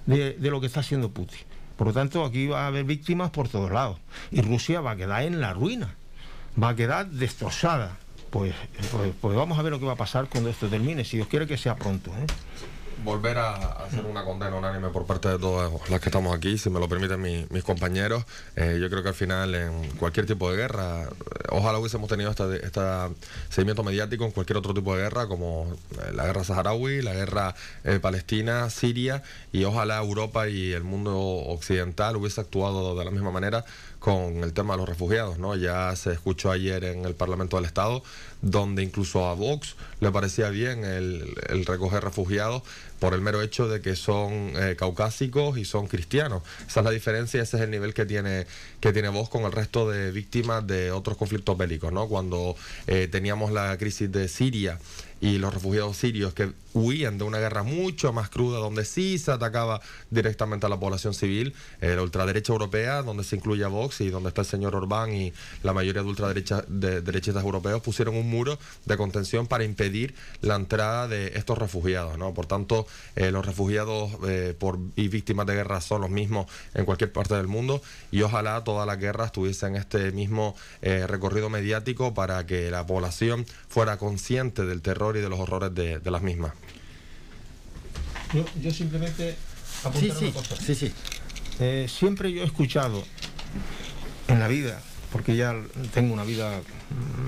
de, 0.07 0.37
lo 0.39 0.61
que 0.61 0.67
está 0.67 0.81
haciendo 0.81 1.11
Putin. 1.11 1.39
Por 1.77 1.87
lo 1.87 1.93
tanto, 1.93 2.25
aquí 2.25 2.49
va 2.49 2.65
a 2.65 2.67
haber 2.67 2.85
víctimas 2.85 3.31
por 3.31 3.49
todos 3.49 3.71
lados. 3.71 3.99
Y 4.31 4.43
Rusia 4.43 4.81
va 4.81 4.93
a 4.93 4.97
quedar 4.97 5.23
en 5.23 5.41
la 5.41 5.55
ruina, 5.55 5.95
va 6.61 6.71
a 6.71 6.77
quedar 6.77 7.09
destrozada. 7.09 7.97
Pues, 8.31 8.55
pues, 8.91 9.13
pues 9.21 9.37
vamos 9.37 9.59
a 9.59 9.63
ver 9.63 9.73
lo 9.73 9.79
que 9.79 9.87
va 9.87 9.93
a 9.93 9.97
pasar 9.97 10.27
cuando 10.27 10.51
esto 10.51 10.69
termine, 10.69 11.05
si 11.05 11.19
Dios 11.19 11.29
quiere 11.29 11.47
que 11.47 11.57
sea 11.57 11.77
pronto. 11.77 12.11
¿eh? 12.11 12.27
Volver 13.05 13.39
a, 13.39 13.55
hacer 13.85 14.05
una 14.05 14.25
condena 14.25 14.57
unánime 14.57 14.89
por 14.89 15.07
parte 15.07 15.29
de 15.29 15.39
todas 15.39 15.73
las 15.91 16.01
que 16.01 16.09
estamos 16.09 16.35
aquí, 16.35 16.59
si 16.59 16.71
me 16.71 16.81
lo 16.81 16.89
permiten 16.89 17.21
mis 17.21 17.65
compañeros. 17.65 18.25
Eh, 18.57 18.79
yo 18.81 18.89
creo 18.91 19.03
que 19.03 19.09
al 19.11 19.15
final, 19.15 19.55
en 19.55 19.89
cualquier 19.99 20.27
tipo 20.27 20.51
de 20.51 20.57
guerra, 20.57 21.05
eh, 21.05 21.09
ojalá 21.51 21.79
hubiésemos 21.79 22.09
tenido 22.09 22.31
este, 22.31 22.81
seguimiento 23.49 23.83
mediático 23.83 24.25
en 24.25 24.31
cualquier 24.31 24.59
otro 24.59 24.75
tipo 24.75 24.95
de 24.95 25.03
guerra, 25.03 25.27
como 25.27 25.73
eh, 25.93 26.13
la 26.15 26.27
guerra 26.27 26.45
saharaui, 26.45 27.03
la 27.03 27.13
guerra 27.13 27.55
palestina, 28.01 28.71
Siria, 28.71 29.23
y 29.53 29.65
ojalá 29.65 29.99
Europa 29.99 30.49
y 30.49 30.73
el 30.73 30.85
mundo 30.85 31.19
occidental 31.19 32.17
hubiese 32.17 32.41
actuado 32.41 32.97
de 32.97 33.05
la 33.05 33.11
misma 33.11 33.31
manera 33.31 33.65
con 34.03 34.43
el 34.43 34.53
tema 34.53 34.75
de 34.75 34.79
los 34.79 34.89
refugiados, 34.89 35.39
¿no? 35.39 35.55
Ya 35.55 35.95
se 35.95 36.13
escuchó 36.13 36.51
ayer 36.51 36.83
en 36.85 37.05
el 37.05 37.15
Parlamento 37.15 37.57
del 37.57 37.67
Estado, 37.67 38.03
donde 38.43 38.83
incluso 38.83 39.29
a 39.29 39.35
Vox 39.35 39.77
le 40.01 40.11
parecía 40.11 40.51
bien 40.51 40.85
el, 40.85 41.35
recoger 41.65 42.03
refugiados 42.03 42.63
por 43.03 43.15
el 43.15 43.21
mero 43.21 43.43
hecho 43.43 43.67
de 43.67 43.81
que 43.81 43.97
son 43.97 44.53
eh, 44.55 44.77
caucásicos 44.79 45.59
y 45.59 45.65
son 45.65 45.89
cristianos. 45.89 46.45
Esa 46.69 46.79
es 46.79 46.85
la 46.85 46.93
diferencia, 46.93 47.43
ese 47.43 47.57
es 47.57 47.63
el 47.65 47.71
nivel 47.73 47.95
que 47.95 48.07
tiene, 48.07 48.47
que 48.79 48.93
tiene 48.93 49.09
Vox 49.09 49.29
con 49.29 49.43
el 49.43 49.51
resto 49.51 49.91
de 49.91 50.13
víctimas 50.13 50.65
de 50.69 50.93
otros 50.93 51.17
conflictos 51.17 51.59
bélicos, 51.59 51.93
¿no? 51.93 52.07
Cuando 52.07 52.55
eh, 52.87 53.09
teníamos 53.11 53.51
la 53.51 53.77
crisis 53.77 54.13
de 54.13 54.29
Siria 54.29 54.79
y 55.23 55.39
los 55.39 55.55
refugiados 55.55 55.97
sirios 55.97 56.35
que 56.35 56.51
huían 56.75 57.17
de 57.17 57.23
una 57.23 57.39
guerra 57.39 57.63
mucho 57.63 58.13
más 58.13 58.29
cruda, 58.29 58.59
donde 58.59 58.85
sí 58.85 59.19
se 59.19 59.31
atacaba 59.31 59.81
directamente 60.11 60.67
a 60.67 60.69
la 60.69 60.81
población 60.81 61.15
civil, 61.15 61.55
eh, 61.81 61.95
la 61.95 62.03
ultraderecha 62.03 62.53
europea, 62.53 63.03
donde 63.03 63.23
se 63.23 63.37
incluye 63.37 63.65
Vox 63.65 64.01
y 64.01 64.11
donde 64.11 64.31
está 64.31 64.41
el 64.41 64.49
señor 64.49 64.75
Orbán 64.75 65.15
y 65.15 65.33
la 65.63 65.73
mayoría 65.73 66.03
de 66.03 66.09
ultraderecha 66.09 66.65
de 66.67 67.03
europeos, 67.41 67.83
pusieron 67.83 68.17
un 68.17 68.29
muro 68.29 68.59
de 68.85 68.97
contención 68.97 69.47
para 69.47 69.63
impedir 69.63 70.17
la 70.41 70.57
entrada 70.57 71.07
de 71.07 71.33
estos 71.37 71.57
refugiados. 71.57 72.19
¿no? 72.19 72.35
Por 72.35 72.47
tanto, 72.47 72.89
eh, 73.15 73.31
los 73.31 73.47
refugiados 73.47 74.11
eh, 74.27 74.57
por, 74.59 74.81
y 74.97 75.07
víctimas 75.07 75.47
de 75.47 75.55
guerra 75.55 75.81
son 75.81 76.01
los 76.01 76.11
mismos 76.11 76.47
en 76.75 76.85
cualquier 76.85 77.13
parte 77.13 77.35
del 77.37 77.47
mundo 77.47 77.81
y 78.11 78.23
ojalá 78.23 78.65
todas 78.65 78.89
las 78.89 78.99
guerras 78.99 79.31
tuviesen 79.31 79.77
este 79.77 80.11
mismo 80.11 80.57
recorrido 80.83 81.49
mediático 81.49 82.13
para 82.13 82.45
que 82.45 82.71
la 82.71 82.85
población 82.87 83.47
fuera 83.69 83.99
consciente 83.99 84.65
del 84.65 84.83
terror 84.83 85.12
y 85.17 85.21
de 85.21 85.29
los 85.29 85.39
horrores 85.39 85.75
de, 85.75 86.11
las 86.11 86.23
mismas. 86.23 86.53
Yo, 88.61 88.71
simplemente 88.71 89.37
sí, 89.99 90.11
sí, 90.19 90.33
Sí, 90.65 90.75
sí. 90.75 90.93
Eh, 91.61 91.87
siempre 91.89 92.33
yo 92.33 92.43
he 92.43 92.47
escuchado 92.47 93.05
en 94.29 94.41
la 94.41 94.49
vida, 94.49 94.81
porque 95.13 95.37
ya 95.37 95.55
tengo 95.93 96.15
una 96.15 96.25
vida 96.25 96.61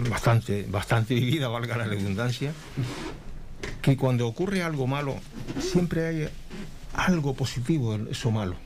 bastante, 0.08 0.66
bastante 0.68 1.14
vivida, 1.14 1.48
valga 1.48 1.76
la 1.76 1.84
redundancia, 1.84 2.52
que 3.82 3.96
cuando 3.96 4.26
ocurre 4.26 4.62
algo 4.62 4.86
malo, 4.86 5.16
siempre 5.60 6.06
hay 6.06 6.28
algo 6.94 7.34
positivo 7.34 7.94
en 7.94 8.08
eso 8.08 8.30
malo. 8.30 8.56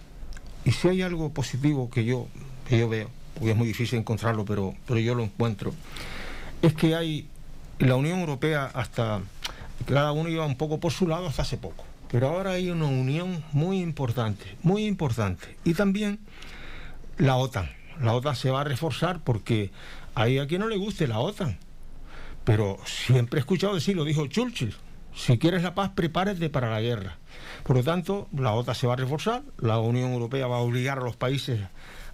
Y 0.64 0.72
si 0.72 0.88
hay 0.88 1.02
algo 1.02 1.32
positivo 1.32 1.90
que 1.90 2.04
yo, 2.04 2.28
que 2.68 2.78
yo 2.78 2.88
veo, 2.88 3.10
porque 3.34 3.52
es 3.52 3.56
muy 3.56 3.66
difícil 3.66 3.98
encontrarlo, 3.98 4.44
pero, 4.44 4.74
pero 4.86 5.00
yo 5.00 5.14
lo 5.14 5.24
encuentro, 5.24 5.72
es 6.62 6.74
que 6.74 6.94
hay 6.94 7.28
la 7.78 7.96
Unión 7.96 8.20
Europea 8.20 8.70
hasta 8.74 9.20
cada 9.86 10.12
uno 10.12 10.28
iba 10.28 10.44
un 10.44 10.56
poco 10.56 10.80
por 10.80 10.92
su 10.92 11.06
lado 11.06 11.26
hasta 11.26 11.42
hace 11.42 11.56
poco. 11.56 11.84
Pero 12.10 12.28
ahora 12.28 12.52
hay 12.52 12.70
una 12.70 12.86
unión 12.86 13.44
muy 13.52 13.80
importante, 13.80 14.56
muy 14.62 14.86
importante. 14.86 15.56
Y 15.64 15.74
también 15.74 16.20
la 17.18 17.36
OTAN. 17.36 17.70
La 18.00 18.14
OTAN 18.14 18.36
se 18.36 18.50
va 18.50 18.62
a 18.62 18.64
reforzar 18.64 19.20
porque 19.22 19.70
hay 20.14 20.38
a 20.38 20.46
quien 20.46 20.60
no 20.60 20.68
le 20.68 20.76
guste 20.76 21.06
la 21.06 21.18
OTAN. 21.18 21.58
Pero 22.44 22.78
siempre 22.86 23.38
he 23.38 23.40
escuchado 23.40 23.74
decir, 23.74 23.94
lo 23.94 24.04
dijo 24.04 24.26
Churchill, 24.26 24.74
si 25.14 25.38
quieres 25.38 25.62
la 25.62 25.74
paz, 25.74 25.90
prepárate 25.94 26.48
para 26.48 26.70
la 26.70 26.80
guerra. 26.80 27.18
Por 27.64 27.76
lo 27.76 27.84
tanto, 27.84 28.28
la 28.34 28.54
OTAN 28.54 28.74
se 28.74 28.86
va 28.86 28.94
a 28.94 28.96
reforzar, 28.96 29.42
la 29.58 29.78
Unión 29.78 30.12
Europea 30.12 30.46
va 30.46 30.56
a 30.56 30.60
obligar 30.60 30.98
a 30.98 31.02
los 31.02 31.16
países 31.16 31.60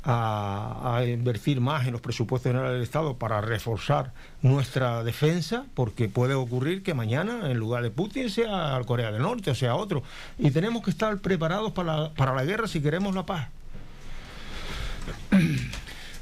a, 0.05 1.03
invertir 1.07 1.61
más 1.61 1.87
en 1.87 1.93
los 1.93 2.01
presupuestos 2.01 2.51
generales 2.51 2.75
del 2.75 2.83
Estado 2.83 3.17
para 3.17 3.41
reforzar 3.41 4.13
nuestra 4.43 5.03
defensa, 5.03 5.65
porque 5.75 6.09
puede 6.09 6.35
ocurrir 6.35 6.83
que 6.83 6.95
mañana, 6.95 7.51
en 7.51 7.59
lugar 7.59 7.83
de 7.83 7.91
Putin, 7.91 8.31
sea 8.31 8.81
Corea 8.87 9.11
del 9.11 9.23
Norte 9.23 9.51
o 9.51 9.55
sea 9.55 9.77
otro. 9.77 10.03
Y 10.39 10.51
tenemos 10.51 10.83
que 10.83 10.91
estar 10.91 11.17
preparados 11.19 11.73
para 11.73 12.13
para 12.15 12.35
la 12.35 12.45
guerra 12.45 12.69
si 12.69 12.81
queremos 12.81 13.15
la 13.15 13.25
paz. 13.25 13.49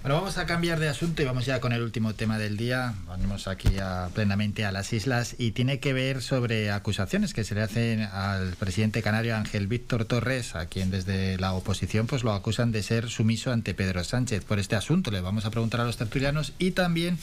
Bueno, 0.02 0.16
vamos 0.16 0.36
a 0.36 0.46
cambiar 0.46 0.80
de 0.80 0.88
asunto 0.88 1.22
y 1.22 1.24
vamos 1.24 1.46
ya 1.46 1.60
con 1.60 1.72
el 1.72 1.80
último 1.80 2.12
tema 2.12 2.36
del 2.36 2.56
día. 2.56 2.94
Venimos 3.08 3.46
aquí 3.46 3.68
plenamente 4.14 4.64
a 4.64 4.72
las 4.72 4.92
islas 4.92 5.36
y 5.38 5.52
tiene 5.52 5.78
que 5.78 5.92
ver 5.92 6.22
sobre 6.22 6.72
acusaciones 6.72 7.32
que 7.32 7.44
se 7.44 7.54
le 7.54 7.62
hacen 7.62 8.00
al 8.00 8.56
presidente 8.56 9.00
canario 9.00 9.36
Ángel 9.36 9.68
Víctor 9.68 10.04
Torres, 10.04 10.56
a 10.56 10.66
quien 10.66 10.90
desde 10.90 11.38
la 11.38 11.52
oposición 11.52 12.08
pues 12.08 12.24
lo 12.24 12.32
acusan 12.32 12.72
de 12.72 12.82
ser 12.82 13.10
sumiso 13.10 13.52
ante 13.52 13.74
Pedro 13.74 14.02
Sánchez 14.02 14.44
por 14.44 14.58
este 14.58 14.74
asunto. 14.74 15.12
Le 15.12 15.20
vamos 15.20 15.44
a 15.44 15.52
preguntar 15.52 15.80
a 15.82 15.84
los 15.84 15.98
tertulianos 15.98 16.52
y 16.58 16.72
también 16.72 17.16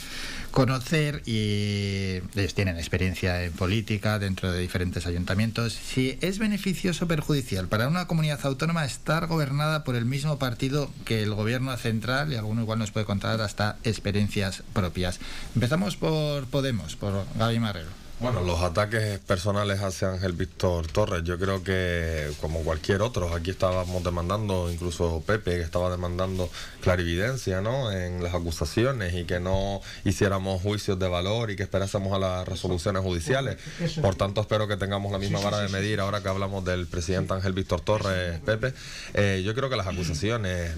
conocer, 0.52 1.22
y 1.26 2.22
ellos 2.34 2.54
tienen 2.54 2.78
experiencia 2.78 3.44
en 3.44 3.52
política 3.52 4.20
dentro 4.20 4.54
de 4.54 4.60
diferentes 4.62 5.06
ayuntamientos, 5.06 5.74
si 5.74 6.18
es 6.22 6.40
beneficioso 6.40 7.04
o 7.04 7.08
perjudicial 7.10 7.68
para 7.68 7.90
una 7.90 8.08
comunidad 8.08 8.40
autónoma 8.44 8.86
estar 8.86 9.28
gobernada 9.28 9.84
por 9.84 9.98
el 9.98 10.06
mismo 10.06 10.40
partido 10.40 10.90
que 11.04 11.24
el 11.24 11.36
gobierno 11.36 11.76
central 11.76 12.32
y 12.32 12.38
algunos 12.38 12.69
igual 12.70 12.78
nos 12.78 12.92
puede 12.92 13.08
contar 13.08 13.42
hasta 13.42 13.78
experiencias 13.84 14.62
propias. 14.74 15.20
Empezamos 15.56 15.98
por 15.98 16.46
Podemos, 16.46 16.96
por 16.96 17.26
Gaby 17.36 17.60
Marrero. 17.60 18.09
Bueno, 18.22 18.42
los 18.42 18.60
ataques 18.60 19.18
personales 19.20 19.82
hacia 19.82 20.10
Ángel 20.10 20.34
Víctor 20.34 20.88
Torres, 20.88 21.24
yo 21.24 21.40
creo 21.40 21.64
que 21.64 22.30
como 22.42 22.60
cualquier 22.64 23.02
otro, 23.02 23.34
aquí 23.34 23.52
estábamos 23.52 24.04
demandando, 24.04 24.70
incluso 24.70 25.24
Pepe, 25.26 25.52
que 25.52 25.62
estaba 25.62 25.90
demandando 25.90 26.50
clarividencia 26.82 27.62
¿no? 27.62 27.94
en 27.94 28.22
las 28.22 28.36
acusaciones 28.36 29.14
y 29.14 29.24
que 29.24 29.40
no 29.40 29.80
hiciéramos 30.04 30.62
juicios 30.62 31.00
de 31.00 31.08
valor 31.08 31.50
y 31.50 31.56
que 31.56 31.64
esperásemos 31.64 32.12
a 32.12 32.20
las 32.20 32.46
resoluciones 32.46 33.04
judiciales. 33.04 33.56
Por 34.02 34.16
tanto, 34.16 34.42
espero 34.42 34.68
que 34.68 34.76
tengamos 34.76 35.14
la 35.14 35.18
misma 35.18 35.40
vara 35.40 35.60
de 35.60 35.70
medir 35.70 36.02
ahora 36.02 36.22
que 36.22 36.28
hablamos 36.28 36.66
del 36.66 36.88
presidente 36.88 37.34
Ángel 37.34 37.54
Víctor 37.54 37.80
Torres, 37.80 38.42
Pepe. 38.42 38.74
Eh, 39.14 39.44
yo 39.46 39.56
creo 39.56 39.70
que 39.70 39.78
las 39.78 39.88
acusaciones 39.88 40.74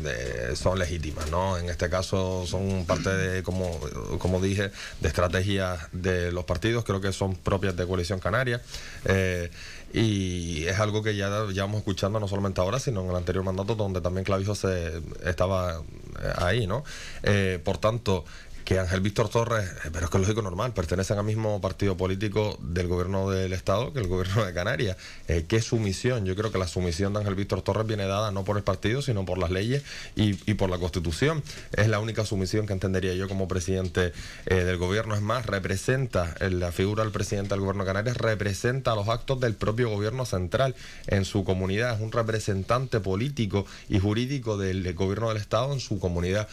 son 0.60 0.78
legítimas, 0.78 1.32
¿no? 1.32 1.58
En 1.58 1.72
este 1.72 1.90
caso 1.90 2.46
son 2.46 2.86
parte 2.86 3.10
de, 3.10 3.42
como, 3.42 3.80
como 4.20 4.40
dije, 4.40 4.70
de 5.00 5.08
estrategias 5.08 5.88
de 5.92 6.32
los 6.32 6.46
partidos, 6.46 6.84
creo 6.84 7.02
que 7.02 7.12
son 7.12 7.31
propias 7.36 7.76
de 7.76 7.86
Coalición 7.86 8.20
Canaria. 8.20 8.62
Eh, 9.06 9.50
y 9.94 10.66
es 10.68 10.80
algo 10.80 11.04
que 11.04 11.16
ya 11.16 11.46
llevamos 11.48 11.80
escuchando 11.80 12.20
no 12.20 12.28
solamente 12.28 12.62
ahora, 12.62 12.80
sino 12.80 13.02
en 13.02 13.10
el 13.10 13.16
anterior 13.16 13.44
mandato, 13.44 13.76
donde 13.76 14.00
también 14.00 14.24
Clavijo 14.24 14.56
se 14.56 15.02
estaba 15.26 15.82
eh, 16.22 16.34
ahí, 16.38 16.68
¿no? 16.68 16.84
Eh, 17.24 17.60
por 17.64 17.78
tanto, 17.78 18.24
que 18.72 18.80
Ángel 18.80 19.02
Víctor 19.02 19.28
Torres, 19.28 19.70
eh, 19.84 19.90
pero 19.92 20.06
es 20.06 20.10
que 20.10 20.18
es 20.18 20.22
lógico 20.22 20.42
normal, 20.42 20.74
pertenecen 20.74 21.18
al 21.18 21.26
mismo 21.26 21.60
partido 21.60 21.98
político 21.98 22.58
del 22.62 22.88
gobierno 22.88 23.30
del 23.30 23.52
Estado 23.52 23.92
que 23.92 24.00
el 24.00 24.08
gobierno 24.08 24.46
de 24.46 24.54
Canarias. 24.54 24.96
Eh, 25.28 25.44
¿Qué 25.46 25.62
sumisión? 25.62 26.26
Yo 26.26 26.38
creo 26.38 26.54
que 26.54 26.58
la 26.58 26.70
sumisión 26.70 27.12
de 27.12 27.20
Ángel 27.20 27.36
Víctor 27.36 27.64
Torres 27.64 27.86
viene 27.86 28.06
dada 28.06 28.32
no 28.32 28.46
por 28.46 28.56
el 28.56 28.64
partido, 28.64 29.02
sino 29.02 29.26
por 29.26 29.40
las 29.40 29.52
leyes 29.52 29.84
y, 30.16 30.54
por 30.54 30.70
la 30.70 30.78
Constitución. 30.78 31.44
Es 31.74 31.90
la 31.90 32.00
única 32.00 32.24
sumisión 32.24 32.66
que 32.66 32.72
entendería 32.72 33.14
yo 33.14 33.28
como 33.28 33.46
presidente 33.50 34.14
eh, 34.46 34.56
del 34.64 34.78
gobierno. 34.78 35.16
Es 35.16 35.22
más, 35.22 35.48
representa, 35.48 36.34
la 36.40 36.72
figura 36.72 37.04
del 37.04 37.12
presidente 37.12 37.50
del 37.50 37.60
gobierno 37.60 37.84
de 37.84 37.88
Canarias 37.88 38.16
representa 38.16 38.96
los 38.96 39.10
actos 39.10 39.42
del 39.42 39.56
propio 39.56 39.90
gobierno 39.90 40.26
central 40.26 40.76
en 41.08 41.26
su 41.26 41.44
comunidad. 41.44 41.96
Es 41.96 42.02
un 42.02 42.14
representante 42.14 43.02
político 43.02 43.66
y 43.90 44.00
jurídico 44.00 44.56
del 44.56 44.94
gobierno 44.94 45.28
del 45.28 45.40
Estado 45.40 45.74
en 45.74 45.82
su 45.82 46.00
comunidad. 46.00 46.48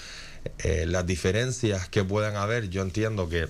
Eh, 0.59 0.87
las 0.87 1.07
diferencias 1.07 1.89
que 1.89 2.05
puedan 2.05 2.37
haber, 2.37 2.69
yo 2.69 2.83
entiendo 2.83 3.29
que 3.29 3.49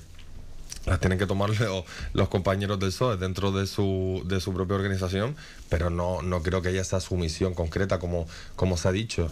las 0.86 1.00
tienen 1.00 1.18
que 1.18 1.26
tomar 1.26 1.50
los, 2.12 2.28
compañeros 2.28 2.78
del 2.78 2.90
PSOE 2.90 3.16
dentro 3.16 3.52
de 3.52 3.66
su, 3.66 4.22
de 4.26 4.40
su 4.40 4.52
propia 4.52 4.76
organización, 4.76 5.36
pero 5.68 5.90
no, 5.90 6.22
no 6.22 6.42
creo 6.42 6.62
que 6.62 6.68
haya 6.68 6.80
esa 6.80 7.00
sumisión 7.00 7.54
concreta 7.54 7.98
como, 7.98 8.26
como 8.56 8.76
se 8.76 8.88
ha 8.88 8.92
dicho. 8.92 9.30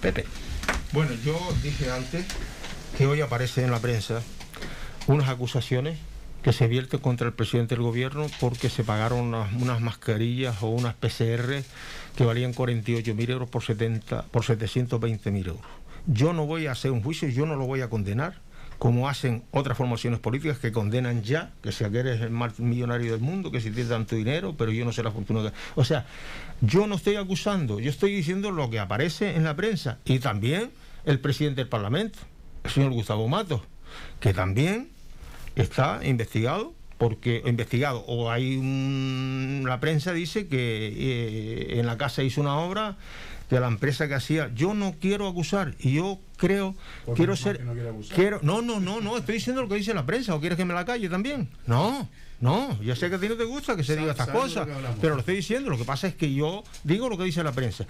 Pepe. 0.00 0.24
Bueno, 0.92 1.12
yo 1.24 1.38
dije 1.62 1.90
antes 1.90 2.24
que 2.96 3.06
hoy 3.06 3.20
aparece 3.20 3.64
en 3.64 3.70
la 3.70 3.78
prensa 3.78 4.22
unas 5.06 5.28
acusaciones 5.28 5.98
que 6.42 6.52
se 6.52 6.66
vierten 6.68 7.00
contra 7.00 7.26
el 7.26 7.32
presidente 7.32 7.74
del 7.74 7.82
gobierno 7.82 8.26
porque 8.40 8.70
se 8.70 8.84
pagaron 8.84 9.20
unas, 9.20 9.52
unas 9.54 9.80
mascarillas 9.80 10.62
o 10.62 10.68
unas 10.68 10.94
PCR 10.94 11.62
que 12.16 12.24
valían 12.24 12.54
48.000 12.54 13.30
euros 13.30 13.48
por, 13.48 13.62
70, 13.62 14.22
por 14.24 14.44
720.000 14.44 15.46
euros. 15.46 15.62
Yo 16.10 16.32
no 16.32 16.46
voy 16.46 16.66
a 16.66 16.72
hacer 16.72 16.90
un 16.90 17.02
juicio, 17.02 17.28
yo 17.28 17.44
no 17.44 17.54
lo 17.54 17.66
voy 17.66 17.82
a 17.82 17.90
condenar, 17.90 18.40
como 18.78 19.10
hacen 19.10 19.42
otras 19.50 19.76
formaciones 19.76 20.20
políticas 20.20 20.58
que 20.58 20.72
condenan 20.72 21.22
ya, 21.22 21.52
que 21.62 21.70
si 21.70 21.84
eres 21.84 22.22
el 22.22 22.30
más 22.30 22.58
millonario 22.58 23.12
del 23.12 23.20
mundo, 23.20 23.50
que 23.50 23.60
si 23.60 23.70
tienes 23.70 23.90
tanto 23.90 24.16
dinero, 24.16 24.54
pero 24.56 24.72
yo 24.72 24.86
no 24.86 24.92
sé 24.92 25.02
la 25.02 25.10
fortuna 25.10 25.42
que... 25.42 25.52
O 25.74 25.84
sea, 25.84 26.06
yo 26.62 26.86
no 26.86 26.94
estoy 26.94 27.16
acusando, 27.16 27.78
yo 27.78 27.90
estoy 27.90 28.14
diciendo 28.14 28.50
lo 28.52 28.70
que 28.70 28.78
aparece 28.78 29.36
en 29.36 29.44
la 29.44 29.54
prensa 29.54 29.98
y 30.06 30.18
también 30.18 30.70
el 31.04 31.20
presidente 31.20 31.60
del 31.60 31.68
Parlamento, 31.68 32.18
el 32.64 32.70
señor 32.70 32.92
Gustavo 32.92 33.28
Matos, 33.28 33.60
que 34.18 34.32
también 34.32 34.88
está 35.56 36.00
investigado 36.04 36.72
porque 36.96 37.42
investigado, 37.46 38.00
o 38.06 38.30
hay 38.30 38.56
un, 38.56 39.62
la 39.66 39.78
prensa 39.78 40.12
dice 40.12 40.48
que 40.48 40.88
eh, 40.88 41.78
en 41.78 41.86
la 41.86 41.96
casa 41.96 42.24
hizo 42.24 42.40
una 42.40 42.56
obra 42.56 42.96
de 43.50 43.60
la 43.60 43.68
empresa 43.68 44.08
que 44.08 44.14
hacía. 44.14 44.50
Yo 44.54 44.74
no 44.74 44.94
quiero 45.00 45.28
acusar 45.28 45.74
y 45.78 45.94
yo 45.94 46.18
creo, 46.36 46.74
quiero 47.14 47.36
ser, 47.36 47.64
no, 47.64 47.74
quiero, 48.14 48.40
no, 48.42 48.62
no, 48.62 48.80
no, 48.80 49.00
no, 49.00 49.16
estoy 49.16 49.36
diciendo 49.36 49.62
lo 49.62 49.68
que 49.68 49.76
dice 49.76 49.94
la 49.94 50.06
prensa. 50.06 50.34
¿O 50.34 50.40
quieres 50.40 50.56
que 50.56 50.64
me 50.64 50.74
la 50.74 50.84
calle 50.84 51.08
también? 51.08 51.48
No. 51.66 52.08
No, 52.40 52.80
ya 52.82 52.94
sé 52.94 53.08
que 53.08 53.16
a 53.16 53.18
ti 53.18 53.28
no 53.28 53.34
te 53.34 53.42
gusta 53.42 53.74
que 53.74 53.82
se 53.82 53.96
diga 53.96 54.12
estas 54.12 54.28
cosas, 54.28 54.68
pero 55.00 55.14
lo 55.14 55.20
estoy 55.20 55.34
diciendo. 55.34 55.70
Lo 55.70 55.76
que 55.76 55.84
pasa 55.84 56.06
es 56.06 56.14
que 56.14 56.32
yo 56.32 56.62
digo 56.84 57.08
lo 57.08 57.18
que 57.18 57.24
dice 57.24 57.42
la 57.42 57.50
prensa. 57.50 57.84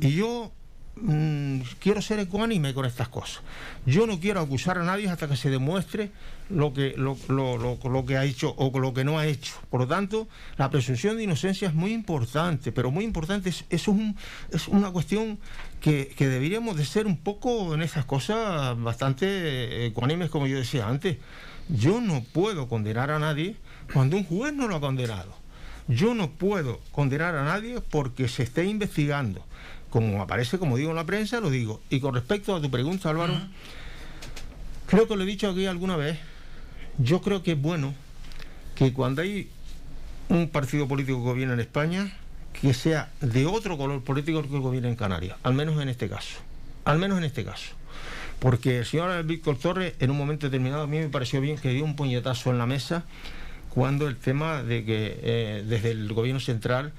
Y 0.00 0.14
yo 0.14 0.50
mm, 0.96 1.60
quiero 1.78 2.02
ser 2.02 2.18
ecuánime 2.18 2.74
con 2.74 2.84
estas 2.84 3.08
cosas. 3.08 3.42
Yo 3.86 4.06
no 4.06 4.20
quiero 4.20 4.40
acusar 4.40 4.78
a 4.78 4.84
nadie 4.84 5.08
hasta 5.08 5.28
que 5.28 5.36
se 5.36 5.50
demuestre 5.50 6.10
lo 6.50 6.72
que, 6.72 6.94
lo, 6.96 7.16
lo, 7.28 7.56
lo, 7.58 8.06
que 8.06 8.16
ha 8.16 8.24
hecho 8.24 8.54
o 8.56 8.78
lo 8.78 8.94
que 8.94 9.04
no 9.04 9.18
ha 9.18 9.26
hecho. 9.26 9.54
Por 9.70 9.80
lo 9.80 9.86
tanto, 9.86 10.28
la 10.56 10.70
presunción 10.70 11.16
de 11.16 11.24
inocencia 11.24 11.68
es 11.68 11.74
muy 11.74 11.92
importante, 11.92 12.72
pero 12.72 12.90
muy 12.90 13.04
importante 13.04 13.48
es, 13.48 13.64
es, 13.70 13.88
un, 13.88 14.16
es 14.50 14.68
una 14.68 14.90
cuestión 14.90 15.38
que, 15.80 16.12
que, 16.16 16.28
deberíamos 16.28 16.76
de 16.76 16.84
ser 16.84 17.06
un 17.06 17.16
poco 17.16 17.74
en 17.74 17.82
esas 17.82 18.04
cosas 18.04 18.80
bastante 18.80 19.86
ecuánimes, 19.86 20.30
como 20.30 20.46
yo 20.46 20.56
decía 20.56 20.88
antes. 20.88 21.18
Yo 21.68 22.00
no 22.00 22.22
puedo 22.22 22.68
condenar 22.68 23.10
a 23.10 23.18
nadie 23.18 23.56
cuando 23.92 24.16
un 24.16 24.24
juez 24.24 24.52
no 24.52 24.68
lo 24.68 24.76
ha 24.76 24.80
condenado. 24.80 25.42
Yo 25.88 26.14
no 26.14 26.30
puedo 26.30 26.80
condenar 26.92 27.34
a 27.34 27.44
nadie 27.44 27.80
porque 27.80 28.28
se 28.28 28.44
esté 28.44 28.64
investigando. 28.64 29.44
Como 29.92 30.22
aparece, 30.22 30.58
como 30.58 30.78
digo 30.78 30.88
en 30.88 30.96
la 30.96 31.04
prensa, 31.04 31.38
lo 31.40 31.50
digo. 31.50 31.82
Y 31.90 32.00
con 32.00 32.14
respecto 32.14 32.56
a 32.56 32.62
tu 32.62 32.70
pregunta, 32.70 33.10
Álvaro, 33.10 33.34
creo 34.86 35.06
que 35.06 35.16
lo 35.16 35.22
he 35.22 35.26
dicho 35.26 35.50
aquí 35.50 35.66
alguna 35.66 35.96
vez. 35.96 36.18
Yo 36.96 37.20
creo 37.20 37.42
que 37.42 37.52
es 37.52 37.60
bueno 37.60 37.92
que 38.74 38.94
cuando 38.94 39.20
hay 39.20 39.50
un 40.30 40.48
partido 40.48 40.88
político 40.88 41.18
que 41.18 41.24
gobierna 41.24 41.52
en 41.52 41.60
España, 41.60 42.16
que 42.58 42.72
sea 42.72 43.12
de 43.20 43.44
otro 43.44 43.76
color 43.76 44.02
político 44.02 44.40
que 44.40 44.48
gobierna 44.48 44.88
en 44.88 44.96
Canarias, 44.96 45.36
al 45.42 45.52
menos 45.52 45.78
en 45.82 45.90
este 45.90 46.08
caso. 46.08 46.38
Al 46.86 46.98
menos 46.98 47.18
en 47.18 47.24
este 47.24 47.44
caso. 47.44 47.74
Porque 48.38 48.78
el 48.78 48.86
señor 48.86 49.22
Víctor 49.24 49.58
Torres, 49.58 49.92
en 50.00 50.10
un 50.10 50.16
momento 50.16 50.46
determinado, 50.46 50.84
a 50.84 50.86
mí 50.86 50.98
me 50.98 51.08
pareció 51.10 51.42
bien 51.42 51.58
que 51.58 51.68
dio 51.68 51.84
un 51.84 51.96
puñetazo 51.96 52.50
en 52.50 52.56
la 52.56 52.64
mesa 52.64 53.04
cuando 53.68 54.08
el 54.08 54.16
tema 54.16 54.62
de 54.62 54.86
que 54.86 55.20
eh, 55.22 55.64
desde 55.66 55.90
el 55.90 56.10
gobierno 56.14 56.40
central 56.40 56.92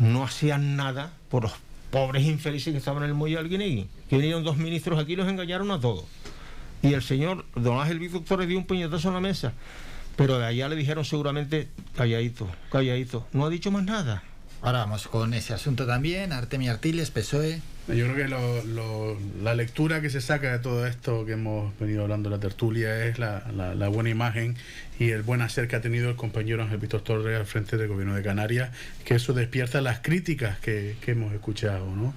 no 0.00 0.24
hacían 0.24 0.74
nada 0.74 1.12
por 1.28 1.44
los 1.44 1.52
pobres 1.90 2.24
infelices 2.24 2.72
que 2.72 2.78
estaban 2.78 3.02
en 3.02 3.10
el 3.10 3.14
muelle 3.14 3.38
Alguinegui, 3.38 3.88
que 4.08 4.16
vinieron 4.16 4.44
dos 4.44 4.56
ministros 4.56 4.98
aquí 4.98 5.14
y 5.14 5.16
los 5.16 5.28
engañaron 5.28 5.70
a 5.70 5.80
todos. 5.80 6.04
Y 6.82 6.94
el 6.94 7.02
señor 7.02 7.44
don 7.54 7.78
Ángel 7.80 7.98
Víctor 7.98 8.40
le 8.40 8.46
dio 8.46 8.58
un 8.58 8.66
puñetazo 8.66 9.08
en 9.08 9.14
la 9.14 9.20
mesa, 9.20 9.52
pero 10.16 10.38
de 10.38 10.46
allá 10.46 10.68
le 10.68 10.76
dijeron 10.76 11.04
seguramente, 11.04 11.68
calladito, 11.96 12.48
calladito, 12.70 13.26
no 13.32 13.44
ha 13.44 13.50
dicho 13.50 13.70
más 13.70 13.84
nada. 13.84 14.22
Ahora 14.62 14.80
vamos 14.80 15.08
con 15.08 15.32
ese 15.34 15.54
asunto 15.54 15.86
también, 15.86 16.32
Artemio 16.32 16.72
Artiles, 16.72 17.10
PSOE. 17.10 17.60
Yo 17.94 18.06
creo 18.06 18.16
que 18.16 19.42
la 19.42 19.54
lectura 19.54 20.00
que 20.00 20.10
se 20.10 20.20
saca 20.20 20.52
de 20.52 20.58
todo 20.60 20.86
esto 20.86 21.24
que 21.26 21.32
hemos 21.32 21.76
venido 21.78 22.02
hablando 22.02 22.30
de 22.30 22.36
la 22.36 22.40
tertulia 22.40 23.06
es 23.06 23.18
la, 23.18 23.88
buena 23.88 24.10
imagen 24.10 24.56
y 24.98 25.10
el 25.10 25.22
buen 25.22 25.42
hacer 25.42 25.66
que 25.66 25.76
ha 25.76 25.80
tenido 25.80 26.08
el 26.08 26.16
compañero 26.16 26.62
Ángel 26.62 26.78
Víctor 26.78 27.02
Torres 27.02 27.38
al 27.38 27.46
frente 27.46 27.76
del 27.76 27.88
gobierno 27.88 28.14
de 28.14 28.22
Canarias, 28.22 28.70
que 29.04 29.14
eso 29.14 29.32
despierta 29.32 29.80
las 29.80 30.00
críticas 30.00 30.58
que, 30.60 30.96
hemos 31.06 31.32
escuchado. 31.32 31.86
¿no? 31.96 32.14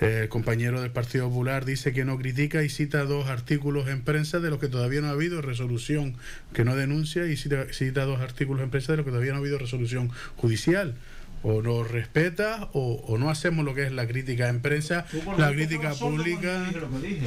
El 0.00 0.28
compañero 0.28 0.80
del 0.80 0.92
Partido 0.92 1.28
Popular 1.28 1.64
dice 1.64 1.92
que 1.92 2.04
no 2.04 2.16
critica 2.16 2.62
y 2.62 2.68
cita 2.68 3.02
dos 3.04 3.28
artículos 3.28 3.88
en 3.88 4.02
prensa 4.02 4.38
de 4.38 4.50
los 4.50 4.60
que 4.60 4.68
todavía 4.68 5.00
no 5.00 5.08
ha 5.08 5.12
habido 5.12 5.42
resolución, 5.42 6.16
que 6.52 6.64
no 6.64 6.76
denuncia 6.76 7.26
y 7.26 7.36
cita 7.36 8.04
dos 8.04 8.20
artículos 8.20 8.62
en 8.62 8.70
prensa 8.70 8.92
de 8.92 8.98
los 8.98 9.04
que 9.04 9.10
todavía 9.10 9.32
no 9.32 9.38
ha 9.38 9.40
habido 9.40 9.58
resolución 9.58 10.10
judicial 10.36 10.94
o 11.42 11.62
no 11.62 11.84
respeta 11.84 12.68
o, 12.72 13.16
no 13.18 13.30
hacemos 13.30 13.64
lo 13.64 13.74
que 13.74 13.84
es 13.84 13.92
la 13.92 14.06
crítica 14.06 14.48
en 14.48 14.60
prensa, 14.60 15.06
la 15.36 15.52
crítica 15.52 15.94
pública. 15.94 16.70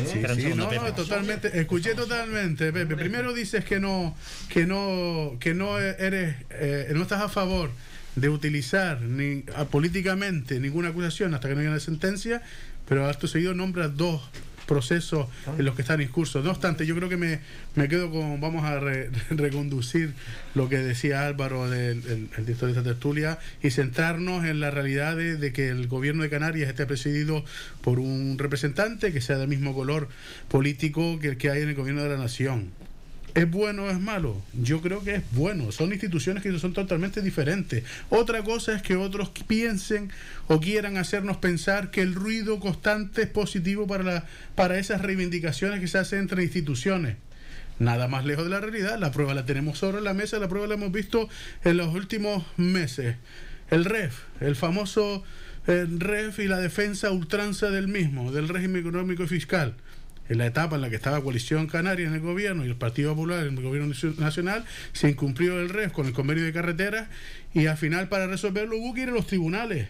Sí, 0.05 0.21
sí, 0.35 0.53
no, 0.55 0.71
no, 0.71 0.93
totalmente. 0.93 1.59
Escuché 1.59 1.95
totalmente, 1.95 2.71
Pepe. 2.71 2.95
Primero 2.95 3.33
dices 3.33 3.65
que 3.65 3.79
no, 3.79 4.15
que 4.49 4.65
no, 4.65 5.37
que 5.39 5.53
no 5.53 5.79
eres, 5.79 6.35
eh, 6.51 6.91
no 6.93 7.03
estás 7.03 7.21
a 7.21 7.29
favor 7.29 7.71
de 8.15 8.29
utilizar 8.29 9.01
ni 9.01 9.43
políticamente 9.69 10.59
ninguna 10.59 10.89
acusación 10.89 11.33
hasta 11.33 11.47
que 11.47 11.55
no 11.55 11.61
haya 11.61 11.69
una 11.69 11.79
sentencia, 11.79 12.41
pero 12.87 13.07
acto 13.07 13.27
seguido 13.27 13.53
nombras 13.53 13.95
dos 13.95 14.21
procesos 14.65 15.27
en 15.57 15.65
los 15.65 15.75
que 15.75 15.81
están 15.81 16.01
en 16.01 16.07
curso. 16.07 16.41
No 16.41 16.51
obstante, 16.51 16.85
yo 16.85 16.95
creo 16.95 17.09
que 17.09 17.17
me, 17.17 17.39
me 17.75 17.87
quedo 17.87 18.09
con, 18.11 18.39
vamos 18.41 18.63
a 18.63 18.79
reconducir 19.29 20.13
lo 20.55 20.69
que 20.69 20.77
decía 20.77 21.25
Álvaro 21.25 21.69
del 21.69 22.03
el, 22.07 22.45
director 22.45 22.67
de 22.67 22.79
esta 22.79 22.83
tertulia 22.83 23.39
y 23.61 23.71
centrarnos 23.71 24.45
en 24.45 24.59
la 24.59 24.71
realidad 24.71 25.15
de, 25.15 25.37
de, 25.37 25.53
que 25.53 25.69
el 25.69 25.87
gobierno 25.87 26.23
de 26.23 26.29
Canarias 26.29 26.69
esté 26.69 26.85
presidido 26.85 27.43
por 27.81 27.99
un 27.99 28.37
representante 28.37 29.11
que 29.11 29.21
sea 29.21 29.37
del 29.37 29.47
mismo 29.47 29.73
color 29.73 30.09
político 30.47 31.19
que 31.19 31.29
el 31.29 31.37
que 31.37 31.49
hay 31.49 31.61
en 31.61 31.69
el 31.69 31.75
gobierno 31.75 32.03
de 32.03 32.09
la 32.09 32.17
nación. 32.17 32.71
¿Es 33.33 33.49
bueno 33.49 33.85
o 33.85 33.89
es 33.89 33.99
malo? 33.99 34.41
Yo 34.53 34.81
creo 34.81 35.03
que 35.03 35.15
es 35.15 35.23
bueno. 35.31 35.71
Son 35.71 35.91
instituciones 35.93 36.43
que 36.43 36.57
son 36.59 36.73
totalmente 36.73 37.21
diferentes. 37.21 37.83
Otra 38.09 38.43
cosa 38.43 38.75
es 38.75 38.81
que 38.81 38.97
otros 38.97 39.29
piensen 39.47 40.11
o 40.47 40.59
quieran 40.59 40.97
hacernos 40.97 41.37
pensar 41.37 41.91
que 41.91 42.01
el 42.01 42.13
ruido 42.13 42.59
constante 42.59 43.21
es 43.21 43.29
positivo 43.29 43.87
para, 43.87 44.25
para 44.55 44.77
esas 44.77 45.01
reivindicaciones 45.01 45.79
que 45.79 45.87
se 45.87 45.97
hacen 45.97 46.19
entre 46.19 46.43
instituciones. 46.43 47.15
Nada 47.79 48.09
más 48.09 48.25
lejos 48.25 48.43
de 48.43 48.51
la 48.51 48.59
realidad. 48.59 48.99
La 48.99 49.11
prueba 49.11 49.33
la 49.33 49.45
tenemos 49.45 49.77
sobre 49.77 50.01
la 50.01 50.13
mesa, 50.13 50.37
la 50.37 50.49
prueba 50.49 50.67
la 50.67 50.73
hemos 50.73 50.91
visto 50.91 51.29
en 51.63 51.77
los 51.77 51.93
últimos 51.93 52.43
meses. 52.57 53.15
El 53.69 53.85
REF, 53.85 54.19
el 54.41 54.57
famoso 54.57 55.23
eh, 55.67 55.87
REF 55.89 56.39
y 56.39 56.47
la 56.49 56.59
defensa 56.59 57.11
ultranza 57.11 57.69
del 57.69 57.87
mismo, 57.87 58.33
del 58.33 58.49
régimen 58.49 58.81
económico 58.81 59.23
y 59.23 59.27
fiscal 59.27 59.75
en 60.31 60.37
la 60.37 60.45
etapa 60.45 60.77
en 60.77 60.81
la 60.81 60.89
que 60.89 60.95
estaba 60.95 61.21
Coalición 61.21 61.67
Canaria 61.67 62.07
en 62.07 62.13
el 62.13 62.21
gobierno 62.21 62.65
y 62.65 62.69
el 62.69 62.77
Partido 62.77 63.13
Popular 63.13 63.45
en 63.45 63.57
el 63.57 63.63
gobierno 63.63 63.93
nacional, 64.17 64.63
se 64.93 65.09
incumplió 65.09 65.59
el 65.59 65.67
REF 65.67 65.91
con 65.91 66.07
el 66.07 66.13
convenio 66.13 66.45
de 66.45 66.53
carreteras 66.53 67.09
y 67.53 67.65
al 67.65 67.75
final 67.75 68.07
para 68.07 68.27
resolverlo 68.27 68.77
hubo 68.77 68.93
que 68.93 69.01
ir 69.01 69.09
a 69.09 69.11
los 69.11 69.27
tribunales. 69.27 69.89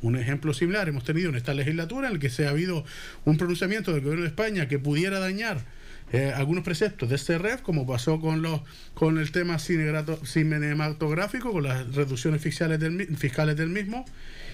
Un 0.00 0.14
ejemplo 0.14 0.54
similar 0.54 0.88
hemos 0.88 1.02
tenido 1.02 1.30
en 1.30 1.34
esta 1.34 1.54
legislatura 1.54 2.06
en 2.06 2.14
el 2.14 2.20
que 2.20 2.30
se 2.30 2.46
ha 2.46 2.50
habido 2.50 2.84
un 3.24 3.36
pronunciamiento 3.36 3.92
del 3.92 4.02
gobierno 4.02 4.22
de 4.22 4.28
España 4.28 4.68
que 4.68 4.78
pudiera 4.78 5.18
dañar 5.18 5.64
eh, 6.12 6.32
algunos 6.36 6.62
preceptos 6.62 7.08
de 7.08 7.16
este 7.16 7.38
REF, 7.38 7.60
como 7.60 7.84
pasó 7.84 8.20
con 8.20 8.42
los 8.42 8.60
con 8.94 9.18
el 9.18 9.32
tema 9.32 9.58
cinematográfico, 9.58 11.50
con 11.50 11.64
las 11.64 11.92
reducciones 11.96 12.40
fiscales 12.40 12.78
del, 12.78 13.16
fiscales 13.16 13.56
del 13.56 13.70
mismo, 13.70 14.04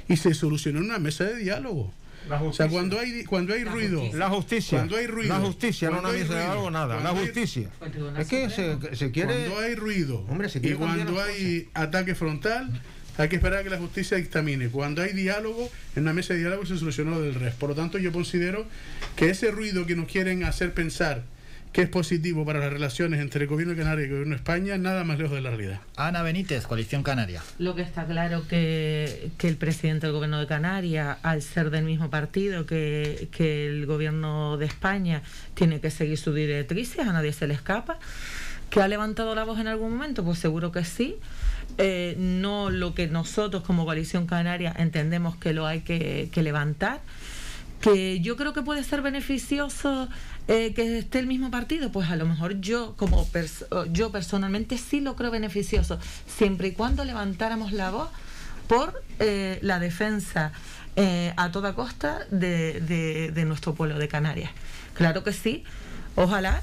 y 0.09 0.16
se 0.16 0.32
solucionó 0.32 0.78
en 0.78 0.87
una 0.87 0.99
mesa 0.99 1.24
de 1.24 1.37
diálogo. 1.37 1.93
O 2.43 2.53
sea, 2.53 2.68
cuando 2.68 2.99
hay, 2.99 3.24
cuando 3.24 3.55
hay 3.55 3.64
ruido. 3.64 4.03
La 4.14 4.29
justicia. 4.29 4.79
Cuando 4.79 4.97
hay 4.97 5.07
ruido. 5.07 5.35
La 5.35 5.41
justicia, 5.41 5.91
no 5.91 6.03
nadie 6.03 6.27
se 6.27 6.37
algo, 6.37 6.70
nada. 6.70 7.01
La 7.01 7.11
justicia. 7.11 7.70
es 8.18 8.29
que 8.29 8.51
se, 8.51 9.11
quiere. 9.11 9.47
Cuando 9.47 9.59
hay 9.61 9.74
ruido. 9.74 10.24
Hombre, 10.29 10.49
y 10.62 10.72
cuando 10.72 11.22
hay 11.22 11.68
ataque 11.74 12.14
frontal. 12.14 12.70
Hay 13.18 13.31
que 13.31 13.37
esperar 13.37 13.61
a 13.61 13.62
que 13.62 13.70
la 13.70 13.79
justicia 13.79 14.18
dictamine. 14.18 14.68
Cuando 14.68 15.01
hay 15.01 15.14
diálogo, 15.14 15.70
en 15.95 16.03
una 16.03 16.12
mesa 16.12 16.35
de 16.35 16.41
diálogo 16.41 16.66
se 16.66 16.77
solucionó 16.77 17.18
del 17.18 17.35
resto. 17.35 17.59
Por 17.61 17.70
lo 17.70 17.74
tanto, 17.74 17.97
yo 17.97 18.12
considero 18.12 18.66
que 19.16 19.31
ese 19.31 19.51
ruido 19.51 19.87
que 19.87 19.97
nos 19.97 20.07
quieren 20.07 20.45
hacer 20.45 20.74
pensar 20.74 21.22
que 21.77 21.83
es 21.83 21.91
positivo 21.91 22.47
para 22.47 22.59
las 22.59 22.72
relaciones 22.72 23.20
entre 23.20 23.43
el 23.43 23.49
gobierno 23.51 23.74
de 23.74 23.83
Canarias 23.83 24.05
y 24.05 24.07
el 24.07 24.12
gobierno 24.12 24.35
de 24.35 24.39
España, 24.39 24.79
nada 24.79 25.05
más 25.05 25.18
lejos 25.18 25.35
de 25.35 25.43
la 25.43 25.51
realidad. 25.51 25.81
Ana 25.97 26.22
Benítez, 26.22 26.66
Coalición 26.66 27.03
Canaria. 27.03 27.43
Lo 27.59 27.74
que 27.74 27.83
está 27.83 28.07
claro 28.07 28.49
que, 28.49 29.29
que 29.37 29.47
el 29.47 29.59
presidente 29.59 30.07
del 30.07 30.14
gobierno 30.14 30.41
de 30.41 30.47
Canarias, 30.47 31.18
al 31.22 31.43
ser 31.43 31.68
del 31.68 31.85
mismo 31.85 32.09
partido 32.09 32.64
que, 32.64 33.29
que 33.31 33.66
el 33.66 33.85
gobierno 33.85 34.57
de 34.57 34.64
España, 34.64 35.20
tiene 35.53 35.79
que 35.79 35.91
seguir 35.91 36.16
sus 36.16 36.35
directrices, 36.35 37.01
a 37.01 37.12
nadie 37.12 37.35
se 37.35 37.47
le 37.47 37.53
escapa. 37.53 37.99
¿Que 38.70 38.81
ha 38.81 38.89
levantado 38.89 39.35
la 39.35 39.45
voz 39.45 39.61
en 39.61 39.68
algún 39.68 39.91
momento? 39.91 40.24
Pues 40.24 40.39
seguro 40.39 40.72
que 40.72 40.83
sí. 40.83 41.16
Eh, 41.77 42.14
no 42.18 42.70
lo 42.70 42.95
que 42.95 43.07
nosotros 43.07 43.62
como 43.64 43.85
Coalición 43.85 44.27
Canaria 44.27 44.74
entendemos 44.79 45.37
que 45.37 45.53
lo 45.53 45.66
hay 45.66 45.83
que, 45.83 46.31
que 46.33 46.43
levantar 46.43 47.01
que 47.87 48.20
yo 48.20 48.37
creo 48.37 48.53
que 48.53 48.62
puede 48.62 48.82
ser 48.82 49.01
beneficioso 49.01 50.09
eh, 50.49 50.74
que 50.74 50.99
esté 50.99 51.20
el 51.20 51.28
mismo 51.28 51.53
partido, 51.53 51.93
pues 51.93 52.11
a 52.11 52.16
lo 52.16 52.26
mejor 52.26 52.61
yo 52.61 52.97
como 52.97 53.28
yo 53.93 54.11
personalmente 54.11 54.76
sí 54.76 55.01
lo 55.01 55.14
creo 55.14 55.30
beneficioso, 55.30 55.99
siempre 56.26 56.68
y 56.68 56.72
cuando 56.72 57.05
levantáramos 57.05 57.72
la 57.72 57.91
voz 57.91 58.11
por 58.66 59.05
eh, 59.20 59.61
la 59.62 59.78
defensa 59.78 60.51
eh, 60.97 61.32
a 61.37 61.53
toda 61.53 61.74
costa 61.74 62.26
de, 62.30 62.80
de 63.32 63.45
nuestro 63.45 63.74
pueblo 63.74 63.99
de 63.99 64.09
Canarias. 64.09 64.51
Claro 64.95 65.22
que 65.22 65.32
sí, 65.32 65.62
ojalá 66.16 66.62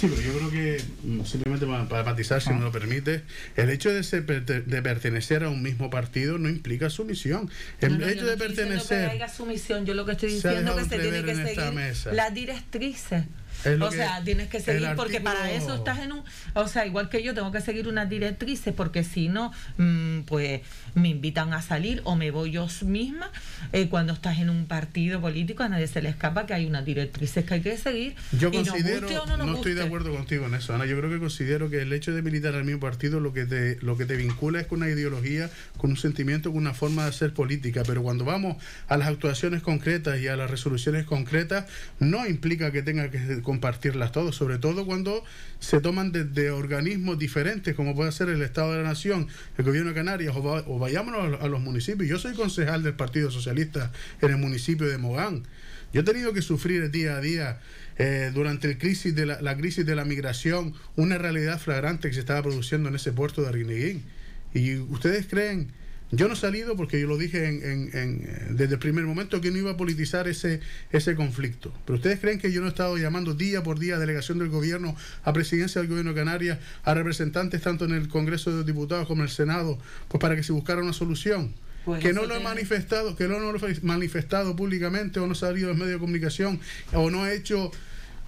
pero 0.00 0.20
yo 0.20 0.32
creo 0.32 0.50
que, 0.50 0.82
simplemente 1.24 1.66
para, 1.66 2.04
matizar, 2.04 2.40
si 2.40 2.50
me 2.50 2.60
lo 2.60 2.70
permite, 2.72 3.22
el 3.56 3.70
hecho 3.70 3.90
de, 3.90 4.02
ser, 4.02 4.24
de 4.24 4.82
pertenecer 4.82 5.44
a 5.44 5.48
un 5.48 5.62
mismo 5.62 5.90
partido 5.90 6.38
no 6.38 6.48
implica 6.48 6.90
sumisión. 6.90 7.50
El 7.80 8.02
hecho 8.02 8.26
de 8.26 8.36
pertenecer. 8.36 9.06
Que 9.06 9.16
haya 9.16 9.28
sumisión, 9.28 9.86
yo 9.86 9.94
lo 9.94 10.04
que 10.04 10.12
estoy 10.12 10.32
diciendo 10.32 10.78
es 10.78 10.88
que 10.88 10.96
se 10.96 11.02
tiene 11.02 11.24
que 11.24 11.34
seguir 11.34 12.12
las 12.12 12.34
directrices 12.34 13.24
o 13.80 13.90
sea, 13.90 14.22
tienes 14.24 14.48
que 14.48 14.60
seguir 14.60 14.90
porque 14.96 15.20
para 15.20 15.50
eso 15.50 15.74
estás 15.74 16.00
en 16.00 16.12
un... 16.12 16.22
O 16.54 16.68
sea, 16.68 16.86
igual 16.86 17.08
que 17.08 17.22
yo 17.22 17.34
tengo 17.34 17.52
que 17.52 17.60
seguir 17.60 17.88
unas 17.88 18.08
directrices 18.08 18.74
porque 18.74 19.04
si 19.04 19.28
no, 19.28 19.52
mm, 19.76 20.20
pues 20.20 20.62
me 20.94 21.08
invitan 21.08 21.52
a 21.52 21.62
salir 21.62 22.00
o 22.04 22.16
me 22.16 22.30
voy 22.30 22.52
yo 22.52 22.68
misma. 22.84 23.30
Eh, 23.72 23.88
cuando 23.88 24.12
estás 24.12 24.38
en 24.38 24.50
un 24.50 24.66
partido 24.66 25.20
político 25.20 25.62
a 25.62 25.68
nadie 25.68 25.86
se 25.86 26.02
le 26.02 26.08
escapa 26.08 26.46
que 26.46 26.54
hay 26.54 26.66
unas 26.66 26.84
directrices 26.84 27.44
que 27.44 27.54
hay 27.54 27.60
que 27.60 27.76
seguir. 27.76 28.14
Yo 28.32 28.50
considero, 28.50 29.08
no, 29.36 29.56
estoy 29.56 29.74
de 29.74 29.84
acuerdo 29.84 30.12
contigo 30.14 30.46
en 30.46 30.54
eso, 30.54 30.74
Ana. 30.74 30.86
Yo 30.86 30.98
creo 30.98 31.10
que 31.10 31.18
considero 31.18 31.70
que 31.70 31.82
el 31.82 31.92
hecho 31.92 32.12
de 32.12 32.22
militar 32.22 32.54
al 32.54 32.64
mismo 32.64 32.80
partido 32.80 33.20
lo 33.20 33.32
que 33.32 33.46
te, 33.46 33.78
lo 33.80 33.96
que 33.96 34.04
te 34.04 34.16
vincula 34.16 34.60
es 34.60 34.66
con 34.66 34.78
una 34.78 34.88
ideología, 34.88 35.50
con 35.76 35.90
un 35.90 35.96
sentimiento, 35.96 36.50
con 36.50 36.58
una 36.58 36.74
forma 36.74 37.04
de 37.04 37.10
hacer 37.10 37.32
política. 37.32 37.82
Pero 37.86 38.02
cuando 38.02 38.24
vamos 38.24 38.62
a 38.88 38.96
las 38.96 39.08
actuaciones 39.08 39.62
concretas 39.62 40.18
y 40.20 40.28
a 40.28 40.36
las 40.36 40.50
resoluciones 40.50 41.04
concretas, 41.04 41.66
no 41.98 42.26
implica 42.26 42.72
que 42.72 42.82
tenga 42.82 43.10
que 43.10 43.42
compartirlas 43.48 44.12
todos, 44.12 44.36
sobre 44.36 44.58
todo 44.58 44.84
cuando 44.84 45.24
se 45.58 45.80
toman 45.80 46.12
desde 46.12 46.50
organismos 46.50 47.18
diferentes, 47.18 47.74
como 47.74 47.94
puede 47.94 48.12
ser 48.12 48.28
el 48.28 48.42
Estado 48.42 48.72
de 48.72 48.82
la 48.82 48.88
Nación, 48.90 49.26
el 49.56 49.64
Gobierno 49.64 49.88
de 49.88 49.94
Canarias, 49.94 50.34
o, 50.36 50.78
vayámonos 50.78 51.40
a 51.40 51.48
los 51.48 51.58
municipios. 51.58 52.10
Yo 52.10 52.18
soy 52.18 52.34
concejal 52.34 52.82
del 52.82 52.92
Partido 52.92 53.30
Socialista 53.30 53.90
en 54.20 54.32
el 54.32 54.36
municipio 54.36 54.86
de 54.86 54.98
Mogán. 54.98 55.44
Yo 55.94 56.02
he 56.02 56.04
tenido 56.04 56.34
que 56.34 56.42
sufrir 56.42 56.90
día 56.90 57.16
a 57.16 57.20
día 57.22 57.60
eh, 57.96 58.30
durante 58.34 58.68
el 58.68 58.76
crisis 58.76 59.14
de 59.14 59.24
la, 59.24 59.56
crisis 59.56 59.86
de 59.86 59.94
la 59.94 60.04
migración 60.04 60.74
una 60.96 61.16
realidad 61.16 61.58
flagrante 61.58 62.08
que 62.08 62.14
se 62.14 62.20
estaba 62.20 62.42
produciendo 62.42 62.90
en 62.90 62.96
ese 62.96 63.12
puerto 63.12 63.40
de 63.40 63.48
Arguineguín. 63.48 64.04
Y 64.52 64.76
ustedes 64.76 65.26
creen 65.26 65.72
yo 66.10 66.26
no 66.26 66.34
he 66.34 66.36
salido 66.36 66.74
porque 66.76 67.00
yo 67.00 67.06
lo 67.06 67.18
dije 67.18 67.46
en, 67.46 68.56
desde 68.56 68.74
el 68.74 68.78
primer 68.78 69.04
momento 69.04 69.40
que 69.40 69.50
no 69.50 69.58
iba 69.58 69.72
a 69.72 69.76
politizar 69.76 70.26
ese, 70.26 70.60
ese 70.90 71.14
conflicto. 71.14 71.72
Pero 71.84 71.96
ustedes 71.96 72.18
creen 72.18 72.38
que 72.38 72.50
yo 72.50 72.60
no 72.60 72.66
he 72.66 72.70
estado 72.70 72.96
llamando 72.96 73.34
día 73.34 73.62
por 73.62 73.78
día 73.78 73.96
a 73.96 73.98
delegación 73.98 74.38
del 74.38 74.48
gobierno, 74.48 74.96
a 75.24 75.32
presidencia 75.32 75.80
del 75.80 75.88
gobierno 75.90 76.12
de 76.12 76.20
Canarias, 76.20 76.58
a 76.84 76.94
representantes 76.94 77.60
tanto 77.60 77.84
en 77.84 77.92
el 77.92 78.08
Congreso 78.08 78.56
de 78.56 78.64
Diputados 78.64 79.06
como 79.06 79.22
en 79.22 79.28
el 79.28 79.34
Senado, 79.34 79.78
pues 80.08 80.20
para 80.20 80.34
que 80.34 80.42
se 80.42 80.52
buscara 80.52 80.82
una 80.82 80.94
solución. 80.94 81.54
Pues 81.84 82.02
que 82.02 82.12
no 82.12 82.26
lo 82.26 82.34
he 82.34 82.40
manifestado, 82.40 83.16
que 83.16 83.28
no 83.28 83.38
lo 83.38 83.56
he 83.56 83.80
manifestado 83.82 84.56
públicamente 84.56 85.20
o 85.20 85.26
no 85.26 85.32
ha 85.32 85.36
salido 85.36 85.70
en 85.70 85.70
los 85.70 85.78
medios 85.78 85.94
de 85.94 86.00
comunicación 86.00 86.60
o 86.92 87.10
no 87.10 87.24
ha 87.24 87.32
hecho 87.32 87.70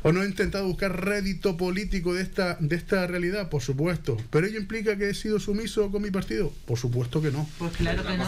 ¿O 0.03 0.12
no 0.12 0.22
he 0.22 0.26
intentado 0.26 0.66
buscar 0.66 1.05
rédito 1.05 1.59
político 1.59 2.14
de 2.14 2.22
esta, 2.22 2.57
de 2.59 2.74
esta 2.74 3.07
realidad? 3.07 3.51
Por 3.51 3.61
supuesto. 3.61 4.16
¿Pero 4.30 4.46
ello 4.46 4.59
implica 4.59 4.96
que 4.96 5.11
he 5.11 5.14
sido 5.14 5.38
sumiso 5.38 5.90
con 5.90 6.01
mi 6.01 6.11
partido? 6.11 6.53
Por 6.66 6.78
supuesto 6.78 7.20
que 7.20 7.30
no. 7.30 7.46
Pues 7.59 7.72
claro 7.76 8.03
que 8.05 8.16
no. 8.16 8.24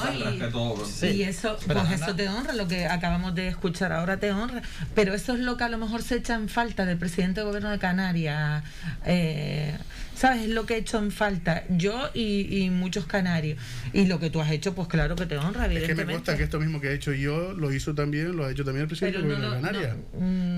Y, 1.02 1.22
eso, 1.22 1.56
pues 1.66 1.90
eso 1.92 2.14
te 2.14 2.28
honra, 2.28 2.52
lo 2.52 2.68
que 2.68 2.86
acabamos 2.86 3.34
de 3.34 3.48
escuchar 3.48 3.92
ahora 3.92 4.18
te 4.18 4.32
honra. 4.32 4.62
Pero 4.94 5.14
eso 5.14 5.32
es 5.32 5.40
lo 5.40 5.56
que 5.56 5.64
a 5.64 5.70
lo 5.70 5.78
mejor 5.78 6.02
se 6.02 6.16
echa 6.16 6.34
en 6.34 6.48
falta 6.48 6.84
del 6.84 6.98
presidente 6.98 7.40
del 7.40 7.48
gobierno 7.48 7.70
de 7.70 7.78
Canarias. 7.78 8.64
Eh, 9.06 9.74
¿Sabes? 10.14 10.42
Es 10.42 10.50
lo 10.50 10.66
que 10.66 10.74
he 10.74 10.76
hecho 10.76 10.98
en 10.98 11.10
falta 11.10 11.64
yo 11.68 12.10
y, 12.14 12.68
muchos 12.70 13.06
canarios. 13.06 13.58
Y 13.92 14.06
lo 14.06 14.20
que 14.20 14.30
tú 14.30 14.40
has 14.40 14.50
hecho, 14.50 14.74
pues 14.74 14.88
claro 14.88 15.16
que 15.16 15.26
te 15.26 15.38
honra, 15.38 15.64
evidentemente. 15.64 15.92
Es 15.92 15.98
que 15.98 16.04
me 16.04 16.12
consta 16.12 16.36
que 16.36 16.44
esto 16.44 16.60
mismo 16.60 16.80
que 16.80 16.88
he 16.88 16.94
hecho 16.94 17.12
yo 17.12 17.52
lo 17.54 17.72
hizo 17.72 17.94
también, 17.94 18.36
lo 18.36 18.44
ha 18.44 18.50
hecho 18.50 18.64
también 18.64 18.82
el 18.82 18.88
presidente 18.88 19.18
del 19.18 19.26
gobierno 19.26 19.54
de 19.54 19.60
Canarias. 19.60 19.96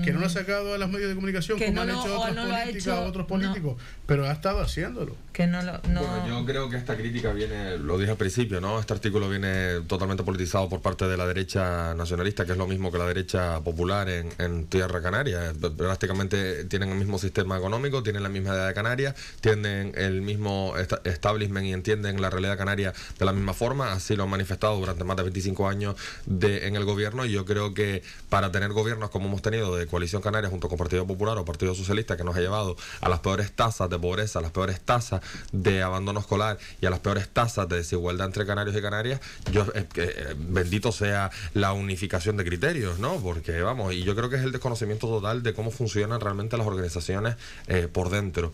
que 0.03 0.13
no 0.13 0.19
lo 0.19 0.25
ha 0.25 0.29
sacado 0.29 0.73
a 0.73 0.77
los 0.77 0.89
medios 0.89 1.04
de 1.07 1.15
comunicación 1.15 1.59
como 1.59 1.81
han 1.81 1.89
hecho 1.89 2.21
otros, 2.21 2.87
otros 3.07 3.27
políticos, 3.27 3.81
pero 4.05 4.25
ha 4.25 4.31
estado 4.31 4.61
haciéndolo. 4.61 5.15
Que 5.33 5.47
no 5.47 5.61
lo, 5.61 5.79
Bueno, 5.81 6.27
yo 6.27 6.45
creo 6.45 6.69
que 6.69 6.77
esta 6.77 6.95
crítica 6.95 7.33
viene, 7.33 7.77
lo 7.77 7.97
dije 7.97 8.11
al 8.11 8.17
principio, 8.17 8.61
¿no? 8.61 8.79
Este 8.79 8.93
artículo 8.93 9.29
viene 9.29 9.81
totalmente 9.87 10.23
politizado 10.23 10.69
por 10.69 10.81
parte 10.81 11.07
de 11.07 11.17
la 11.17 11.27
derecha 11.27 11.93
nacionalista, 11.93 12.45
que 12.45 12.53
es 12.53 12.57
lo 12.57 12.67
mismo 12.67 12.91
que 12.91 12.97
la 12.97 13.05
derecha 13.05 13.59
popular 13.61 14.07
en, 14.09 14.29
en 14.37 14.67
Tierra 14.67 15.01
Canaria. 15.01 15.53
Prácticamente 15.77 16.65
tienen 16.65 16.89
el 16.89 16.97
mismo 16.97 17.17
sistema 17.17 17.57
económico, 17.57 18.01
tienen 18.01 18.23
la 18.23 18.29
misma 18.29 18.53
edad 18.53 18.67
de 18.67 18.73
Canarias, 18.73 19.15
tienen 19.41 19.93
el 19.95 20.21
mismo 20.21 20.73
establishment 21.03 21.65
y 21.65 21.73
entienden 21.73 22.21
la 22.21 22.29
realidad 22.29 22.57
canaria 22.57 22.93
de 23.17 23.25
la 23.25 23.33
misma 23.33 23.53
forma. 23.53 23.91
Así 23.91 24.15
lo 24.15 24.23
han 24.23 24.29
manifestado 24.29 24.77
durante 24.77 25.03
más 25.03 25.17
de 25.17 25.23
25 25.23 25.67
años 25.67 25.95
de, 26.25 26.67
en 26.67 26.75
el 26.75 26.85
gobierno. 26.85 27.25
Y 27.25 27.31
yo 27.31 27.45
creo 27.45 27.73
que 27.73 28.03
para 28.29 28.51
tener 28.51 28.71
gobiernos 28.71 29.09
como 29.09 29.27
hemos 29.27 29.41
tenido 29.41 29.75
de 29.75 29.87
Coalición 29.87 30.21
Canaria 30.21 30.49
junto 30.49 30.69
con 30.69 30.77
Partido 30.77 30.94
Popular 31.03 31.37
o 31.37 31.45
Partido 31.45 31.75
Socialista, 31.75 32.15
que 32.15 32.23
nos 32.23 32.35
ha 32.35 32.39
llevado 32.39 32.75
a 33.01 33.09
las 33.09 33.19
peores 33.19 33.51
tasas 33.51 33.89
de 33.89 33.99
pobreza, 33.99 34.39
a 34.39 34.41
las 34.41 34.51
peores 34.51 34.79
tasas 34.81 35.21
de 35.51 35.81
abandono 35.81 36.19
escolar 36.19 36.57
y 36.81 36.85
a 36.85 36.89
las 36.89 36.99
peores 36.99 37.27
tasas 37.29 37.67
de 37.67 37.77
desigualdad 37.77 38.27
entre 38.27 38.45
canarios 38.45 38.75
y 38.75 38.81
canarias, 38.81 39.21
yo 39.51 39.65
eh, 39.73 39.85
eh, 39.95 40.35
bendito 40.37 40.91
sea 40.91 41.31
la 41.53 41.73
unificación 41.73 42.37
de 42.37 42.45
criterios, 42.45 42.99
¿no? 42.99 43.15
Porque 43.17 43.61
vamos, 43.61 43.93
y 43.93 44.03
yo 44.03 44.15
creo 44.15 44.29
que 44.29 44.37
es 44.37 44.43
el 44.43 44.51
desconocimiento 44.51 45.07
total 45.07 45.43
de 45.43 45.53
cómo 45.53 45.71
funcionan 45.71 46.19
realmente 46.21 46.57
las 46.57 46.67
organizaciones 46.67 47.35
eh, 47.67 47.87
por 47.91 48.09
dentro. 48.09 48.53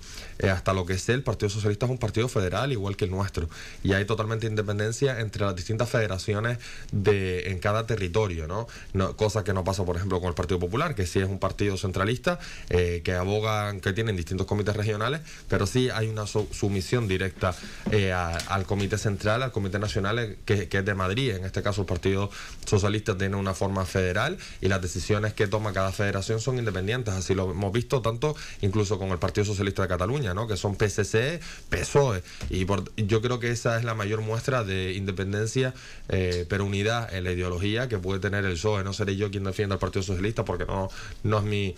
hasta 0.50 0.74
lo 0.74 0.86
que 0.86 0.98
sé, 0.98 1.14
el 1.14 1.24
Partido 1.24 1.50
Socialista 1.50 1.86
es 1.86 1.92
un 1.92 1.98
partido 1.98 2.28
federal 2.28 2.72
igual 2.72 2.96
que 2.96 3.06
el 3.06 3.12
nuestro 3.12 3.50
y 3.84 3.94
hay 3.94 4.06
totalmente 4.06 4.48
independencia 4.48 5.20
entre 5.20 5.46
las 5.46 5.56
distintas 5.56 5.90
federaciones 5.90 6.60
de 6.92 7.52
en 7.52 7.60
cada 7.60 7.86
territorio, 7.86 8.48
¿no? 8.48 8.68
no 8.94 9.16
cosa 9.16 9.44
que 9.44 9.54
no 9.54 9.64
pasa, 9.64 9.84
por 9.86 9.96
ejemplo, 9.96 10.20
con 10.20 10.30
el 10.30 10.36
Partido 10.36 10.60
Popular, 10.60 10.96
que 10.96 11.06
sí 11.06 11.20
es 11.20 11.30
un 11.30 11.40
partido 11.40 11.78
centralista 11.78 12.31
que 12.70 13.14
aboga, 13.14 13.76
que 13.80 13.94
tienen 13.94 14.16
distintos 14.16 14.48
comités 14.48 14.76
regionales, 14.76 15.22
pero 15.48 15.66
sí 15.66 15.90
hay 15.90 16.08
una 16.08 16.26
sumisión 16.28 17.08
directa 17.08 17.56
eh, 17.92 18.12
al 18.12 18.66
Comité 18.66 18.98
Central, 18.98 19.44
al 19.44 19.52
Comité 19.52 19.80
Nacional, 19.80 20.20
eh, 20.20 20.38
que, 20.46 20.68
es 20.72 20.86
de 20.86 20.94
Madrid. 20.94 21.32
En 21.32 21.46
este 21.46 21.62
caso, 21.62 21.82
el 21.82 21.88
Partido 21.88 22.30
Socialista 22.66 23.18
tiene 23.18 23.36
una 23.36 23.54
forma 23.54 23.86
federal 23.86 24.38
y 24.62 24.68
las 24.68 24.82
decisiones 24.82 25.34
que 25.34 25.48
toma 25.48 25.74
cada 25.74 25.92
federación 25.92 26.40
son 26.40 26.58
independientes. 26.58 27.14
Así 27.14 27.34
lo 27.36 27.52
hemos 27.52 27.72
visto 27.72 28.02
tanto 28.02 28.36
incluso 28.62 28.98
con 28.98 29.10
el 29.10 29.20
Partido 29.20 29.46
Socialista 29.46 29.82
de 29.82 29.88
Cataluña, 29.88 30.34
¿no? 30.34 30.48
que 30.48 30.58
son 30.58 30.76
PSC, 30.76 31.40
PSOE. 31.70 32.24
Y 32.50 32.66
yo 33.08 33.22
creo 33.22 33.40
que 33.40 33.52
esa 33.52 33.78
es 33.78 33.84
la 33.84 33.94
mayor 33.94 34.22
muestra 34.22 34.64
de 34.64 34.94
independencia, 34.94 35.74
eh, 36.10 36.46
pero 36.50 36.66
unidad 36.66 37.14
en 37.14 37.24
la 37.24 37.32
ideología 37.32 37.88
que 37.88 37.98
puede 37.98 38.20
tener 38.20 38.46
el 38.46 38.54
PSOE. 38.54 38.84
No 38.84 38.94
seré 38.94 39.16
yo 39.16 39.32
quien 39.32 39.44
defienda 39.44 39.76
al 39.76 39.80
Partido 39.80 40.04
Socialista 40.04 40.46
porque 40.46 40.66
no, 40.66 40.90
no 41.24 41.38
es 41.40 41.44
mi 41.44 41.76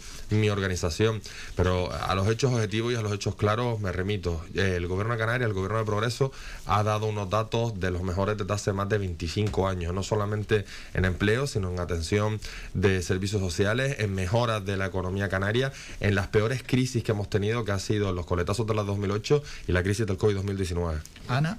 organización. 0.50 1.22
Pero 1.56 1.92
a 1.92 2.14
los 2.16 2.28
hechos 2.28 2.54
objetivos 2.54 2.94
y 2.94 2.96
a 2.96 3.02
los 3.02 3.14
hechos 3.14 3.36
claros 3.36 3.80
me 3.80 3.92
remito 3.92 4.44
el 4.54 4.88
gobierno 4.88 5.14
de 5.14 5.20
Canarias, 5.20 5.48
el 5.48 5.54
gobierno 5.54 5.80
de 5.80 5.86
Progreso, 5.86 6.32
ha 6.66 6.84
dado 6.84 7.08
unos 7.08 7.30
datos 7.30 7.80
de 7.80 7.92
los 7.92 8.04
mejores 8.04 8.38
desde 8.38 8.54
hace 8.54 8.74
más 8.74 8.90
de 8.90 8.98
25 8.98 9.68
años, 9.68 9.94
no 9.94 10.04
solamente 10.04 10.66
en 10.94 11.06
empleo, 11.06 11.48
sino 11.48 11.72
en 11.72 11.80
atención 11.80 12.40
de 12.74 13.02
servicios 13.02 13.42
sociales, 13.42 13.98
en 14.00 14.14
mejoras 14.14 14.66
de 14.66 14.78
la 14.78 14.86
economía 14.86 15.30
canaria, 15.30 15.72
en 16.00 16.16
las 16.16 16.28
peores 16.28 16.64
crisis 16.64 17.04
que 17.04 17.12
hemos 17.12 17.30
tenido, 17.30 17.66
que 17.66 17.72
han 17.72 17.80
sido 17.80 18.12
los 18.14 18.26
coletazos 18.26 18.68
de 18.68 18.74
la 18.74 18.84
2008 18.84 19.44
y 19.68 19.72
la 19.72 19.84
crisis 19.84 20.06
del 20.06 20.18
COVID-2019. 20.18 21.00
Ana. 21.28 21.58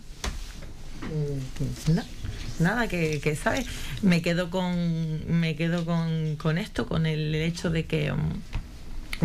Mm, 1.03 2.63
nada 2.63 2.89
que, 2.89 3.21
que, 3.21 3.37
sabes 3.37 3.67
me 4.03 4.23
quedo 4.23 4.49
con 4.49 5.41
me 5.41 5.57
quedo 5.57 5.85
con, 5.85 6.37
con 6.37 6.57
esto 6.57 6.87
con 6.87 7.05
el 7.05 7.35
hecho 7.35 7.71
de 7.71 7.85
que 7.85 8.13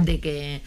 de 0.06 0.20
que 0.20 0.62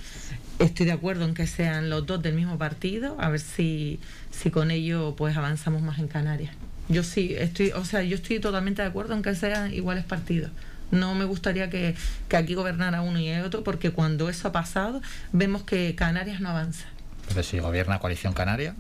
Estoy 0.62 0.86
de 0.86 0.92
acuerdo 0.92 1.24
en 1.24 1.34
que 1.34 1.48
sean 1.48 1.90
los 1.90 2.06
dos 2.06 2.22
del 2.22 2.34
mismo 2.34 2.56
partido, 2.56 3.16
a 3.18 3.28
ver 3.30 3.40
si, 3.40 3.98
si 4.30 4.52
con 4.52 4.70
ello 4.70 5.16
pues 5.16 5.36
avanzamos 5.36 5.82
más 5.82 5.98
en 5.98 6.06
Canarias. 6.06 6.54
Yo 6.88 7.02
sí, 7.02 7.34
estoy, 7.36 7.72
o 7.72 7.84
sea, 7.84 8.02
yo 8.02 8.14
estoy 8.14 8.38
totalmente 8.38 8.80
de 8.80 8.86
acuerdo 8.86 9.14
en 9.14 9.22
que 9.22 9.34
sean 9.34 9.74
iguales 9.74 10.04
partidos. 10.04 10.52
No 10.92 11.16
me 11.16 11.24
gustaría 11.24 11.68
que, 11.68 11.96
que 12.28 12.36
aquí 12.36 12.54
gobernara 12.54 13.02
uno 13.02 13.18
y 13.18 13.32
otro, 13.32 13.64
porque 13.64 13.90
cuando 13.90 14.28
eso 14.28 14.48
ha 14.48 14.52
pasado, 14.52 15.02
vemos 15.32 15.64
que 15.64 15.96
Canarias 15.96 16.40
no 16.40 16.50
avanza. 16.50 16.86
Pero 17.26 17.42
si 17.42 17.58
gobierna 17.58 17.98
Coalición 17.98 18.32
Canaria, 18.32 18.76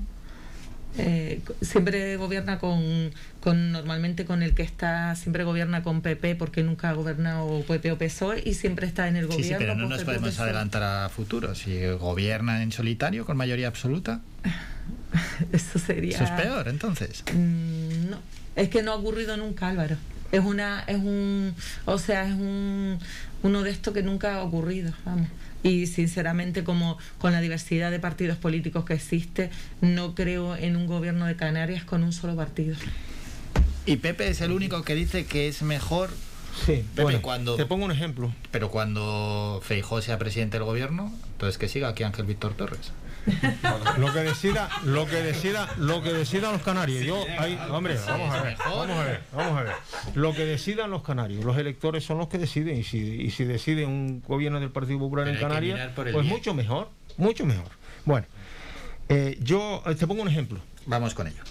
eh, 0.98 1.40
siempre 1.62 2.16
gobierna 2.16 2.58
con, 2.58 3.12
con, 3.40 3.72
normalmente 3.72 4.24
con 4.24 4.42
el 4.42 4.54
que 4.54 4.62
está, 4.62 5.14
siempre 5.16 5.44
gobierna 5.44 5.82
con 5.82 6.02
PP 6.02 6.36
porque 6.36 6.62
nunca 6.62 6.90
ha 6.90 6.92
gobernado 6.92 7.62
PP 7.62 7.92
o 7.92 7.98
PSOE 7.98 8.42
y 8.44 8.54
siempre 8.54 8.86
está 8.86 9.08
en 9.08 9.16
el 9.16 9.26
gobierno. 9.26 9.48
Sí, 9.48 9.54
pero 9.58 9.74
no 9.74 9.88
nos 9.88 10.04
podemos 10.04 10.38
adelantar 10.38 10.82
a 10.82 11.08
futuro. 11.08 11.54
Si 11.54 11.86
gobierna 11.92 12.62
en 12.62 12.72
solitario 12.72 13.24
con 13.24 13.36
mayoría 13.36 13.68
absoluta. 13.68 14.20
Eso 15.52 15.78
sería. 15.78 16.16
Eso 16.16 16.24
es 16.24 16.30
peor, 16.30 16.68
entonces. 16.68 17.24
Mm, 17.32 18.10
no, 18.10 18.18
es 18.56 18.68
que 18.68 18.82
no 18.82 18.92
ha 18.92 18.96
ocurrido 18.96 19.36
nunca, 19.36 19.68
Álvaro. 19.68 19.96
Es 20.30 20.40
una, 20.40 20.84
es 20.86 20.96
un, 20.96 21.54
o 21.84 21.98
sea, 21.98 22.26
es 22.26 22.34
un, 22.34 22.98
uno 23.42 23.62
de 23.62 23.70
estos 23.70 23.92
que 23.92 24.02
nunca 24.02 24.36
ha 24.36 24.42
ocurrido, 24.42 24.92
vamos 25.04 25.28
y 25.62 25.86
sinceramente 25.86 26.64
como 26.64 26.98
con 27.18 27.32
la 27.32 27.40
diversidad 27.40 27.90
de 27.90 27.98
partidos 27.98 28.36
políticos 28.36 28.84
que 28.84 28.94
existe, 28.94 29.50
no 29.80 30.14
creo 30.14 30.56
en 30.56 30.76
un 30.76 30.86
gobierno 30.86 31.26
de 31.26 31.36
Canarias 31.36 31.84
con 31.84 32.02
un 32.02 32.12
solo 32.12 32.36
partido. 32.36 32.76
Y 33.86 33.96
Pepe 33.96 34.28
es 34.28 34.40
el 34.40 34.52
único 34.52 34.82
que 34.82 34.94
dice 34.94 35.26
que 35.26 35.48
es 35.48 35.62
mejor 35.62 36.10
Sí, 36.66 36.84
Pepe, 36.94 37.20
cuando, 37.20 37.56
te 37.56 37.66
pongo 37.66 37.84
un 37.84 37.92
ejemplo. 37.92 38.32
Pero 38.50 38.70
cuando 38.70 39.60
Feijó 39.64 40.02
sea 40.02 40.18
presidente 40.18 40.58
del 40.58 40.64
gobierno, 40.64 41.12
entonces 41.32 41.58
que 41.58 41.68
siga 41.68 41.88
aquí 41.88 42.02
Ángel 42.02 42.26
Víctor 42.26 42.54
Torres. 42.54 42.92
Lo 43.98 44.12
que 44.12 44.20
decida, 44.20 44.68
lo 44.84 45.06
que 45.06 45.16
decida, 45.16 45.68
lo 45.78 46.02
que 46.02 46.12
decidan 46.12 46.52
los 46.52 46.62
canarios. 46.62 47.04
Yo, 47.04 47.24
ahí, 47.38 47.58
hombre, 47.70 47.96
vamos 48.06 48.34
a 48.34 48.42
ver, 48.42 48.56
vamos 48.58 48.90
a 48.90 49.04
ver, 49.04 49.22
vamos 49.32 49.58
a 49.58 49.62
ver. 49.62 49.74
Lo 50.14 50.34
que 50.34 50.44
decidan 50.44 50.90
los 50.90 51.02
canarios, 51.02 51.44
los 51.44 51.56
electores 51.56 52.04
son 52.04 52.18
los 52.18 52.28
que 52.28 52.38
deciden 52.38 52.78
y 52.78 52.84
si, 52.84 52.98
y 52.98 53.30
si 53.30 53.44
decide 53.44 53.86
un 53.86 54.22
gobierno 54.26 54.58
del 54.60 54.70
Partido 54.70 54.98
Popular 54.98 55.28
en 55.28 55.38
Canarias, 55.38 55.90
pues 55.94 56.24
mucho 56.24 56.54
mejor, 56.54 56.90
mucho 57.16 57.46
mejor. 57.46 57.68
Bueno, 58.04 58.26
eh, 59.08 59.38
yo 59.40 59.82
te 59.98 60.06
pongo 60.06 60.22
un 60.22 60.28
ejemplo. 60.28 60.60
Vamos 60.86 61.14
con 61.14 61.26
ello. 61.28 61.42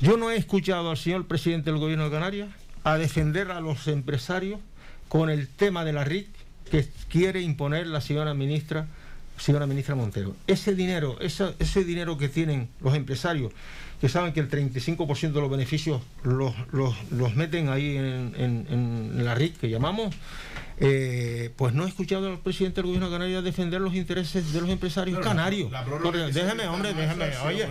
Yo 0.00 0.16
no 0.16 0.30
he 0.30 0.36
escuchado 0.36 0.90
al 0.90 0.96
señor 0.96 1.26
presidente 1.26 1.70
del 1.70 1.80
gobierno 1.80 2.04
de 2.04 2.10
Canarias 2.10 2.48
a 2.84 2.98
defender 2.98 3.50
a 3.50 3.60
los 3.60 3.88
empresarios 3.88 4.60
con 5.08 5.30
el 5.30 5.48
tema 5.48 5.84
de 5.84 5.92
la 5.92 6.04
RIC 6.04 6.28
que 6.70 6.86
quiere 7.08 7.40
imponer 7.40 7.86
la 7.86 8.00
señora 8.00 8.34
ministra 8.34 8.86
señora 9.36 9.66
ministra 9.66 9.94
Montero. 9.94 10.36
Ese 10.46 10.74
dinero, 10.74 11.18
ese 11.20 11.84
dinero 11.84 12.16
que 12.18 12.28
tienen 12.28 12.68
los 12.80 12.94
empresarios, 12.94 13.52
que 14.00 14.08
saben 14.08 14.32
que 14.32 14.40
el 14.40 14.50
35% 14.50 15.32
de 15.32 15.40
los 15.40 15.50
beneficios 15.50 16.02
los, 16.24 16.54
los, 16.72 17.34
meten 17.36 17.68
ahí 17.68 17.96
en, 17.96 19.24
la 19.24 19.34
RIC 19.34 19.58
que 19.58 19.70
llamamos, 19.70 20.14
eh, 20.78 21.50
pues 21.56 21.72
no 21.72 21.86
he 21.86 21.88
escuchado 21.88 22.30
al 22.30 22.38
presidente 22.40 22.82
del 22.82 22.86
gobierno 22.86 23.06
de 23.08 23.14
Canarias 23.14 23.44
defender 23.44 23.80
los 23.80 23.94
intereses 23.94 24.52
de 24.52 24.60
los 24.60 24.68
empresarios 24.68 25.20
canarios. 25.20 25.70
déjeme, 26.32 26.66
hombre, 26.66 26.92
déjeme. 26.92 27.30
Oye, 27.46 27.66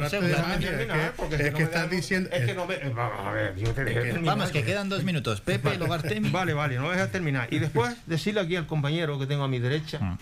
es 1.39 1.53
que 1.53 1.63
estás 1.63 1.89
diciendo. 1.89 2.29
Es 2.31 2.45
que 2.45 2.53
no 2.53 2.65
me. 2.65 2.75
A 2.75 3.31
ver, 3.31 3.55
yo 3.55 3.71
te 3.71 4.19
Vamos, 4.23 4.51
que 4.51 4.63
quedan 4.63 4.89
dos 4.89 5.03
minutos. 5.03 5.41
Pepe 5.41 5.77
Logartemi. 5.77 6.29
Vale, 6.29 6.53
vale, 6.53 6.77
no 6.77 6.89
dejes 6.89 7.11
terminar. 7.11 7.47
Y 7.53 7.59
después 7.59 7.95
decirle 8.07 8.41
aquí 8.41 8.55
al 8.55 8.65
compañero 8.65 9.19
que 9.19 9.27
tengo 9.27 9.43
a 9.43 9.47
mi 9.47 9.59
derecha. 9.59 10.17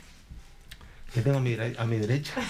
Que 1.13 1.21
tengo 1.21 1.37
a 1.37 1.41
mi, 1.41 1.55
a 1.55 1.85
mi 1.85 1.97
derecha. 1.97 2.33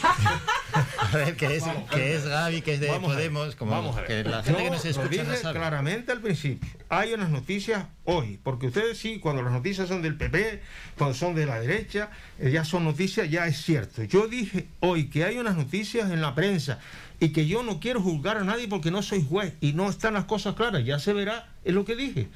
a 1.00 1.18
ver, 1.18 1.36
que 1.36 1.56
es, 1.56 1.64
que 1.92 2.16
es 2.16 2.26
Gaby, 2.26 2.62
que 2.62 2.76
es 2.76 2.80
de 2.80 2.88
Podemos, 3.00 3.56
como 3.56 3.72
vamos 3.72 3.98
a 3.98 4.02
ver. 4.02 4.24
que 4.24 4.30
la 4.30 4.44
gente 4.44 4.64
que 4.64 4.70
nos 4.70 4.86
escucha 4.86 5.24
no 5.24 5.36
sabe. 5.36 5.58
claramente 5.58 6.12
al 6.12 6.22
principio. 6.22 6.70
Hay 6.88 7.14
unas 7.14 7.32
noticias 7.32 7.86
hoy, 8.06 8.40
porque 8.44 8.68
ustedes 8.68 9.00
sí, 9.00 9.20
cuando 9.20 9.42
las 9.42 9.52
noticias 9.52 9.88
son 9.88 10.04
del 10.04 10.16
PP, 10.16 10.62
cuando 10.96 11.16
son 11.16 11.34
de 11.34 11.48
la 11.48 11.60
derecha, 11.60 12.12
eh, 12.38 12.52
ya 12.52 12.64
son 12.64 12.84
noticias, 12.84 13.30
ya 13.32 13.48
es 13.48 13.60
cierto. 13.62 14.04
Yo 14.04 14.28
dije 14.28 14.68
hoy 14.80 15.10
que 15.10 15.26
hay 15.26 15.40
unas 15.40 15.56
noticias 15.56 16.12
en 16.12 16.22
la 16.22 16.36
prensa 16.36 16.78
y 17.20 17.30
que 17.30 17.48
yo 17.48 17.64
no 17.64 17.80
quiero 17.80 18.00
juzgar 18.00 18.38
a 18.38 18.44
nadie 18.44 18.68
porque 18.68 18.92
no 18.92 19.02
soy 19.02 19.26
juez 19.28 19.54
y 19.60 19.74
no 19.74 19.90
están 19.90 20.14
las 20.14 20.26
cosas 20.26 20.54
claras, 20.54 20.86
ya 20.86 21.00
se 21.00 21.14
verá, 21.14 21.50
es 21.66 21.74
lo 21.74 21.84
que 21.84 21.96
dije. 21.96 22.30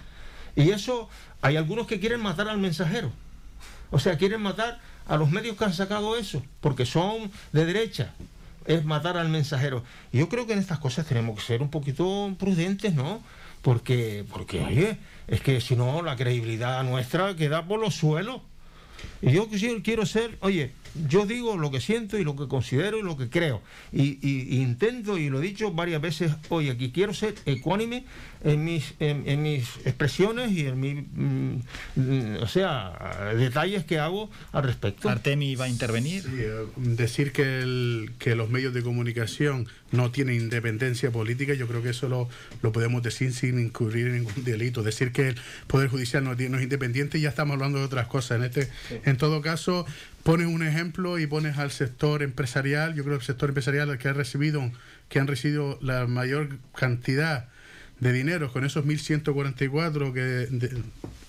Y 0.56 0.72
eso, 0.72 1.08
hay 1.42 1.56
algunos 1.56 1.86
que 1.86 2.00
quieren 2.00 2.22
matar 2.22 2.48
al 2.48 2.58
mensajero. 2.58 3.12
O 3.92 4.00
sea, 4.00 4.18
quieren 4.18 4.42
matar 4.42 4.80
a 5.08 5.18
los 5.18 5.30
medios 5.30 5.58
que 5.58 5.66
han 5.66 5.74
sacado 5.74 6.18
eso, 6.18 6.44
porque 6.62 6.86
son 6.86 7.32
de 7.52 7.66
derecha, 7.66 8.14
es 8.66 8.84
matar 8.86 9.18
al 9.18 9.30
mensajero. 9.30 9.84
Yo 10.12 10.30
creo 10.30 10.48
que 10.48 10.54
en 10.54 10.60
estas 10.60 10.80
cosas 10.80 11.06
tenemos 11.06 11.36
que 11.38 11.46
ser 11.46 11.62
un 11.62 11.70
poquito 11.70 12.34
prudentes, 12.40 12.94
¿no? 12.94 13.22
Porque, 13.62 14.26
porque 14.32 14.62
oye, 14.62 14.98
es 15.28 15.42
que 15.42 15.62
si 15.62 15.76
no, 15.76 16.02
la 16.02 16.16
credibilidad 16.16 16.84
nuestra 16.84 17.36
queda 17.36 17.66
por 17.66 17.80
los 17.80 17.96
suelos. 17.96 18.42
Y 19.22 19.32
yo 19.32 19.48
quiero 19.84 20.06
ser, 20.06 20.38
oye, 20.42 20.72
yo 21.08 21.26
digo 21.26 21.58
lo 21.58 21.72
que 21.72 21.82
siento 21.82 22.18
y 22.18 22.24
lo 22.24 22.36
que 22.36 22.48
considero 22.48 22.98
y 22.98 23.04
lo 23.04 23.18
que 23.18 23.30
creo. 23.30 23.62
Y, 23.92 24.18
intento, 24.62 25.18
y 25.18 25.30
lo 25.30 25.40
he 25.40 25.42
dicho 25.42 25.72
varias 25.72 26.02
veces 26.02 26.32
hoy 26.50 26.70
aquí, 26.70 26.92
quiero 26.92 27.14
ser 27.14 27.36
ecuánime 27.46 28.06
en 28.44 28.64
mis, 28.64 28.94
en, 29.00 29.42
mis 29.42 29.64
expresiones 29.86 30.52
y 30.52 30.68
en 30.68 30.80
mis, 30.80 31.04
mm, 31.14 32.38
o 32.42 32.48
sea, 32.48 33.34
detalles 33.36 33.86
que 33.86 34.00
hago 34.00 34.30
al 34.52 34.64
respecto. 34.64 35.10
Artemi 35.10 35.56
va 35.56 35.66
a 35.66 35.70
intervenir. 35.70 36.24
Eh, 36.28 36.66
decir 36.78 37.32
que, 37.32 37.60
el, 37.60 38.12
que 38.20 38.36
los 38.36 38.50
medios 38.50 38.74
de 38.74 38.84
comunicación 38.84 39.68
no 39.92 40.12
tienen 40.12 40.36
independencia 40.36 41.12
política, 41.12 41.54
yo 41.54 41.68
creo 41.68 41.82
que 41.82 41.90
eso 41.90 42.10
lo, 42.10 42.30
lo 42.62 42.72
podemos 42.72 43.02
decir 43.02 43.34
sin 43.34 43.60
incurrir 43.60 44.08
en 44.08 44.14
ningún 44.18 44.44
delito. 44.44 44.84
Decir 44.84 45.12
que 45.12 45.30
el 45.30 45.36
Poder 45.68 45.90
Judicial 45.90 46.24
no, 46.24 46.36
no 46.36 46.58
es 46.58 46.64
independiente, 46.64 47.20
ya 47.20 47.30
estamos 47.30 47.56
hablando 47.56 47.80
de 47.80 47.86
otras 47.86 48.08
cosas. 48.08 48.38
En, 48.38 48.46
este, 48.46 48.70
en 49.06 49.18
todo 49.18 49.42
caso, 49.42 49.86
pones 50.26 50.48
un 50.48 50.64
ejemplo 50.64 51.20
y 51.20 51.28
pones 51.28 51.60
al 51.60 51.70
sector 51.70 52.24
empresarial, 52.24 52.96
yo 52.96 53.04
creo 53.04 53.18
que 53.18 53.22
el 53.22 53.28
sector 53.28 53.50
empresarial 53.50 53.92
el 53.92 54.00
que 54.00 54.08
ha 54.08 54.14
recibido, 54.14 54.72
que 55.08 55.20
han 55.20 55.28
recibido 55.28 55.78
la 55.84 56.08
mayor 56.08 56.58
cantidad 56.74 57.48
de 58.00 58.12
dinero 58.12 58.52
con 58.52 58.66
esos 58.66 58.84
1.144 58.86 60.14
que, 60.14 60.82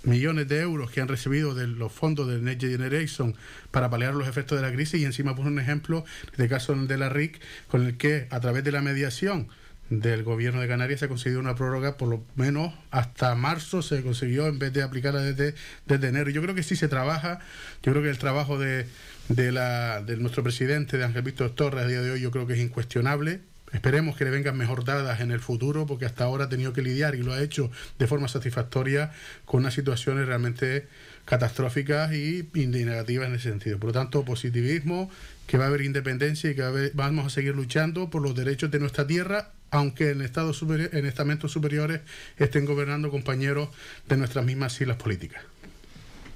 millones 0.05 0.49
de 0.49 0.61
euros 0.61 0.91
que 0.91 1.03
han 1.03 1.09
recibido 1.09 1.55
de 1.55 1.67
los 1.67 1.93
fondos 1.93 2.27
del 2.27 2.43
Next 2.43 2.63
Generation 2.63 3.35
para 3.71 3.91
paliar 3.91 4.15
los 4.15 4.29
efectos 4.29 4.59
de 4.59 4.67
la 4.67 4.73
crisis. 4.73 4.99
Y 4.99 5.05
encima 5.05 5.37
pone 5.37 5.51
un 5.51 5.59
ejemplo, 5.59 6.07
en 6.29 6.31
este 6.31 6.49
caso 6.49 6.75
de 6.75 6.97
la 6.97 7.11
RIC, 7.11 7.39
con 7.69 7.85
el 7.85 7.99
que 7.99 8.29
a 8.31 8.41
través 8.41 8.65
de 8.65 8.73
la 8.73 8.81
mediación 8.81 9.49
del 9.91 10.25
gobierno 10.25 10.61
de 10.61 10.69
Canarias 10.69 11.01
se 11.01 11.07
ha 11.07 11.09
conseguido 11.09 11.41
una 11.41 11.55
prórroga 11.55 11.97
por 11.97 12.09
lo 12.09 12.25
menos 12.35 12.75
hasta 12.91 13.35
marzo 13.35 13.83
se 13.83 14.03
consiguió 14.03 14.47
en 14.49 14.59
vez 14.59 14.73
de 14.73 14.83
aplicarla 14.83 15.21
desde, 15.21 15.55
desde 15.87 16.09
enero. 16.09 16.31
Yo 16.31 16.43
creo 16.43 16.55
que 16.55 16.63
sí 16.63 16.77
se 16.77 16.89
trabaja, 16.89 17.39
yo 17.83 17.93
creo 17.93 18.03
que 18.03 18.11
el 18.11 18.19
trabajo 18.19 18.59
de, 18.59 18.87
de, 19.29 19.53
la, 19.53 20.03
de 20.03 20.17
nuestro 20.17 20.43
presidente, 20.43 20.99
de 20.99 21.05
Ángel 21.05 21.23
Víctor 21.23 21.51
Torres, 21.51 21.85
a 21.85 21.89
día 21.89 22.01
de 22.01 22.11
hoy 22.11 22.21
yo 22.21 22.31
creo 22.31 22.47
que 22.47 22.55
es 22.55 22.61
incuestionable. 22.61 23.41
Esperemos 23.73 24.17
que 24.17 24.25
le 24.25 24.31
vengan 24.31 24.57
mejor 24.57 24.85
dadas 24.85 25.21
en 25.21 25.33
el 25.33 25.41
futuro, 25.41 25.87
porque 25.87 26.07
hasta 26.07 26.25
ahora 26.25 26.45
ha 26.45 26.49
tenido 26.49 26.73
que 26.73 26.83
lidiar 26.83 27.15
y 27.17 27.23
lo 27.23 27.33
ha 27.33 27.43
hecho 27.43 27.71
de 27.99 28.07
forma 28.07 28.29
satisfactoria 28.29 29.13
con 29.45 29.61
unas 29.61 29.75
situaciones 29.75 30.27
realmente 30.27 30.87
catastróficas 31.25 32.13
y, 32.15 32.49
negativas 32.55 33.29
en 33.29 33.35
ese 33.35 33.51
sentido. 33.51 33.79
Por 33.79 33.89
lo 33.89 33.93
tanto, 33.93 34.25
positivismo, 34.25 35.11
que 35.47 35.59
va 35.59 35.65
a 35.65 35.69
haber 35.69 35.83
independencia 35.83 36.51
y 36.51 36.55
que 36.55 36.91
vamos 36.95 37.27
a 37.27 37.31
seguir 37.31 37.55
luchando 37.55 38.11
por 38.11 38.23
los 38.23 38.35
derechos 38.35 38.71
de 38.71 38.81
nuestra 38.81 39.07
tierra, 39.07 39.51
aunque 39.71 40.11
en, 40.11 40.23
estados 40.23 40.63
en 40.63 41.07
estamentos 41.07 41.53
superiores 41.53 42.01
estén 42.37 42.65
gobernando 42.65 43.11
compañeros 43.11 43.69
de 44.09 44.17
nuestras 44.17 44.45
mismas 44.45 44.73
siglas 44.73 44.97
políticas. 44.97 45.43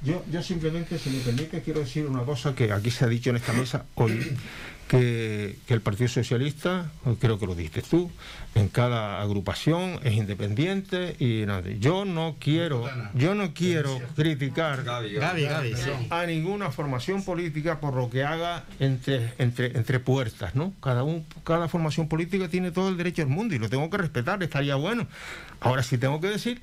Yo, 0.02 0.24
yo 0.32 0.42
simplemente, 0.42 0.98
si 0.98 1.11
me 1.11 1.18
permite, 1.18 1.61
quiero 1.61 1.80
decir 1.80 2.06
una 2.06 2.22
cosa 2.24 2.54
que 2.54 2.72
aquí 2.72 2.90
se 2.90 3.04
ha 3.04 3.08
dicho 3.08 3.30
en 3.30 3.36
esta 3.36 3.52
mesa 3.52 3.84
hoy 3.96 4.34
que, 4.91 5.57
el 5.68 5.80
Partido 5.82 6.09
Socialista, 6.09 6.91
creo 7.20 7.38
que 7.38 7.47
lo 7.47 7.55
dijiste 7.55 7.80
tú, 7.80 8.11
en 8.57 8.66
cada 8.66 9.22
agrupación 9.22 10.01
es 10.03 10.14
independiente 10.14 11.14
y 11.20 11.47
yo 11.78 12.05
no 12.05 12.34
quiero, 12.41 12.91
yo 13.14 13.36
no 13.36 13.55
quiero 13.55 14.01
criticar 14.16 14.84
a 16.11 16.26
ninguna 16.26 16.72
formación 16.72 17.22
política 17.22 17.78
por 17.78 17.95
lo 17.95 18.11
que 18.11 18.24
haga 18.24 18.64
entre, 18.80 19.32
entre, 19.38 19.76
entre 19.78 20.01
puertas, 20.01 20.57
¿no? 20.57 20.74
Cada, 20.82 21.05
un, 21.05 21.24
cada 21.45 21.68
formación 21.68 22.09
política 22.09 22.49
tiene 22.49 22.72
todo 22.72 22.88
el 22.88 22.97
derecho 22.97 23.22
del 23.22 23.30
mundo 23.30 23.55
y 23.55 23.61
lo 23.61 23.68
tengo 23.68 23.88
que 23.91 23.97
respetar, 23.97 24.43
estaría 24.43 24.74
bueno. 24.74 25.07
Ahora 25.61 25.84
sí 25.84 25.99
tengo 25.99 26.20
que 26.20 26.30
decir 26.30 26.62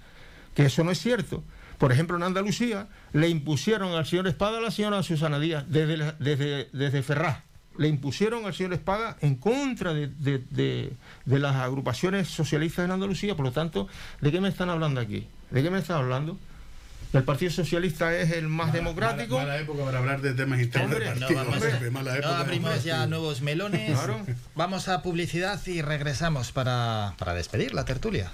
que 0.53 0.65
eso 0.65 0.83
no 0.83 0.91
es 0.91 0.99
cierto. 0.99 1.45
Por 1.77 1.93
ejemplo, 1.93 2.17
en 2.17 2.23
Andalucía 2.23 2.87
le 3.13 3.29
impusieron 3.29 3.93
al 3.93 4.05
señor 4.05 4.27
Espada 4.27 4.57
a 4.57 4.61
la 4.61 4.71
señora 4.71 5.01
Susana 5.01 5.39
Díaz 5.39 5.63
desde, 5.69 6.13
desde, 6.19 6.69
desde 6.73 7.03
Ferraz 7.03 7.46
le 7.77 7.87
impusieron 7.87 8.45
al 8.45 8.53
señor 8.53 8.73
Espada 8.73 9.17
en 9.21 9.35
contra 9.35 9.93
de, 9.93 10.93
las 11.25 11.55
agrupaciones 11.55 12.27
socialistas 12.27 12.85
en 12.85 12.91
Andalucía. 12.91 13.35
Por 13.35 13.45
lo 13.45 13.51
tanto, 13.51 13.87
¿de 14.21 14.31
qué 14.31 14.41
me 14.41 14.49
están 14.49 14.69
hablando 14.69 14.99
aquí? 14.99 15.27
¿De 15.51 15.63
qué 15.63 15.69
me 15.69 15.79
están 15.79 15.97
hablando? 15.97 16.37
El 17.13 17.23
Partido 17.23 17.51
Socialista 17.51 18.15
es 18.15 18.31
el 18.31 18.49
más 18.49 18.73
democrático. 18.73 19.37
Mala, 19.37 19.59
época 19.59 19.85
para 19.85 19.99
hablar 19.99 20.21
de 20.21 20.33
temas 20.33 20.59
internos 20.59 20.99
No, 22.21 22.29
abrimos 22.29 22.83
ya 22.83 23.07
nuevos 23.07 23.41
melones. 23.41 23.97
Vamos 24.55 24.87
a 24.89 25.01
publicidad 25.01 25.65
y 25.67 25.81
regresamos 25.81 26.51
para, 26.51 27.13
para 27.17 27.33
despedir 27.33 27.73
la 27.73 27.85
tertulia. 27.85 28.29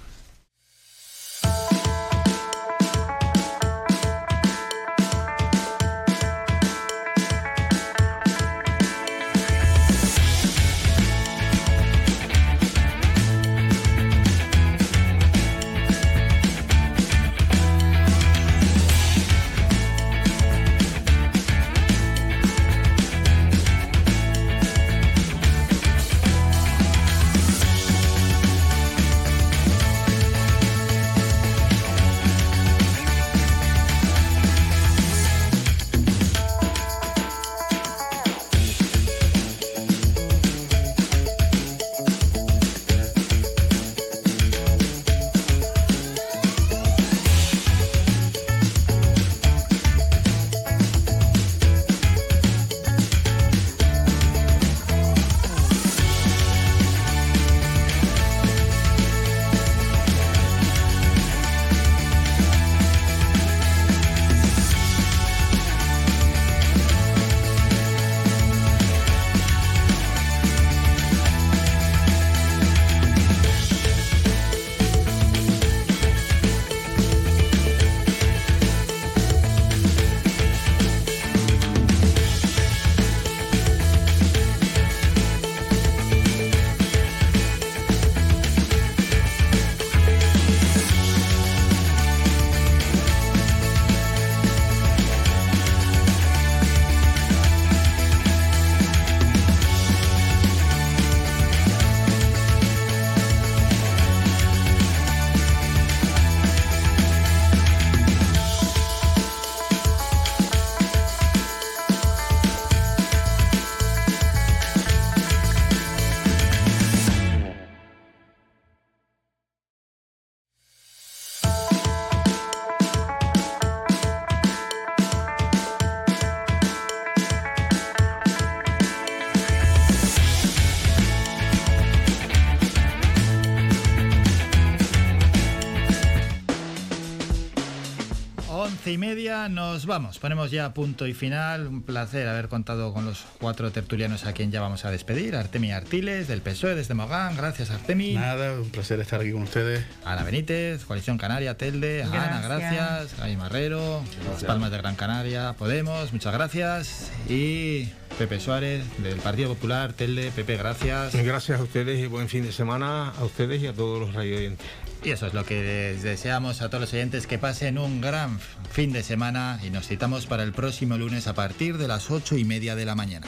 Media 139.06 139.50
nos 139.50 139.84
vamos. 139.84 140.18
Ponemos 140.18 140.50
ya 140.50 140.72
punto 140.72 141.06
y 141.06 141.12
final. 141.12 141.66
Un 141.66 141.82
placer 141.82 142.26
haber 142.26 142.48
contado 142.48 142.94
con 142.94 143.04
los 143.04 143.22
cuatro 143.38 143.70
tertulianos 143.70 144.24
a 144.24 144.32
quien 144.32 144.50
ya 144.50 144.62
vamos 144.62 144.86
a 144.86 144.90
despedir. 144.90 145.36
Artemi 145.36 145.72
Artiles, 145.72 146.26
del 146.26 146.40
PSOE, 146.40 146.74
desde 146.74 146.94
Mogán. 146.94 147.36
Gracias, 147.36 147.70
Artemi. 147.70 148.14
Nada, 148.14 148.54
un 148.58 148.70
placer 148.70 148.98
estar 149.00 149.20
aquí 149.20 149.32
con 149.32 149.42
ustedes. 149.42 149.84
Ana 150.06 150.22
Benítez, 150.22 150.86
Coalición 150.86 151.18
Canaria, 151.18 151.54
Telde. 151.58 152.02
Ana, 152.02 152.40
gracias. 152.42 153.18
Gaby 153.18 153.36
Marrero, 153.36 154.02
Las 154.32 154.42
Palmas 154.44 154.70
de 154.70 154.78
Gran 154.78 154.96
Canaria, 154.96 155.52
Podemos, 155.52 156.10
muchas 156.14 156.32
gracias. 156.32 157.10
Y 157.28 157.90
Pepe 158.18 158.40
Suárez, 158.40 158.84
del 158.98 159.18
Partido 159.18 159.54
Popular, 159.54 159.92
Telde. 159.92 160.30
Pepe, 160.30 160.56
gracias. 160.56 161.14
Gracias 161.14 161.60
a 161.60 161.62
ustedes 161.62 161.98
y 162.00 162.06
buen 162.06 162.28
fin 162.28 162.44
de 162.44 162.52
semana 162.52 163.10
a 163.10 163.24
ustedes 163.24 163.62
y 163.62 163.66
a 163.66 163.72
todos 163.72 164.00
los 164.00 164.14
radio 164.14 164.36
oyentes. 164.36 164.66
Y 165.02 165.10
eso 165.10 165.26
es 165.26 165.34
lo 165.34 165.44
que 165.44 165.62
les 165.62 166.02
deseamos 166.02 166.62
a 166.62 166.68
todos 166.68 166.82
los 166.82 166.92
oyentes, 166.94 167.26
que 167.26 167.38
pasen 167.38 167.78
un 167.78 168.00
gran 168.00 168.38
fin 168.70 168.92
de 168.92 169.02
semana 169.02 169.60
y 169.62 169.70
nos 169.70 169.86
citamos 169.86 170.26
para 170.26 170.42
el 170.42 170.52
próximo 170.52 170.96
lunes 170.96 171.26
a 171.26 171.34
partir 171.34 171.76
de 171.76 171.88
las 171.88 172.10
ocho 172.10 172.36
y 172.38 172.44
media 172.44 172.74
de 172.74 172.86
la 172.86 172.94
mañana. 172.94 173.26